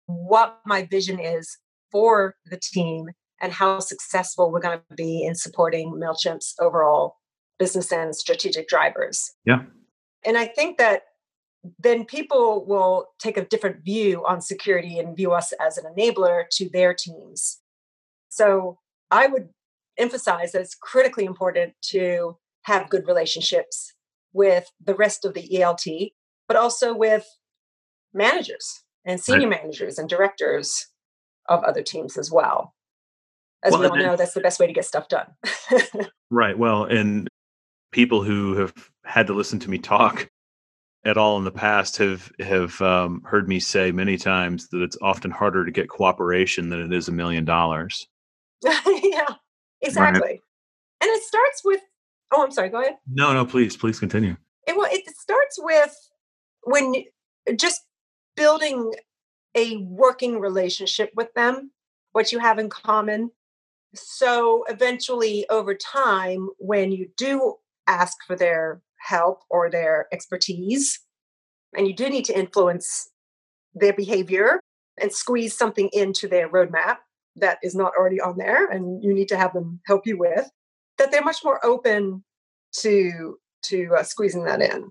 what 0.06 0.60
my 0.66 0.84
vision 0.84 1.18
is 1.18 1.58
for 1.90 2.36
the 2.46 2.58
team 2.58 3.08
and 3.44 3.52
how 3.52 3.78
successful 3.78 4.50
we're 4.50 4.58
going 4.58 4.78
to 4.78 4.94
be 4.96 5.22
in 5.22 5.34
supporting 5.34 5.92
MailChimp's 5.92 6.54
overall 6.58 7.16
business 7.58 7.92
and 7.92 8.16
strategic 8.16 8.68
drivers. 8.68 9.32
Yeah. 9.44 9.64
And 10.24 10.38
I 10.38 10.46
think 10.46 10.78
that 10.78 11.02
then 11.78 12.06
people 12.06 12.64
will 12.66 13.08
take 13.18 13.36
a 13.36 13.44
different 13.44 13.84
view 13.84 14.24
on 14.26 14.40
security 14.40 14.98
and 14.98 15.14
view 15.14 15.32
us 15.32 15.52
as 15.60 15.76
an 15.76 15.84
enabler 15.94 16.44
to 16.52 16.70
their 16.70 16.94
teams. 16.94 17.58
So 18.30 18.78
I 19.10 19.26
would 19.26 19.50
emphasize 19.98 20.52
that 20.52 20.62
it's 20.62 20.74
critically 20.74 21.26
important 21.26 21.74
to 21.90 22.38
have 22.62 22.88
good 22.88 23.06
relationships 23.06 23.92
with 24.32 24.70
the 24.82 24.94
rest 24.94 25.26
of 25.26 25.34
the 25.34 25.46
ELT, 25.54 26.12
but 26.48 26.56
also 26.56 26.94
with 26.94 27.26
managers 28.14 28.84
and 29.04 29.20
senior 29.20 29.50
right. 29.50 29.60
managers 29.60 29.98
and 29.98 30.08
directors 30.08 30.86
of 31.46 31.62
other 31.62 31.82
teams 31.82 32.16
as 32.16 32.30
well. 32.32 32.74
As 33.64 33.72
well, 33.72 33.80
we 33.80 33.88
all 33.88 33.96
know, 33.96 34.16
that's 34.16 34.34
the 34.34 34.40
best 34.40 34.60
way 34.60 34.66
to 34.66 34.72
get 34.72 34.84
stuff 34.84 35.08
done. 35.08 35.26
right. 36.30 36.56
Well, 36.58 36.84
and 36.84 37.28
people 37.92 38.22
who 38.22 38.56
have 38.56 38.74
had 39.04 39.26
to 39.28 39.32
listen 39.32 39.58
to 39.60 39.70
me 39.70 39.78
talk 39.78 40.28
at 41.04 41.16
all 41.16 41.38
in 41.38 41.44
the 41.44 41.50
past 41.50 41.96
have 41.98 42.30
have 42.40 42.80
um, 42.82 43.22
heard 43.24 43.48
me 43.48 43.60
say 43.60 43.92
many 43.92 44.16
times 44.16 44.68
that 44.68 44.82
it's 44.82 44.96
often 45.02 45.30
harder 45.30 45.64
to 45.64 45.70
get 45.70 45.88
cooperation 45.88 46.68
than 46.68 46.80
it 46.80 46.92
is 46.92 47.08
a 47.08 47.12
million 47.12 47.44
dollars. 47.44 48.06
yeah, 48.64 49.34
exactly. 49.80 50.20
Right. 50.20 50.40
And 51.00 51.10
it 51.10 51.22
starts 51.22 51.62
with. 51.64 51.80
Oh, 52.32 52.42
I'm 52.42 52.50
sorry. 52.50 52.68
Go 52.68 52.80
ahead. 52.80 52.96
No, 53.10 53.32
no, 53.32 53.44
please, 53.46 53.76
please 53.76 53.98
continue. 53.98 54.36
It 54.66 54.76
well, 54.76 54.88
it 54.90 55.04
starts 55.16 55.58
with 55.58 55.94
when 56.64 57.04
just 57.56 57.82
building 58.36 58.92
a 59.54 59.76
working 59.78 60.40
relationship 60.40 61.10
with 61.14 61.32
them, 61.34 61.70
what 62.12 62.32
you 62.32 62.38
have 62.38 62.58
in 62.58 62.68
common. 62.68 63.30
So 63.94 64.64
eventually, 64.68 65.46
over 65.50 65.74
time, 65.74 66.48
when 66.58 66.92
you 66.92 67.08
do 67.16 67.56
ask 67.86 68.16
for 68.26 68.36
their 68.36 68.80
help 69.04 69.40
or 69.50 69.70
their 69.70 70.06
expertise. 70.12 71.00
And 71.76 71.86
you 71.86 71.94
do 71.94 72.08
need 72.08 72.24
to 72.26 72.38
influence 72.38 73.10
their 73.74 73.92
behavior 73.92 74.60
and 75.00 75.12
squeeze 75.12 75.56
something 75.56 75.90
into 75.92 76.28
their 76.28 76.48
roadmap 76.48 76.98
that 77.36 77.58
is 77.62 77.74
not 77.74 77.92
already 77.98 78.20
on 78.20 78.38
there 78.38 78.66
and 78.66 79.02
you 79.02 79.12
need 79.12 79.28
to 79.28 79.36
have 79.36 79.52
them 79.52 79.80
help 79.86 80.06
you 80.06 80.16
with 80.16 80.48
that 80.98 81.10
they're 81.10 81.24
much 81.24 81.42
more 81.42 81.64
open 81.66 82.22
to 82.72 83.36
to 83.62 83.90
uh, 83.98 84.04
squeezing 84.04 84.44
that 84.44 84.62
in 84.62 84.88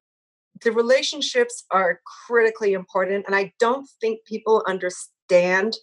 the 0.62 0.74
relationships 0.74 1.64
are 1.72 2.02
critically 2.28 2.74
important 2.74 3.24
and 3.26 3.34
i 3.34 3.54
don't 3.62 3.88
think 4.02 4.20
people 4.26 4.62
understand 4.68 5.78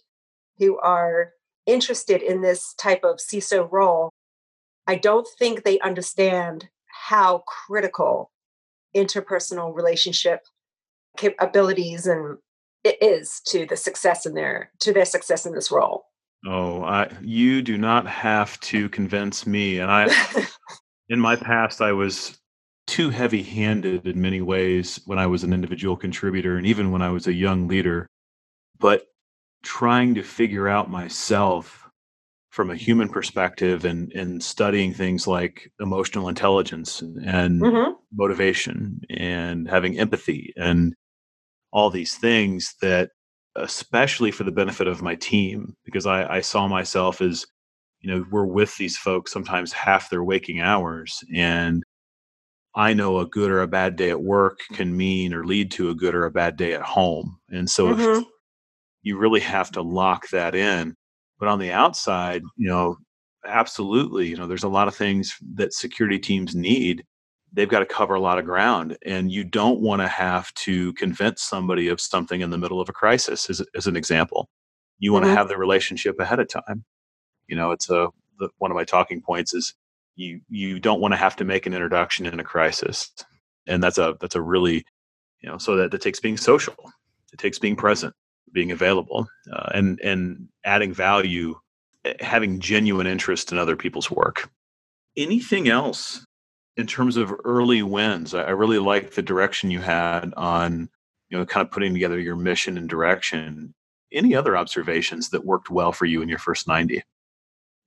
who 0.59 0.77
are 0.81 1.31
interested 1.65 2.21
in 2.21 2.41
this 2.41 2.73
type 2.75 3.03
of 3.03 3.17
ciso 3.17 3.67
role 3.71 4.09
i 4.87 4.95
don't 4.95 5.27
think 5.37 5.63
they 5.63 5.79
understand 5.79 6.69
how 7.09 7.43
critical 7.47 8.31
interpersonal 8.95 9.73
relationship 9.75 10.41
abilities 11.39 12.07
and 12.07 12.37
it 12.83 12.97
is 13.01 13.41
to 13.47 13.65
the 13.65 13.77
success 13.77 14.25
in 14.25 14.33
their 14.33 14.71
to 14.79 14.93
their 14.93 15.05
success 15.05 15.45
in 15.45 15.53
this 15.53 15.71
role. 15.71 16.05
Oh, 16.45 16.83
I, 16.83 17.11
you 17.21 17.61
do 17.61 17.77
not 17.77 18.07
have 18.07 18.59
to 18.61 18.89
convince 18.89 19.45
me. 19.45 19.77
And 19.77 19.91
I, 19.91 20.09
in 21.09 21.19
my 21.19 21.35
past, 21.35 21.81
I 21.81 21.91
was 21.91 22.39
too 22.87 23.11
heavy-handed 23.11 24.07
in 24.07 24.19
many 24.19 24.41
ways 24.41 24.99
when 25.05 25.19
I 25.19 25.27
was 25.27 25.43
an 25.43 25.53
individual 25.53 25.95
contributor, 25.95 26.57
and 26.57 26.65
even 26.65 26.91
when 26.91 27.03
I 27.03 27.11
was 27.11 27.27
a 27.27 27.33
young 27.33 27.67
leader. 27.67 28.07
But 28.79 29.05
trying 29.63 30.15
to 30.15 30.23
figure 30.23 30.67
out 30.67 30.89
myself 30.89 31.81
from 32.49 32.69
a 32.69 32.75
human 32.75 33.07
perspective 33.07 33.85
and 33.85 34.11
and 34.11 34.43
studying 34.43 34.93
things 34.93 35.25
like 35.25 35.71
emotional 35.79 36.27
intelligence 36.27 37.01
and 37.01 37.61
mm-hmm. 37.61 37.93
motivation 38.13 39.01
and 39.09 39.69
having 39.69 39.97
empathy 39.97 40.53
and 40.57 40.93
all 41.71 41.89
these 41.89 42.15
things 42.15 42.75
that 42.81 43.09
especially 43.55 44.31
for 44.31 44.43
the 44.43 44.51
benefit 44.51 44.87
of 44.87 45.01
my 45.01 45.15
team 45.15 45.75
because 45.85 46.05
I, 46.05 46.35
I 46.35 46.41
saw 46.41 46.67
myself 46.67 47.21
as 47.21 47.45
you 48.01 48.09
know 48.09 48.25
we're 48.31 48.45
with 48.45 48.75
these 48.77 48.97
folks 48.97 49.31
sometimes 49.31 49.71
half 49.71 50.09
their 50.09 50.23
waking 50.23 50.59
hours 50.59 51.23
and 51.33 51.83
I 52.73 52.93
know 52.93 53.19
a 53.19 53.25
good 53.25 53.51
or 53.51 53.61
a 53.61 53.67
bad 53.67 53.95
day 53.95 54.09
at 54.09 54.21
work 54.21 54.59
can 54.73 54.95
mean 54.95 55.33
or 55.33 55.45
lead 55.45 55.71
to 55.71 55.89
a 55.89 55.95
good 55.95 56.15
or 56.15 56.25
a 56.25 56.31
bad 56.31 56.55
day 56.55 56.73
at 56.73 56.81
home. 56.81 57.37
And 57.49 57.69
so 57.69 57.93
mm-hmm. 57.93 58.21
You 59.03 59.17
really 59.17 59.39
have 59.39 59.71
to 59.71 59.81
lock 59.81 60.29
that 60.29 60.55
in 60.55 60.95
but 61.41 61.49
on 61.49 61.57
the 61.57 61.71
outside, 61.71 62.43
you 62.55 62.69
know, 62.69 62.97
absolutely, 63.45 64.27
you 64.27 64.37
know, 64.37 64.45
there's 64.45 64.63
a 64.63 64.69
lot 64.69 64.87
of 64.87 64.95
things 64.95 65.35
that 65.55 65.73
security 65.73 66.19
teams 66.19 66.55
need. 66.55 67.03
They've 67.51 67.67
got 67.67 67.79
to 67.79 67.85
cover 67.87 68.13
a 68.13 68.21
lot 68.21 68.37
of 68.37 68.45
ground, 68.45 68.95
and 69.03 69.31
you 69.31 69.43
don't 69.43 69.81
want 69.81 70.03
to 70.03 70.07
have 70.07 70.53
to 70.53 70.93
convince 70.93 71.41
somebody 71.41 71.87
of 71.87 71.99
something 71.99 72.41
in 72.41 72.51
the 72.51 72.59
middle 72.59 72.79
of 72.79 72.89
a 72.89 72.93
crisis. 72.93 73.49
As, 73.49 73.61
as 73.75 73.87
an 73.87 73.97
example, 73.97 74.49
you 74.99 75.11
want 75.11 75.25
mm-hmm. 75.25 75.33
to 75.33 75.37
have 75.37 75.47
the 75.47 75.57
relationship 75.57 76.19
ahead 76.19 76.39
of 76.39 76.47
time. 76.47 76.85
You 77.47 77.55
know, 77.55 77.71
it's 77.71 77.89
a 77.89 78.09
the, 78.37 78.49
one 78.59 78.69
of 78.69 78.75
my 78.75 78.85
talking 78.85 79.19
points 79.19 79.55
is 79.55 79.73
you 80.15 80.41
you 80.47 80.79
don't 80.79 81.01
want 81.01 81.13
to 81.13 81.17
have 81.17 81.35
to 81.37 81.43
make 81.43 81.65
an 81.65 81.73
introduction 81.73 82.27
in 82.27 82.39
a 82.39 82.43
crisis, 82.43 83.11
and 83.67 83.81
that's 83.81 83.97
a 83.97 84.15
that's 84.21 84.35
a 84.35 84.41
really 84.41 84.85
you 85.39 85.49
know 85.49 85.57
so 85.57 85.75
that 85.75 85.89
that 85.89 86.01
takes 86.01 86.19
being 86.19 86.37
social, 86.37 86.75
it 87.33 87.39
takes 87.39 87.57
being 87.57 87.75
present, 87.75 88.13
being 88.53 88.71
available 88.71 89.27
uh, 89.51 89.69
and 89.73 89.99
and 90.01 90.47
adding 90.63 90.93
value 90.93 91.55
eh, 92.05 92.13
having 92.19 92.59
genuine 92.59 93.07
interest 93.07 93.51
in 93.51 93.57
other 93.57 93.75
people's 93.75 94.11
work. 94.11 94.49
Anything 95.17 95.67
else 95.67 96.25
in 96.77 96.87
terms 96.87 97.17
of 97.17 97.33
early 97.43 97.83
wins? 97.83 98.33
I 98.33 98.49
really 98.51 98.79
like 98.79 99.11
the 99.11 99.21
direction 99.21 99.71
you 99.71 99.79
had 99.79 100.33
on 100.35 100.89
you 101.29 101.37
know 101.37 101.45
kind 101.45 101.65
of 101.65 101.71
putting 101.71 101.93
together 101.93 102.19
your 102.19 102.35
mission 102.35 102.77
and 102.77 102.89
direction. 102.89 103.73
Any 104.11 104.35
other 104.35 104.57
observations 104.57 105.29
that 105.29 105.45
worked 105.45 105.69
well 105.69 105.93
for 105.93 106.05
you 106.05 106.21
in 106.21 106.29
your 106.29 106.39
first 106.39 106.67
90 106.67 107.03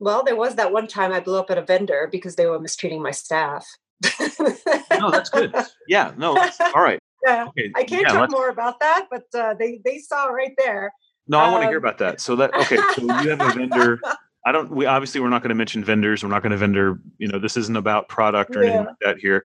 well 0.00 0.24
there 0.24 0.34
was 0.34 0.56
that 0.56 0.72
one 0.72 0.88
time 0.88 1.12
i 1.12 1.20
blew 1.20 1.38
up 1.38 1.50
at 1.50 1.58
a 1.58 1.62
vendor 1.62 2.08
because 2.10 2.34
they 2.34 2.46
were 2.46 2.58
mistreating 2.58 3.02
my 3.02 3.12
staff. 3.12 3.66
No 4.90 5.10
that's 5.10 5.30
good. 5.30 5.54
Yeah 5.88 6.12
no 6.16 6.36
all 6.36 6.82
right 6.82 6.98
yeah, 7.24 7.46
okay. 7.48 7.72
I 7.74 7.84
can't 7.84 8.02
yeah, 8.02 8.12
talk 8.12 8.30
more 8.30 8.48
about 8.48 8.80
that, 8.80 9.06
but 9.10 9.24
uh, 9.34 9.54
they 9.54 9.80
they 9.84 9.98
saw 9.98 10.26
right 10.26 10.54
there. 10.58 10.92
No, 11.26 11.38
I 11.38 11.46
um, 11.46 11.52
want 11.52 11.62
to 11.64 11.68
hear 11.68 11.78
about 11.78 11.98
that. 11.98 12.20
So 12.20 12.36
that 12.36 12.54
okay, 12.54 12.76
so 12.76 13.02
you 13.22 13.30
have 13.30 13.40
a 13.40 13.52
vendor. 13.52 14.00
I 14.46 14.52
don't. 14.52 14.70
We 14.70 14.86
obviously 14.86 15.20
we're 15.20 15.30
not 15.30 15.42
going 15.42 15.50
to 15.50 15.54
mention 15.54 15.84
vendors. 15.84 16.22
We're 16.22 16.30
not 16.30 16.42
going 16.42 16.52
to 16.52 16.58
vendor. 16.58 17.00
You 17.18 17.28
know, 17.28 17.38
this 17.38 17.56
isn't 17.56 17.76
about 17.76 18.08
product 18.08 18.56
or 18.56 18.62
yeah. 18.62 18.70
anything 18.70 18.86
like 18.86 18.96
that 19.00 19.18
here. 19.18 19.44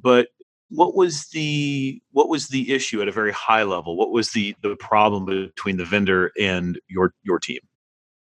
But 0.00 0.28
what 0.70 0.94
was 0.94 1.28
the 1.28 2.00
what 2.12 2.28
was 2.28 2.48
the 2.48 2.72
issue 2.72 3.02
at 3.02 3.08
a 3.08 3.12
very 3.12 3.32
high 3.32 3.62
level? 3.62 3.96
What 3.96 4.10
was 4.10 4.30
the 4.30 4.54
the 4.62 4.76
problem 4.76 5.24
between 5.26 5.76
the 5.76 5.84
vendor 5.84 6.32
and 6.38 6.78
your 6.88 7.14
your 7.22 7.38
team? 7.38 7.60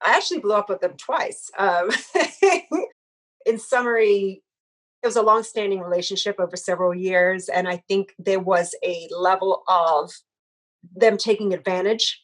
I 0.01 0.15
actually 0.15 0.39
blew 0.39 0.53
up 0.53 0.69
with 0.69 0.81
them 0.81 0.93
twice. 0.97 1.51
Um, 1.57 1.89
in 3.45 3.59
summary, 3.59 4.43
it 5.01 5.07
was 5.07 5.15
a 5.15 5.21
long-standing 5.21 5.79
relationship 5.79 6.39
over 6.39 6.55
several 6.55 6.93
years 6.93 7.49
and 7.49 7.67
i 7.67 7.77
think 7.87 8.13
there 8.19 8.39
was 8.39 8.75
a 8.83 9.07
level 9.17 9.63
of 9.67 10.11
them 10.95 11.17
taking 11.17 11.53
advantage 11.53 12.23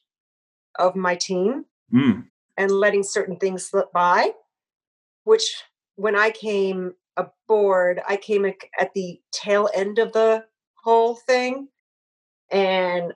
of 0.78 0.96
my 0.96 1.16
team 1.16 1.66
Mm. 1.94 2.28
and 2.58 2.72
letting 2.72 3.04
certain 3.04 3.38
things 3.38 3.68
slip 3.68 3.92
by, 3.94 4.32
which 5.24 5.64
when 5.96 6.16
I 6.16 6.32
came 6.32 6.96
aboard, 7.16 8.02
I 8.08 8.18
came 8.18 8.44
at 8.46 8.94
the 8.94 9.22
tail 9.32 9.70
end 9.74 10.00
of 10.00 10.12
the 10.14 10.46
whole 10.84 11.16
thing. 11.16 11.70
And 12.52 13.14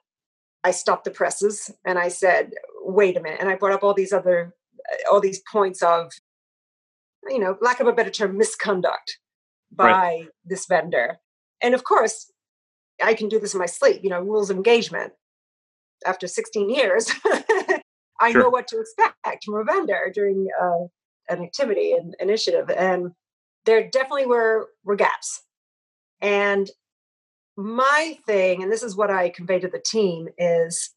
I 0.63 0.71
stopped 0.71 1.05
the 1.05 1.11
presses 1.11 1.71
and 1.83 1.97
I 1.97 2.09
said, 2.09 2.51
wait 2.81 3.17
a 3.17 3.21
minute. 3.21 3.39
And 3.39 3.49
I 3.49 3.55
brought 3.55 3.73
up 3.73 3.83
all 3.83 3.93
these 3.93 4.13
other, 4.13 4.53
uh, 4.91 5.11
all 5.11 5.19
these 5.19 5.41
points 5.51 5.81
of, 5.81 6.11
you 7.27 7.39
know, 7.39 7.57
lack 7.61 7.79
of 7.79 7.87
a 7.87 7.93
better 7.93 8.09
term, 8.09 8.37
misconduct 8.37 9.17
by 9.71 9.85
Right. 9.85 10.27
this 10.45 10.65
vendor. 10.65 11.19
And 11.61 11.73
of 11.73 11.83
course, 11.83 12.31
I 13.03 13.13
can 13.13 13.29
do 13.29 13.39
this 13.39 13.53
in 13.53 13.59
my 13.59 13.65
sleep, 13.65 14.01
you 14.03 14.09
know, 14.09 14.21
rules 14.21 14.49
of 14.49 14.57
engagement. 14.57 15.13
After 16.05 16.27
16 16.27 16.69
years, 16.69 17.11
I 18.21 18.31
know 18.33 18.49
what 18.49 18.67
to 18.69 18.79
expect 18.79 19.43
from 19.45 19.55
a 19.55 19.63
vendor 19.63 20.11
during 20.13 20.47
uh, 20.61 20.85
an 21.29 21.43
activity 21.43 21.91
and 21.93 22.15
initiative. 22.19 22.69
And 22.69 23.11
there 23.65 23.89
definitely 23.89 24.25
were 24.25 24.69
were 24.83 24.95
gaps. 24.95 25.41
And 26.21 26.69
my 27.57 28.17
thing, 28.25 28.63
and 28.63 28.71
this 28.71 28.83
is 28.83 28.95
what 28.95 29.11
I 29.11 29.29
convey 29.29 29.59
to 29.59 29.67
the 29.67 29.79
team, 29.85 30.29
is 30.37 30.91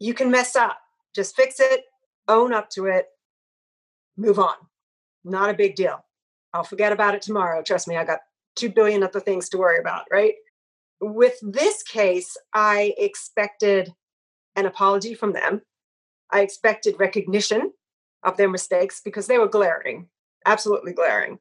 you 0.00 0.12
can 0.14 0.30
mess 0.30 0.54
up. 0.56 0.78
Just 1.14 1.34
fix 1.34 1.58
it, 1.60 1.84
own 2.28 2.52
up 2.52 2.68
to 2.70 2.86
it, 2.86 3.06
move 4.16 4.38
on. 4.38 4.54
Not 5.24 5.50
a 5.50 5.54
big 5.54 5.74
deal. 5.74 6.04
I'll 6.52 6.64
forget 6.64 6.92
about 6.92 7.14
it 7.14 7.22
tomorrow. 7.22 7.62
Trust 7.62 7.88
me, 7.88 7.96
I 7.96 8.04
got 8.04 8.20
two 8.56 8.70
billion 8.70 9.02
other 9.02 9.20
things 9.20 9.48
to 9.50 9.58
worry 9.58 9.78
about, 9.78 10.04
right? 10.10 10.34
With 11.00 11.34
this 11.42 11.82
case, 11.82 12.36
I 12.54 12.94
expected 12.98 13.92
an 14.56 14.66
apology 14.66 15.14
from 15.14 15.32
them. 15.32 15.62
I 16.30 16.40
expected 16.40 16.96
recognition 16.98 17.72
of 18.22 18.36
their 18.36 18.48
mistakes 18.48 19.00
because 19.04 19.26
they 19.26 19.38
were 19.38 19.48
glaring, 19.48 20.08
absolutely 20.44 20.92
glaring. 20.92 21.38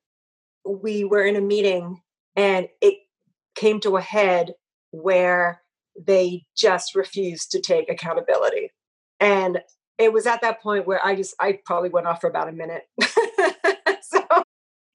We 0.66 1.04
were 1.04 1.24
in 1.24 1.36
a 1.36 1.42
meeting 1.42 2.02
and 2.36 2.68
it 2.82 3.00
came 3.56 3.80
to 3.82 3.98
a 3.98 4.02
head 4.02 4.54
where 4.92 5.62
they 6.00 6.46
just 6.56 6.96
refused 6.96 7.52
to 7.52 7.62
take 7.62 7.90
accountability. 7.90 8.72
And 9.20 9.60
it 9.98 10.14
was 10.14 10.26
at 10.26 10.42
that 10.42 10.62
point 10.62 10.88
where 10.88 11.06
I 11.06 11.16
just, 11.16 11.36
I 11.40 11.60
probably 11.66 11.90
went 11.90 12.08
off 12.08 12.22
for 12.22 12.30
about 12.30 12.48
a 12.48 12.54
minute. 12.54 12.84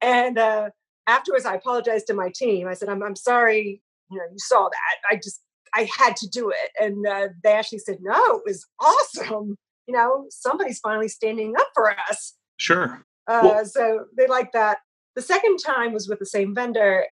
and 0.04 0.38
uh, 0.38 0.68
afterwards, 1.06 1.46
I 1.46 1.54
apologized 1.54 2.06
to 2.08 2.14
my 2.14 2.30
team. 2.34 2.68
I 2.68 2.74
said, 2.74 2.88
I'm, 2.90 3.02
I'm 3.02 3.16
sorry, 3.16 3.80
you 4.10 4.18
know, 4.18 4.24
you 4.30 4.38
saw 4.38 4.68
that. 4.68 4.96
I 5.10 5.16
just, 5.16 5.40
I 5.74 5.88
had 5.98 6.14
to 6.16 6.28
do 6.28 6.50
it. 6.50 6.70
And 6.78 7.06
uh, 7.06 7.28
they 7.42 7.52
actually 7.52 7.78
said, 7.78 7.98
no, 8.02 8.36
it 8.36 8.42
was 8.46 8.66
awesome. 8.80 9.56
You 9.86 9.96
know, 9.96 10.26
somebody's 10.30 10.78
finally 10.78 11.08
standing 11.08 11.54
up 11.58 11.68
for 11.74 11.90
us. 12.10 12.34
Sure. 12.58 13.02
Uh, 13.26 13.40
Well- 13.42 13.64
so 13.64 14.04
they 14.16 14.26
like 14.26 14.52
that. 14.52 14.78
The 15.16 15.22
second 15.22 15.58
time 15.58 15.92
was 15.92 16.08
with 16.08 16.18
the 16.18 16.26
same 16.26 16.54
vendor 16.54 17.06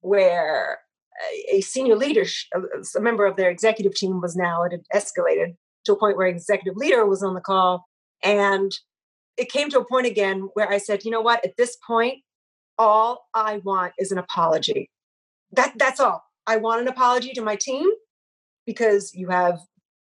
where 0.00 0.78
a, 1.50 1.60
senior 1.62 1.96
leader, 1.96 2.24
a, 2.54 2.60
a 2.98 3.00
member 3.00 3.26
of 3.26 3.36
their 3.36 3.50
executive 3.50 3.94
team 3.94 4.20
was 4.20 4.36
now, 4.36 4.62
it 4.62 4.72
had 4.72 5.02
escalated 5.02 5.56
to 5.86 5.94
a 5.94 5.98
point 5.98 6.16
where 6.16 6.26
executive 6.26 6.76
leader 6.76 7.06
was 7.06 7.22
on 7.22 7.34
the 7.34 7.40
call. 7.40 7.86
And 8.22 8.72
it 9.36 9.50
came 9.50 9.70
to 9.70 9.80
a 9.80 9.84
point 9.84 10.06
again 10.06 10.48
where 10.54 10.70
I 10.70 10.78
said, 10.78 11.04
you 11.04 11.10
know 11.10 11.22
what, 11.22 11.44
at 11.44 11.56
this 11.56 11.76
point, 11.86 12.18
all 12.78 13.26
I 13.34 13.58
want 13.58 13.92
is 13.98 14.12
an 14.12 14.18
apology. 14.18 14.90
That 15.52 15.74
that's 15.76 16.00
all. 16.00 16.24
I 16.46 16.56
want 16.56 16.82
an 16.82 16.88
apology 16.88 17.32
to 17.32 17.42
my 17.42 17.56
team 17.56 17.88
because 18.66 19.14
you 19.14 19.28
have 19.28 19.60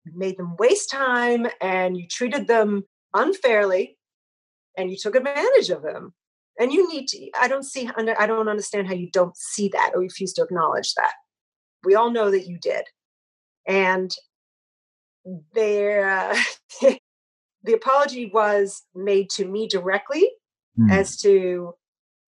made 0.06 0.36
them 0.36 0.56
waste 0.58 0.90
time 0.90 1.46
and 1.60 1.96
you 1.96 2.06
treated 2.08 2.48
them 2.48 2.84
unfairly 3.14 3.96
and 4.76 4.90
you 4.90 4.96
took 4.96 5.14
advantage 5.14 5.70
of 5.70 5.82
them. 5.82 6.14
And 6.58 6.72
you 6.72 6.88
need 6.88 7.06
to, 7.08 7.30
I 7.38 7.48
don't 7.48 7.64
see, 7.64 7.88
under, 7.96 8.20
I 8.20 8.26
don't 8.26 8.48
understand 8.48 8.86
how 8.86 8.94
you 8.94 9.10
don't 9.10 9.36
see 9.36 9.68
that 9.68 9.92
or 9.94 10.00
refuse 10.00 10.32
to 10.34 10.42
acknowledge 10.42 10.92
that. 10.94 11.12
We 11.84 11.94
all 11.94 12.10
know 12.10 12.30
that 12.30 12.46
you 12.46 12.58
did. 12.58 12.84
And 13.66 14.14
there, 15.54 16.10
uh, 16.10 16.36
the 17.62 17.72
apology 17.72 18.30
was 18.32 18.82
made 18.94 19.30
to 19.30 19.44
me 19.46 19.68
directly 19.68 20.30
Mm. 20.78 20.90
as 20.90 21.18
to, 21.18 21.74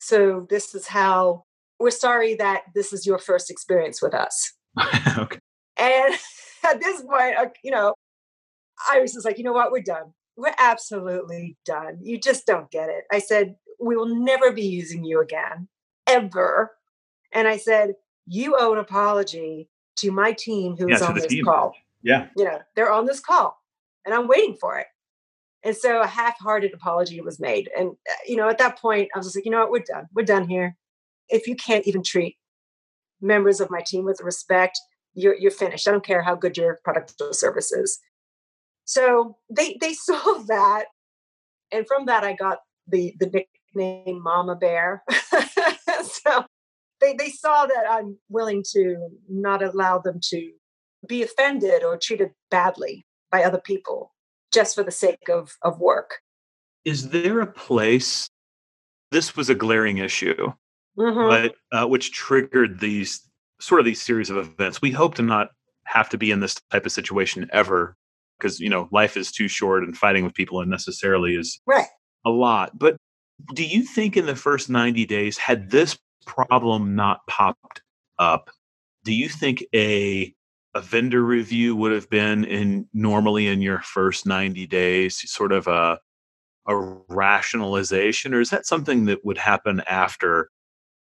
so 0.04 0.46
this 0.50 0.74
is 0.74 0.86
how, 0.86 1.44
we're 1.80 1.90
sorry 1.90 2.34
that 2.34 2.64
this 2.74 2.92
is 2.92 3.06
your 3.06 3.18
first 3.18 3.50
experience 3.50 4.02
with 4.02 4.12
us. 4.12 4.52
okay. 5.18 5.38
And 5.78 6.14
at 6.66 6.80
this 6.82 7.00
point, 7.00 7.36
uh, 7.38 7.46
you 7.62 7.70
know, 7.70 7.94
I 8.90 9.00
was 9.00 9.14
just 9.14 9.24
like, 9.24 9.38
you 9.38 9.44
know 9.44 9.54
what, 9.54 9.72
we're 9.72 9.80
done. 9.82 10.12
We're 10.36 10.54
absolutely 10.58 11.56
done. 11.64 12.00
You 12.02 12.20
just 12.20 12.44
don't 12.46 12.70
get 12.70 12.90
it. 12.90 13.04
I 13.10 13.18
said, 13.18 13.54
we 13.80 13.96
will 13.96 14.22
never 14.22 14.52
be 14.52 14.66
using 14.66 15.04
you 15.04 15.22
again, 15.22 15.68
ever. 16.06 16.72
And 17.32 17.48
I 17.48 17.56
said, 17.56 17.94
you 18.26 18.56
owe 18.58 18.74
an 18.74 18.78
apology 18.78 19.70
to 19.96 20.10
my 20.10 20.32
team 20.32 20.76
who 20.76 20.86
Yeah, 20.90 20.96
is 20.96 21.02
on 21.02 21.14
this 21.14 21.26
team. 21.26 21.46
call. 21.46 21.72
Yeah. 22.02 22.26
You 22.36 22.44
know, 22.44 22.58
they're 22.76 22.92
on 22.92 23.06
this 23.06 23.20
call 23.20 23.56
and 24.04 24.14
I'm 24.14 24.28
waiting 24.28 24.58
for 24.60 24.78
it. 24.78 24.86
And 25.64 25.74
so 25.74 26.02
a 26.02 26.06
half 26.06 26.38
hearted 26.38 26.74
apology 26.74 27.20
was 27.22 27.40
made. 27.40 27.70
And, 27.76 27.90
uh, 27.90 28.14
you 28.26 28.36
know, 28.36 28.48
at 28.48 28.58
that 28.58 28.78
point, 28.78 29.08
I 29.14 29.18
was 29.18 29.34
like, 29.34 29.46
you 29.46 29.50
know 29.50 29.60
what, 29.60 29.70
we're 29.70 29.78
done. 29.80 30.06
We're 30.14 30.24
done 30.24 30.46
here. 30.46 30.76
If 31.30 31.46
you 31.46 31.56
can't 31.56 31.86
even 31.86 32.02
treat 32.02 32.36
members 33.20 33.60
of 33.60 33.70
my 33.70 33.80
team 33.84 34.04
with 34.04 34.20
respect, 34.20 34.78
you're, 35.14 35.34
you're 35.34 35.50
finished. 35.50 35.88
I 35.88 35.92
don't 35.92 36.04
care 36.04 36.22
how 36.22 36.34
good 36.34 36.58
your 36.58 36.80
product 36.84 37.14
or 37.20 37.32
service 37.32 37.72
is. 37.72 37.98
So 38.84 39.38
they, 39.50 39.78
they 39.80 39.94
saw 39.94 40.42
that. 40.48 40.84
And 41.72 41.86
from 41.86 42.06
that, 42.06 42.24
I 42.24 42.34
got 42.34 42.58
the, 42.86 43.14
the 43.18 43.46
nickname 43.74 44.22
Mama 44.22 44.56
Bear. 44.56 45.02
so 46.02 46.44
they, 47.00 47.14
they 47.14 47.30
saw 47.30 47.64
that 47.64 47.84
I'm 47.90 48.18
willing 48.28 48.62
to 48.72 49.08
not 49.30 49.62
allow 49.62 49.98
them 49.98 50.20
to 50.30 50.52
be 51.08 51.22
offended 51.22 51.82
or 51.82 51.96
treated 51.96 52.30
badly 52.50 53.06
by 53.30 53.42
other 53.42 53.60
people 53.60 54.13
just 54.54 54.74
for 54.74 54.82
the 54.84 54.90
sake 54.90 55.28
of, 55.28 55.56
of 55.62 55.80
work. 55.80 56.20
Is 56.84 57.10
there 57.10 57.40
a 57.40 57.46
place? 57.46 58.28
This 59.10 59.36
was 59.36 59.50
a 59.50 59.54
glaring 59.54 59.98
issue, 59.98 60.52
Mhm. 60.98 61.28
but 61.28 61.54
uh, 61.76 61.86
which 61.88 62.12
triggered 62.12 62.80
these 62.80 63.20
sort 63.60 63.80
of 63.80 63.84
these 63.86 64.02
series 64.02 64.30
of 64.30 64.36
events. 64.36 64.80
We 64.82 64.90
hope 64.90 65.14
to 65.16 65.22
not 65.22 65.48
have 65.84 66.08
to 66.10 66.18
be 66.18 66.30
in 66.30 66.40
this 66.40 66.56
type 66.70 66.86
of 66.86 66.92
situation 66.92 67.48
ever, 67.52 67.96
because 68.38 68.60
you 68.60 68.68
know 68.68 68.88
life 68.92 69.16
is 69.16 69.30
too 69.32 69.48
short, 69.48 69.84
and 69.84 69.96
fighting 69.96 70.24
with 70.24 70.34
people 70.34 70.60
unnecessarily 70.60 71.34
is 71.36 71.60
Right. 71.66 71.86
a 72.24 72.30
lot. 72.30 72.78
But 72.78 72.96
do 73.54 73.64
you 73.64 73.82
think 73.82 74.16
in 74.16 74.26
the 74.26 74.36
first 74.36 74.68
ninety 74.70 75.04
days, 75.06 75.38
had 75.38 75.70
this 75.70 75.98
problem 76.26 76.94
not 76.96 77.20
popped 77.28 77.82
up, 78.18 78.50
do 79.04 79.12
you 79.12 79.28
think 79.28 79.64
a 79.74 80.34
a 80.74 80.80
vendor 80.80 81.22
review 81.22 81.76
would 81.76 81.92
have 81.92 82.10
been 82.10 82.44
in 82.44 82.88
normally 82.92 83.46
in 83.46 83.62
your 83.62 83.80
first 83.80 84.26
90 84.26 84.66
days 84.66 85.30
sort 85.30 85.52
of 85.52 85.66
a 85.66 85.98
a 86.66 86.76
rationalization 87.08 88.32
or 88.32 88.40
is 88.40 88.50
that 88.50 88.64
something 88.64 89.04
that 89.04 89.24
would 89.24 89.36
happen 89.36 89.82
after 89.86 90.48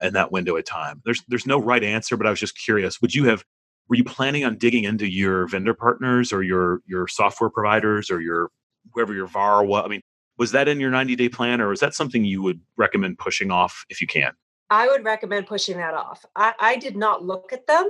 in 0.01 0.13
that 0.13 0.31
window 0.31 0.55
of 0.55 0.63
time 0.65 1.01
there's 1.03 1.23
there's 1.27 1.47
no 1.47 1.59
right 1.59 1.83
answer 1.83 2.15
but 2.15 2.27
i 2.27 2.29
was 2.29 2.39
just 2.39 2.57
curious 2.57 3.01
would 3.01 3.15
you 3.15 3.25
have 3.25 3.43
were 3.89 3.95
you 3.95 4.03
planning 4.03 4.45
on 4.45 4.55
digging 4.57 4.83
into 4.83 5.07
your 5.07 5.47
vendor 5.47 5.73
partners 5.73 6.31
or 6.31 6.43
your 6.43 6.81
your 6.85 7.07
software 7.07 7.49
providers 7.49 8.11
or 8.11 8.21
your 8.21 8.51
whoever 8.93 9.13
your 9.13 9.25
var 9.25 9.65
was 9.65 9.83
i 9.83 9.87
mean 9.87 10.01
was 10.37 10.51
that 10.51 10.67
in 10.67 10.79
your 10.79 10.91
90 10.91 11.15
day 11.15 11.27
plan 11.27 11.59
or 11.59 11.71
is 11.71 11.79
that 11.79 11.95
something 11.95 12.23
you 12.23 12.43
would 12.43 12.61
recommend 12.77 13.17
pushing 13.17 13.49
off 13.49 13.83
if 13.89 13.99
you 13.99 14.07
can 14.07 14.33
I 14.69 14.87
would 14.87 15.05
recommend 15.05 15.47
pushing 15.47 15.77
that 15.77 15.93
off. 15.93 16.25
I, 16.35 16.53
I 16.59 16.75
did 16.75 16.97
not 16.97 17.23
look 17.23 17.53
at 17.53 17.67
them. 17.67 17.89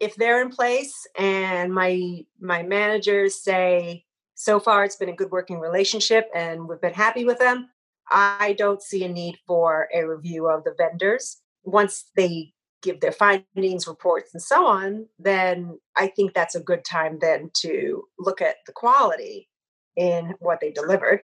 If 0.00 0.14
they're 0.14 0.40
in 0.40 0.50
place 0.50 1.06
and 1.18 1.72
my 1.74 2.24
my 2.40 2.62
managers 2.62 3.42
say 3.42 4.04
so 4.34 4.60
far 4.60 4.84
it's 4.84 4.96
been 4.96 5.08
a 5.08 5.16
good 5.16 5.32
working 5.32 5.58
relationship 5.58 6.28
and 6.34 6.68
we've 6.68 6.80
been 6.80 6.94
happy 6.94 7.24
with 7.24 7.38
them, 7.38 7.68
I 8.10 8.54
don't 8.56 8.82
see 8.82 9.04
a 9.04 9.08
need 9.08 9.38
for 9.46 9.88
a 9.92 10.04
review 10.04 10.48
of 10.48 10.64
the 10.64 10.74
vendors. 10.78 11.38
Once 11.64 12.10
they 12.16 12.52
give 12.82 13.00
their 13.00 13.12
findings, 13.12 13.88
reports, 13.88 14.30
and 14.32 14.42
so 14.42 14.66
on, 14.66 15.06
then 15.18 15.78
I 15.96 16.06
think 16.06 16.32
that's 16.32 16.54
a 16.54 16.60
good 16.60 16.84
time 16.84 17.18
then 17.20 17.50
to 17.62 18.04
look 18.18 18.40
at 18.40 18.56
the 18.66 18.72
quality 18.72 19.48
in 19.96 20.34
what 20.38 20.60
they 20.60 20.70
delivered. 20.70 21.22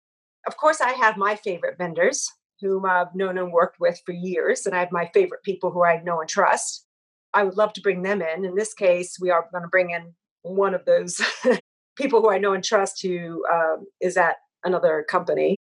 Of 0.47 0.57
course, 0.57 0.81
I 0.81 0.91
have 0.93 1.17
my 1.17 1.35
favorite 1.35 1.77
vendors 1.77 2.31
whom 2.61 2.85
I've 2.85 3.13
known 3.15 3.37
and 3.37 3.51
worked 3.51 3.79
with 3.79 3.99
for 4.05 4.13
years, 4.13 4.65
and 4.65 4.75
I 4.75 4.79
have 4.79 4.91
my 4.91 5.09
favorite 5.13 5.43
people 5.43 5.71
who 5.71 5.83
I 5.83 6.01
know 6.01 6.21
and 6.21 6.29
trust. 6.29 6.85
I 7.33 7.43
would 7.43 7.57
love 7.57 7.73
to 7.73 7.81
bring 7.81 8.01
them 8.01 8.21
in. 8.21 8.45
In 8.45 8.55
this 8.55 8.73
case, 8.73 9.17
we 9.19 9.29
are 9.29 9.47
going 9.51 9.63
to 9.63 9.69
bring 9.69 9.91
in 9.91 10.13
one 10.43 10.73
of 10.73 10.85
those 10.85 11.21
people 11.95 12.21
who 12.21 12.29
I 12.29 12.37
know 12.37 12.53
and 12.53 12.63
trust 12.63 13.01
who 13.01 13.45
um, 13.51 13.85
is 13.99 14.17
at 14.17 14.37
another 14.63 15.05
company 15.09 15.55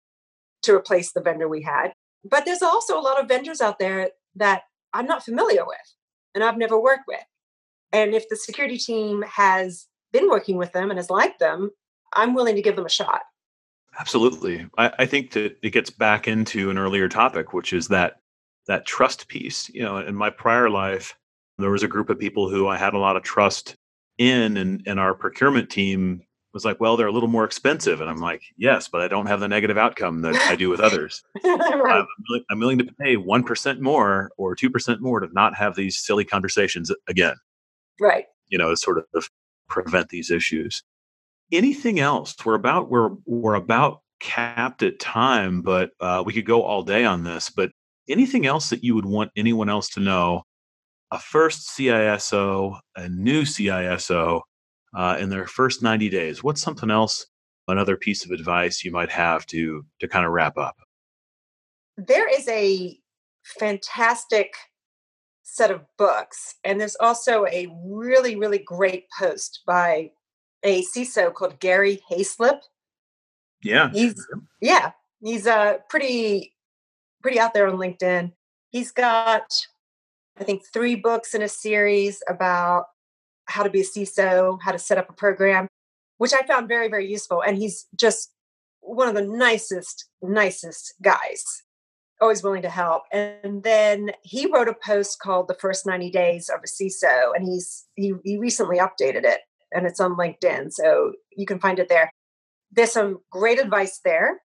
to 0.63 0.75
replace 0.75 1.11
the 1.11 1.21
vendor 1.21 1.47
we 1.47 1.61
had. 1.61 1.93
But 2.23 2.45
there's 2.45 2.61
also 2.61 2.99
a 2.99 3.01
lot 3.01 3.21
of 3.21 3.27
vendors 3.27 3.61
out 3.61 3.79
there 3.79 4.11
that 4.35 4.63
I'm 4.93 5.05
not 5.05 5.23
familiar 5.23 5.65
with 5.65 5.77
and 6.35 6.43
I've 6.43 6.57
never 6.57 6.79
worked 6.79 7.07
with. 7.07 7.23
And 7.91 8.13
if 8.13 8.29
the 8.29 8.35
security 8.35 8.77
team 8.77 9.23
has 9.23 9.87
been 10.11 10.29
working 10.29 10.57
with 10.57 10.73
them 10.73 10.89
and 10.89 10.97
has 10.97 11.09
liked 11.09 11.39
them, 11.39 11.71
I'm 12.13 12.33
willing 12.33 12.55
to 12.55 12.61
give 12.61 12.75
them 12.75 12.85
a 12.85 12.89
shot. 12.89 13.21
Absolutely. 13.99 14.67
I, 14.77 14.91
I 14.99 15.05
think 15.05 15.31
that 15.31 15.57
it 15.63 15.71
gets 15.71 15.89
back 15.89 16.27
into 16.27 16.69
an 16.69 16.77
earlier 16.77 17.09
topic, 17.09 17.53
which 17.53 17.73
is 17.73 17.87
that 17.87 18.17
that 18.67 18.85
trust 18.85 19.27
piece. 19.27 19.69
You 19.69 19.81
know, 19.81 19.97
in 19.97 20.15
my 20.15 20.29
prior 20.29 20.69
life, 20.69 21.15
there 21.63 21.71
was 21.71 21.83
a 21.83 21.87
group 21.87 22.09
of 22.09 22.19
people 22.19 22.49
who 22.49 22.67
I 22.67 22.77
had 22.77 22.93
a 22.93 22.99
lot 22.99 23.15
of 23.15 23.23
trust 23.23 23.75
in, 24.17 24.57
and, 24.57 24.83
and 24.85 24.99
our 24.99 25.13
procurement 25.13 25.69
team 25.69 26.21
was 26.53 26.65
like, 26.65 26.79
well, 26.79 26.97
they're 26.97 27.07
a 27.07 27.11
little 27.11 27.29
more 27.29 27.45
expensive. 27.45 28.01
And 28.01 28.09
I'm 28.09 28.19
like, 28.19 28.41
yes, 28.57 28.87
but 28.87 29.01
I 29.01 29.07
don't 29.07 29.27
have 29.27 29.39
the 29.39 29.47
negative 29.47 29.77
outcome 29.77 30.21
that 30.21 30.35
I 30.35 30.55
do 30.55 30.69
with 30.69 30.79
others. 30.79 31.23
right. 31.43 31.59
I'm, 31.71 32.07
willing, 32.27 32.43
I'm, 32.49 32.59
willing, 32.59 32.77
to 32.79 32.85
pay 32.99 33.15
1% 33.15 33.79
more 33.79 34.31
or 34.37 34.55
2% 34.55 34.99
more 34.99 35.19
to 35.19 35.27
not 35.31 35.55
have 35.55 35.75
these 35.75 35.99
silly 35.99 36.25
conversations 36.25 36.91
again. 37.07 37.35
Right. 37.99 38.25
You 38.47 38.57
know, 38.57 38.71
to 38.71 38.77
sort 38.77 39.03
of 39.13 39.29
prevent 39.67 40.09
these 40.09 40.31
issues. 40.31 40.81
Anything 41.51 41.99
else? 41.99 42.35
We're 42.43 42.55
about, 42.55 42.89
we're, 42.89 43.11
we're 43.25 43.55
about 43.55 44.01
capped 44.19 44.83
at 44.83 44.99
time, 44.99 45.61
but 45.61 45.91
uh, 45.99 46.23
we 46.25 46.33
could 46.33 46.45
go 46.45 46.63
all 46.63 46.83
day 46.83 47.05
on 47.05 47.23
this. 47.23 47.49
But 47.49 47.71
anything 48.09 48.45
else 48.45 48.69
that 48.69 48.83
you 48.83 48.95
would 48.95 49.05
want 49.05 49.31
anyone 49.35 49.69
else 49.69 49.89
to 49.89 49.99
know? 49.99 50.43
A 51.11 51.19
first 51.19 51.69
CISO, 51.69 52.79
a 52.95 53.09
new 53.09 53.41
CISO, 53.41 54.41
uh, 54.95 55.17
in 55.19 55.29
their 55.29 55.47
first 55.47 55.81
90 55.81 56.09
days. 56.09 56.43
What's 56.43 56.61
something 56.61 56.91
else 56.91 57.25
another 57.67 57.95
piece 57.95 58.25
of 58.25 58.31
advice 58.31 58.83
you 58.83 58.91
might 58.91 59.11
have 59.11 59.45
to 59.47 59.85
to 59.99 60.07
kind 60.07 60.25
of 60.25 60.31
wrap 60.31 60.57
up? 60.57 60.75
There 61.97 62.29
is 62.29 62.47
a 62.47 62.97
fantastic 63.43 64.53
set 65.43 65.71
of 65.71 65.81
books 65.97 66.55
and 66.63 66.79
there's 66.79 66.95
also 66.99 67.45
a 67.47 67.67
really 67.83 68.35
really 68.35 68.59
great 68.59 69.05
post 69.17 69.61
by 69.65 70.11
a 70.63 70.83
ciso 70.83 71.33
called 71.33 71.59
gary 71.59 71.99
hayslip. 72.09 72.59
Yeah 73.63 73.89
he's 73.91 74.15
yeah 74.61 74.91
he's 75.21 75.47
uh 75.47 75.77
pretty 75.89 76.53
pretty 77.21 77.39
out 77.39 77.53
there 77.53 77.67
on 77.67 77.77
linkedin. 77.77 78.31
He's 78.69 78.91
got 78.91 79.51
i 80.39 80.43
think 80.43 80.63
three 80.73 80.95
books 80.95 81.33
in 81.33 81.41
a 81.41 81.49
series 81.49 82.21
about 82.27 82.85
how 83.49 83.63
to 83.63 83.69
be 83.69 83.81
a 83.81 83.83
CISO, 83.83 84.59
how 84.61 84.71
to 84.71 84.79
set 84.79 84.97
up 84.97 85.09
a 85.09 85.13
program, 85.13 85.67
which 86.17 86.33
I 86.33 86.45
found 86.45 86.67
very, 86.67 86.87
very 86.87 87.09
useful. 87.09 87.41
And 87.41 87.57
he's 87.57 87.87
just 87.95 88.31
one 88.81 89.09
of 89.09 89.15
the 89.15 89.25
nicest, 89.25 90.05
nicest 90.21 90.93
guys, 91.01 91.43
always 92.21 92.43
willing 92.43 92.61
to 92.61 92.69
help. 92.69 93.03
And 93.11 93.63
then 93.63 94.11
he 94.23 94.49
wrote 94.51 94.69
a 94.69 94.75
post 94.85 95.19
called 95.19 95.47
The 95.47 95.55
First 95.55 95.85
90 95.85 96.11
Days 96.11 96.49
of 96.49 96.61
a 96.63 96.67
CISO, 96.67 97.35
and 97.35 97.43
he's 97.43 97.85
he, 97.95 98.13
he 98.23 98.37
recently 98.37 98.77
updated 98.77 99.25
it 99.25 99.41
and 99.71 99.85
it's 99.85 99.99
on 99.99 100.15
LinkedIn. 100.15 100.71
So 100.71 101.13
you 101.35 101.45
can 101.45 101.59
find 101.59 101.79
it 101.79 101.89
there. 101.89 102.11
There's 102.71 102.91
some 102.91 103.19
great 103.31 103.59
advice 103.59 103.99
there. 104.03 104.41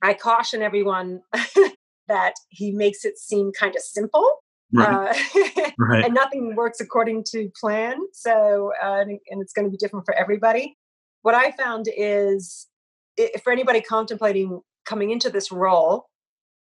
I 0.00 0.14
caution 0.14 0.62
everyone 0.62 1.22
that 2.08 2.34
he 2.48 2.70
makes 2.70 3.04
it 3.04 3.18
seem 3.18 3.52
kind 3.52 3.74
of 3.74 3.82
simple 3.82 4.38
Right. 4.72 5.14
Uh, 5.46 5.70
right. 5.78 6.04
and 6.04 6.14
nothing 6.14 6.54
works 6.54 6.80
according 6.80 7.24
to 7.30 7.50
plan. 7.58 7.96
So, 8.12 8.72
uh, 8.82 9.00
and, 9.00 9.18
and 9.30 9.40
it's 9.40 9.52
going 9.52 9.66
to 9.66 9.70
be 9.70 9.78
different 9.78 10.04
for 10.04 10.14
everybody. 10.14 10.76
What 11.22 11.34
I 11.34 11.52
found 11.52 11.86
is 11.96 12.66
it, 13.16 13.42
for 13.42 13.52
anybody 13.52 13.80
contemplating 13.80 14.60
coming 14.84 15.10
into 15.10 15.30
this 15.30 15.50
role, 15.50 16.08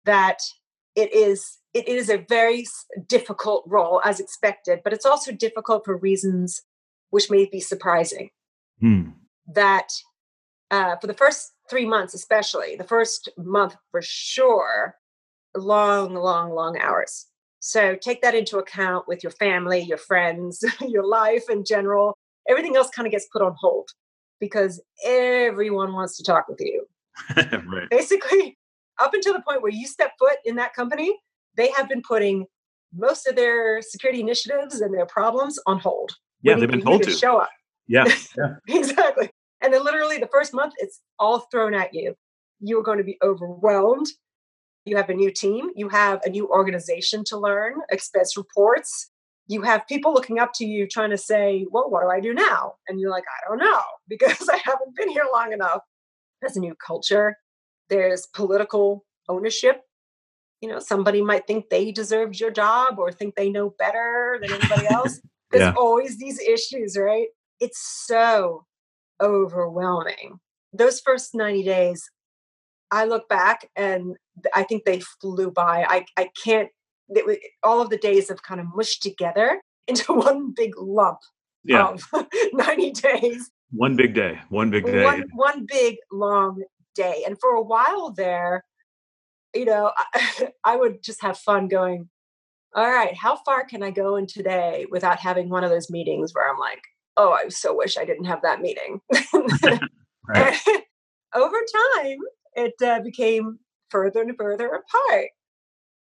that 0.06 0.40
it 0.96 1.14
is 1.14 1.58
it 1.74 1.88
is 1.88 2.10
a 2.10 2.26
very 2.30 2.66
difficult 3.08 3.64
role 3.68 4.02
as 4.04 4.20
expected, 4.20 4.80
but 4.84 4.94
it's 4.94 5.06
also 5.06 5.32
difficult 5.32 5.86
for 5.86 5.96
reasons 5.98 6.64
which 7.10 7.30
may 7.30 7.46
be 7.46 7.60
surprising. 7.60 8.30
Hmm. 8.80 9.10
That 9.54 9.90
uh, 10.72 10.96
for 10.98 11.08
the 11.08 11.14
first 11.14 11.54
three 11.70 11.86
months, 11.86 12.14
especially 12.14 12.76
the 12.76 12.84
first 12.84 13.30
month 13.38 13.76
for 13.92 14.02
sure, 14.02 14.96
long, 15.56 16.16
long, 16.16 16.52
long 16.52 16.78
hours 16.80 17.28
so 17.68 17.98
take 17.98 18.22
that 18.22 18.34
into 18.34 18.60
account 18.60 19.10
with 19.10 19.22
your 19.24 19.32
family, 19.34 19.82
your 19.82 19.98
friends, 19.98 20.64
your 20.88 21.06
life 21.06 21.50
in 21.50 21.66
general. 21.66 22.18
Everything 22.48 22.78
else 22.78 22.90
kind 22.90 23.06
of 23.06 23.12
gets 23.12 23.28
put 23.30 23.42
on 23.42 23.56
hold 23.60 23.90
because 24.40 24.82
everyone 25.06 25.92
wants 25.92 26.16
to 26.16 26.24
talk 26.24 26.48
with 26.48 26.62
you. 26.62 26.88
right. 27.36 27.90
Basically, 27.90 28.58
up 29.02 29.14
until 29.14 29.34
the 29.34 29.42
point 29.42 29.62
where 29.62 29.72
you 29.72 29.86
step 29.86 30.12
foot 30.18 30.38
in 30.46 30.56
that 30.56 30.74
company, 30.74 31.14
they 31.58 31.70
have 31.72 31.90
been 31.90 32.02
putting 32.08 32.46
most 32.96 33.28
of 33.28 33.36
their 33.36 33.82
security 33.82 34.22
initiatives 34.22 34.80
and 34.80 34.94
their 34.94 35.06
problems 35.06 35.60
on 35.68 35.78
hold. 35.78 36.14
Yeah, 36.44 36.56
they've 36.56 36.72
been 36.72 36.82
told 36.82 37.04
to. 37.04 37.12
to 37.12 37.18
show 37.18 37.38
up. 37.38 37.50
Yeah, 37.86 38.06
yeah. 38.38 38.54
exactly. 38.70 39.30
And 39.60 39.74
then 39.74 39.84
literally 39.84 40.20
the 40.20 40.30
first 40.32 40.54
month, 40.54 40.74
it's 40.78 41.02
all 41.20 41.40
thrown 41.52 41.74
at 41.74 41.94
you. 41.94 42.16
You 42.62 42.80
are 42.80 42.84
going 42.84 43.00
to 43.00 43.04
be 43.04 43.18
overwhelmed 43.22 44.08
you 44.88 44.98
have 44.98 45.10
a 45.10 45.14
new 45.14 45.32
team, 45.32 45.70
you 45.76 45.90
have 45.90 46.20
a 46.24 46.30
new 46.30 46.48
organization 46.50 47.24
to 47.26 47.38
learn, 47.38 47.76
expense 47.92 48.38
reports. 48.38 49.12
You 49.48 49.62
have 49.62 49.88
people 49.88 50.14
looking 50.14 50.40
up 50.40 50.52
to 50.56 50.66
you 50.66 50.88
trying 50.88 51.12
to 51.12 51.18
say, 51.18 51.66
Well, 51.72 51.90
what 51.90 52.02
do 52.02 52.10
I 52.10 52.20
do 52.20 52.34
now? 52.34 52.74
And 52.88 53.00
you're 53.00 53.12
like, 53.12 53.24
I 53.24 53.50
don't 53.50 53.60
know 53.60 53.82
because 54.08 54.50
I 54.50 54.58
haven't 54.58 54.96
been 54.96 55.10
here 55.10 55.26
long 55.32 55.54
enough. 55.54 55.82
There's 56.42 56.58
a 56.58 56.60
new 56.60 56.76
culture, 56.86 57.38
there's 57.90 58.28
political 58.34 59.06
ownership. 59.30 59.82
You 60.62 60.70
know, 60.70 60.80
somebody 60.80 61.22
might 61.22 61.46
think 61.46 61.70
they 61.70 61.92
deserved 61.92 62.40
your 62.40 62.50
job 62.50 62.98
or 62.98 63.12
think 63.12 63.36
they 63.36 63.50
know 63.50 63.76
better 63.78 64.40
than 64.42 64.54
anybody 64.54 64.88
else. 64.92 65.22
There's 65.52 65.62
yeah. 65.62 65.74
always 65.78 66.18
these 66.18 66.40
issues, 66.40 66.98
right? 66.98 67.28
It's 67.60 67.80
so 68.08 68.66
overwhelming. 69.22 70.40
Those 70.74 71.00
first 71.00 71.36
90 71.36 71.64
days, 71.64 72.10
I 72.92 73.06
look 73.06 73.30
back 73.30 73.70
and 73.76 74.16
I 74.54 74.64
think 74.64 74.86
they 74.86 75.02
flew 75.22 75.52
by. 75.52 75.86
I, 75.88 76.06
I 76.18 76.30
can't, 76.44 76.70
was, 77.10 77.38
all 77.64 77.82
of 77.82 77.90
the 77.90 77.98
days 77.98 78.30
have 78.30 78.44
kind 78.44 78.60
of 78.60 78.68
mushed 78.74 79.02
together 79.02 79.62
into 79.88 80.14
one 80.14 80.54
big 80.56 80.74
lump 80.78 81.20
yeah. 81.64 81.88
of 81.88 82.04
90 82.54 82.92
days. 82.92 83.50
One 83.72 83.96
big 83.96 84.14
day, 84.14 84.40
one 84.50 84.70
big 84.70 84.86
day. 84.86 85.04
One, 85.04 85.26
one 85.34 85.66
big 85.66 85.98
long 86.12 86.64
day. 86.96 87.24
And 87.26 87.38
for 87.40 87.50
a 87.52 87.62
while 87.62 88.14
there, 88.16 88.64
you 89.54 89.66
know, 89.66 89.92
I, 89.98 90.52
I 90.64 90.76
would 90.78 91.04
just 91.04 91.22
have 91.22 91.38
fun 91.38 91.68
going, 91.68 92.10
all 92.76 92.90
right, 92.90 93.16
how 93.16 93.38
far 93.38 93.66
can 93.66 93.84
I 93.84 93.92
go 93.92 94.16
in 94.16 94.28
today 94.28 94.86
without 94.90 95.20
having 95.20 95.50
one 95.50 95.64
of 95.64 95.70
those 95.70 95.90
meetings 95.90 96.34
where 96.34 96.50
I'm 96.50 96.60
like, 96.60 96.82
oh, 97.18 97.32
I 97.32 97.50
so 97.50 97.76
wish 97.76 97.98
I 97.98 98.06
didn't 98.06 98.26
have 98.26 98.42
that 98.44 98.62
meeting. 98.62 99.02
over 101.34 101.58
time, 101.96 102.18
it 102.56 102.74
uh, 102.84 103.00
became 103.02 103.60
further 103.90 104.22
and 104.22 104.36
further 104.38 104.68
apart. 104.68 105.30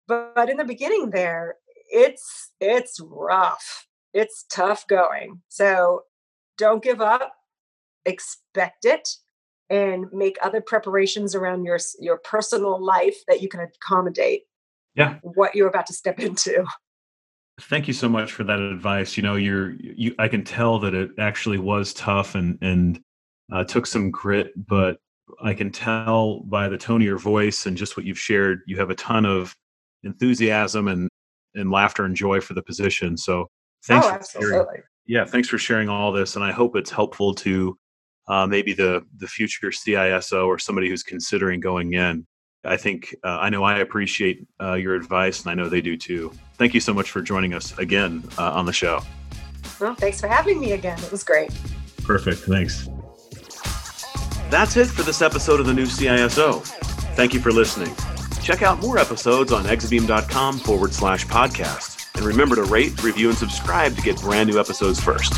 But, 0.06 0.34
but 0.34 0.50
in 0.50 0.56
the 0.56 0.64
beginning 0.64 1.10
there, 1.10 1.56
it's 1.90 2.52
it's 2.60 3.00
rough. 3.00 3.86
It's 4.12 4.44
tough 4.50 4.86
going. 4.86 5.42
So 5.48 6.02
don't 6.58 6.82
give 6.82 7.00
up. 7.00 7.32
Expect 8.04 8.84
it 8.84 9.08
and 9.70 10.06
make 10.12 10.36
other 10.42 10.60
preparations 10.60 11.34
around 11.34 11.64
your 11.64 11.78
your 12.00 12.18
personal 12.18 12.82
life 12.84 13.16
that 13.28 13.40
you 13.40 13.48
can 13.48 13.60
accommodate 13.60 14.42
yeah 14.94 15.16
what 15.22 15.54
you're 15.54 15.68
about 15.68 15.86
to 15.86 15.92
step 15.92 16.20
into 16.20 16.64
thank 17.60 17.88
you 17.88 17.94
so 17.94 18.08
much 18.08 18.32
for 18.32 18.44
that 18.44 18.58
advice 18.58 19.16
you 19.16 19.22
know 19.22 19.36
you're 19.36 19.72
you 19.80 20.14
i 20.18 20.28
can 20.28 20.44
tell 20.44 20.78
that 20.78 20.94
it 20.94 21.10
actually 21.18 21.58
was 21.58 21.94
tough 21.94 22.34
and 22.34 22.58
and 22.60 23.00
uh, 23.52 23.64
took 23.64 23.86
some 23.86 24.10
grit 24.10 24.52
but 24.66 24.98
I 25.42 25.54
can 25.54 25.70
tell 25.70 26.40
by 26.40 26.68
the 26.68 26.78
tone 26.78 27.00
of 27.00 27.06
your 27.06 27.18
voice 27.18 27.66
and 27.66 27.76
just 27.76 27.96
what 27.96 28.04
you've 28.04 28.18
shared, 28.18 28.60
you 28.66 28.76
have 28.78 28.90
a 28.90 28.94
ton 28.94 29.24
of 29.24 29.54
enthusiasm 30.02 30.88
and, 30.88 31.08
and 31.54 31.70
laughter 31.70 32.04
and 32.04 32.14
joy 32.14 32.40
for 32.40 32.54
the 32.54 32.62
position. 32.62 33.16
So 33.16 33.48
thanks. 33.86 34.06
Oh, 34.06 34.10
absolutely. 34.10 34.50
Sharing, 34.50 34.82
yeah, 35.06 35.24
thanks 35.24 35.48
for 35.48 35.58
sharing 35.58 35.88
all 35.88 36.12
this. 36.12 36.36
And 36.36 36.44
I 36.44 36.52
hope 36.52 36.76
it's 36.76 36.90
helpful 36.90 37.34
to 37.36 37.78
uh, 38.28 38.46
maybe 38.46 38.72
the 38.72 39.04
the 39.18 39.26
future 39.26 39.68
CISO 39.68 40.46
or 40.46 40.58
somebody 40.58 40.88
who's 40.88 41.02
considering 41.02 41.60
going 41.60 41.94
in. 41.94 42.26
I 42.64 42.78
think 42.78 43.14
uh, 43.22 43.38
I 43.40 43.50
know 43.50 43.62
I 43.62 43.80
appreciate 43.80 44.46
uh, 44.60 44.74
your 44.74 44.94
advice, 44.94 45.42
and 45.42 45.50
I 45.50 45.54
know 45.54 45.68
they 45.68 45.82
do 45.82 45.96
too. 45.96 46.32
Thank 46.54 46.72
you 46.72 46.80
so 46.80 46.94
much 46.94 47.10
for 47.10 47.20
joining 47.20 47.52
us 47.52 47.76
again 47.78 48.24
uh, 48.38 48.52
on 48.52 48.64
the 48.64 48.72
show. 48.72 49.02
Well, 49.78 49.94
thanks 49.94 50.20
for 50.20 50.28
having 50.28 50.60
me 50.60 50.72
again. 50.72 50.98
It 51.00 51.10
was 51.10 51.24
great. 51.24 51.50
Perfect. 52.04 52.40
Thanks. 52.40 52.88
That's 54.54 54.76
it 54.76 54.86
for 54.86 55.02
this 55.02 55.20
episode 55.20 55.58
of 55.58 55.66
the 55.66 55.74
new 55.74 55.84
CISO. 55.84 56.62
Thank 57.16 57.34
you 57.34 57.40
for 57.40 57.50
listening. 57.50 57.92
Check 58.40 58.62
out 58.62 58.80
more 58.80 58.98
episodes 58.98 59.50
on 59.50 59.64
exabeam.com 59.64 60.60
forward 60.60 60.94
slash 60.94 61.26
podcast. 61.26 62.06
And 62.14 62.24
remember 62.24 62.54
to 62.54 62.62
rate, 62.62 63.02
review, 63.02 63.30
and 63.30 63.36
subscribe 63.36 63.96
to 63.96 64.02
get 64.02 64.20
brand 64.20 64.48
new 64.48 64.60
episodes 64.60 65.00
first. 65.00 65.32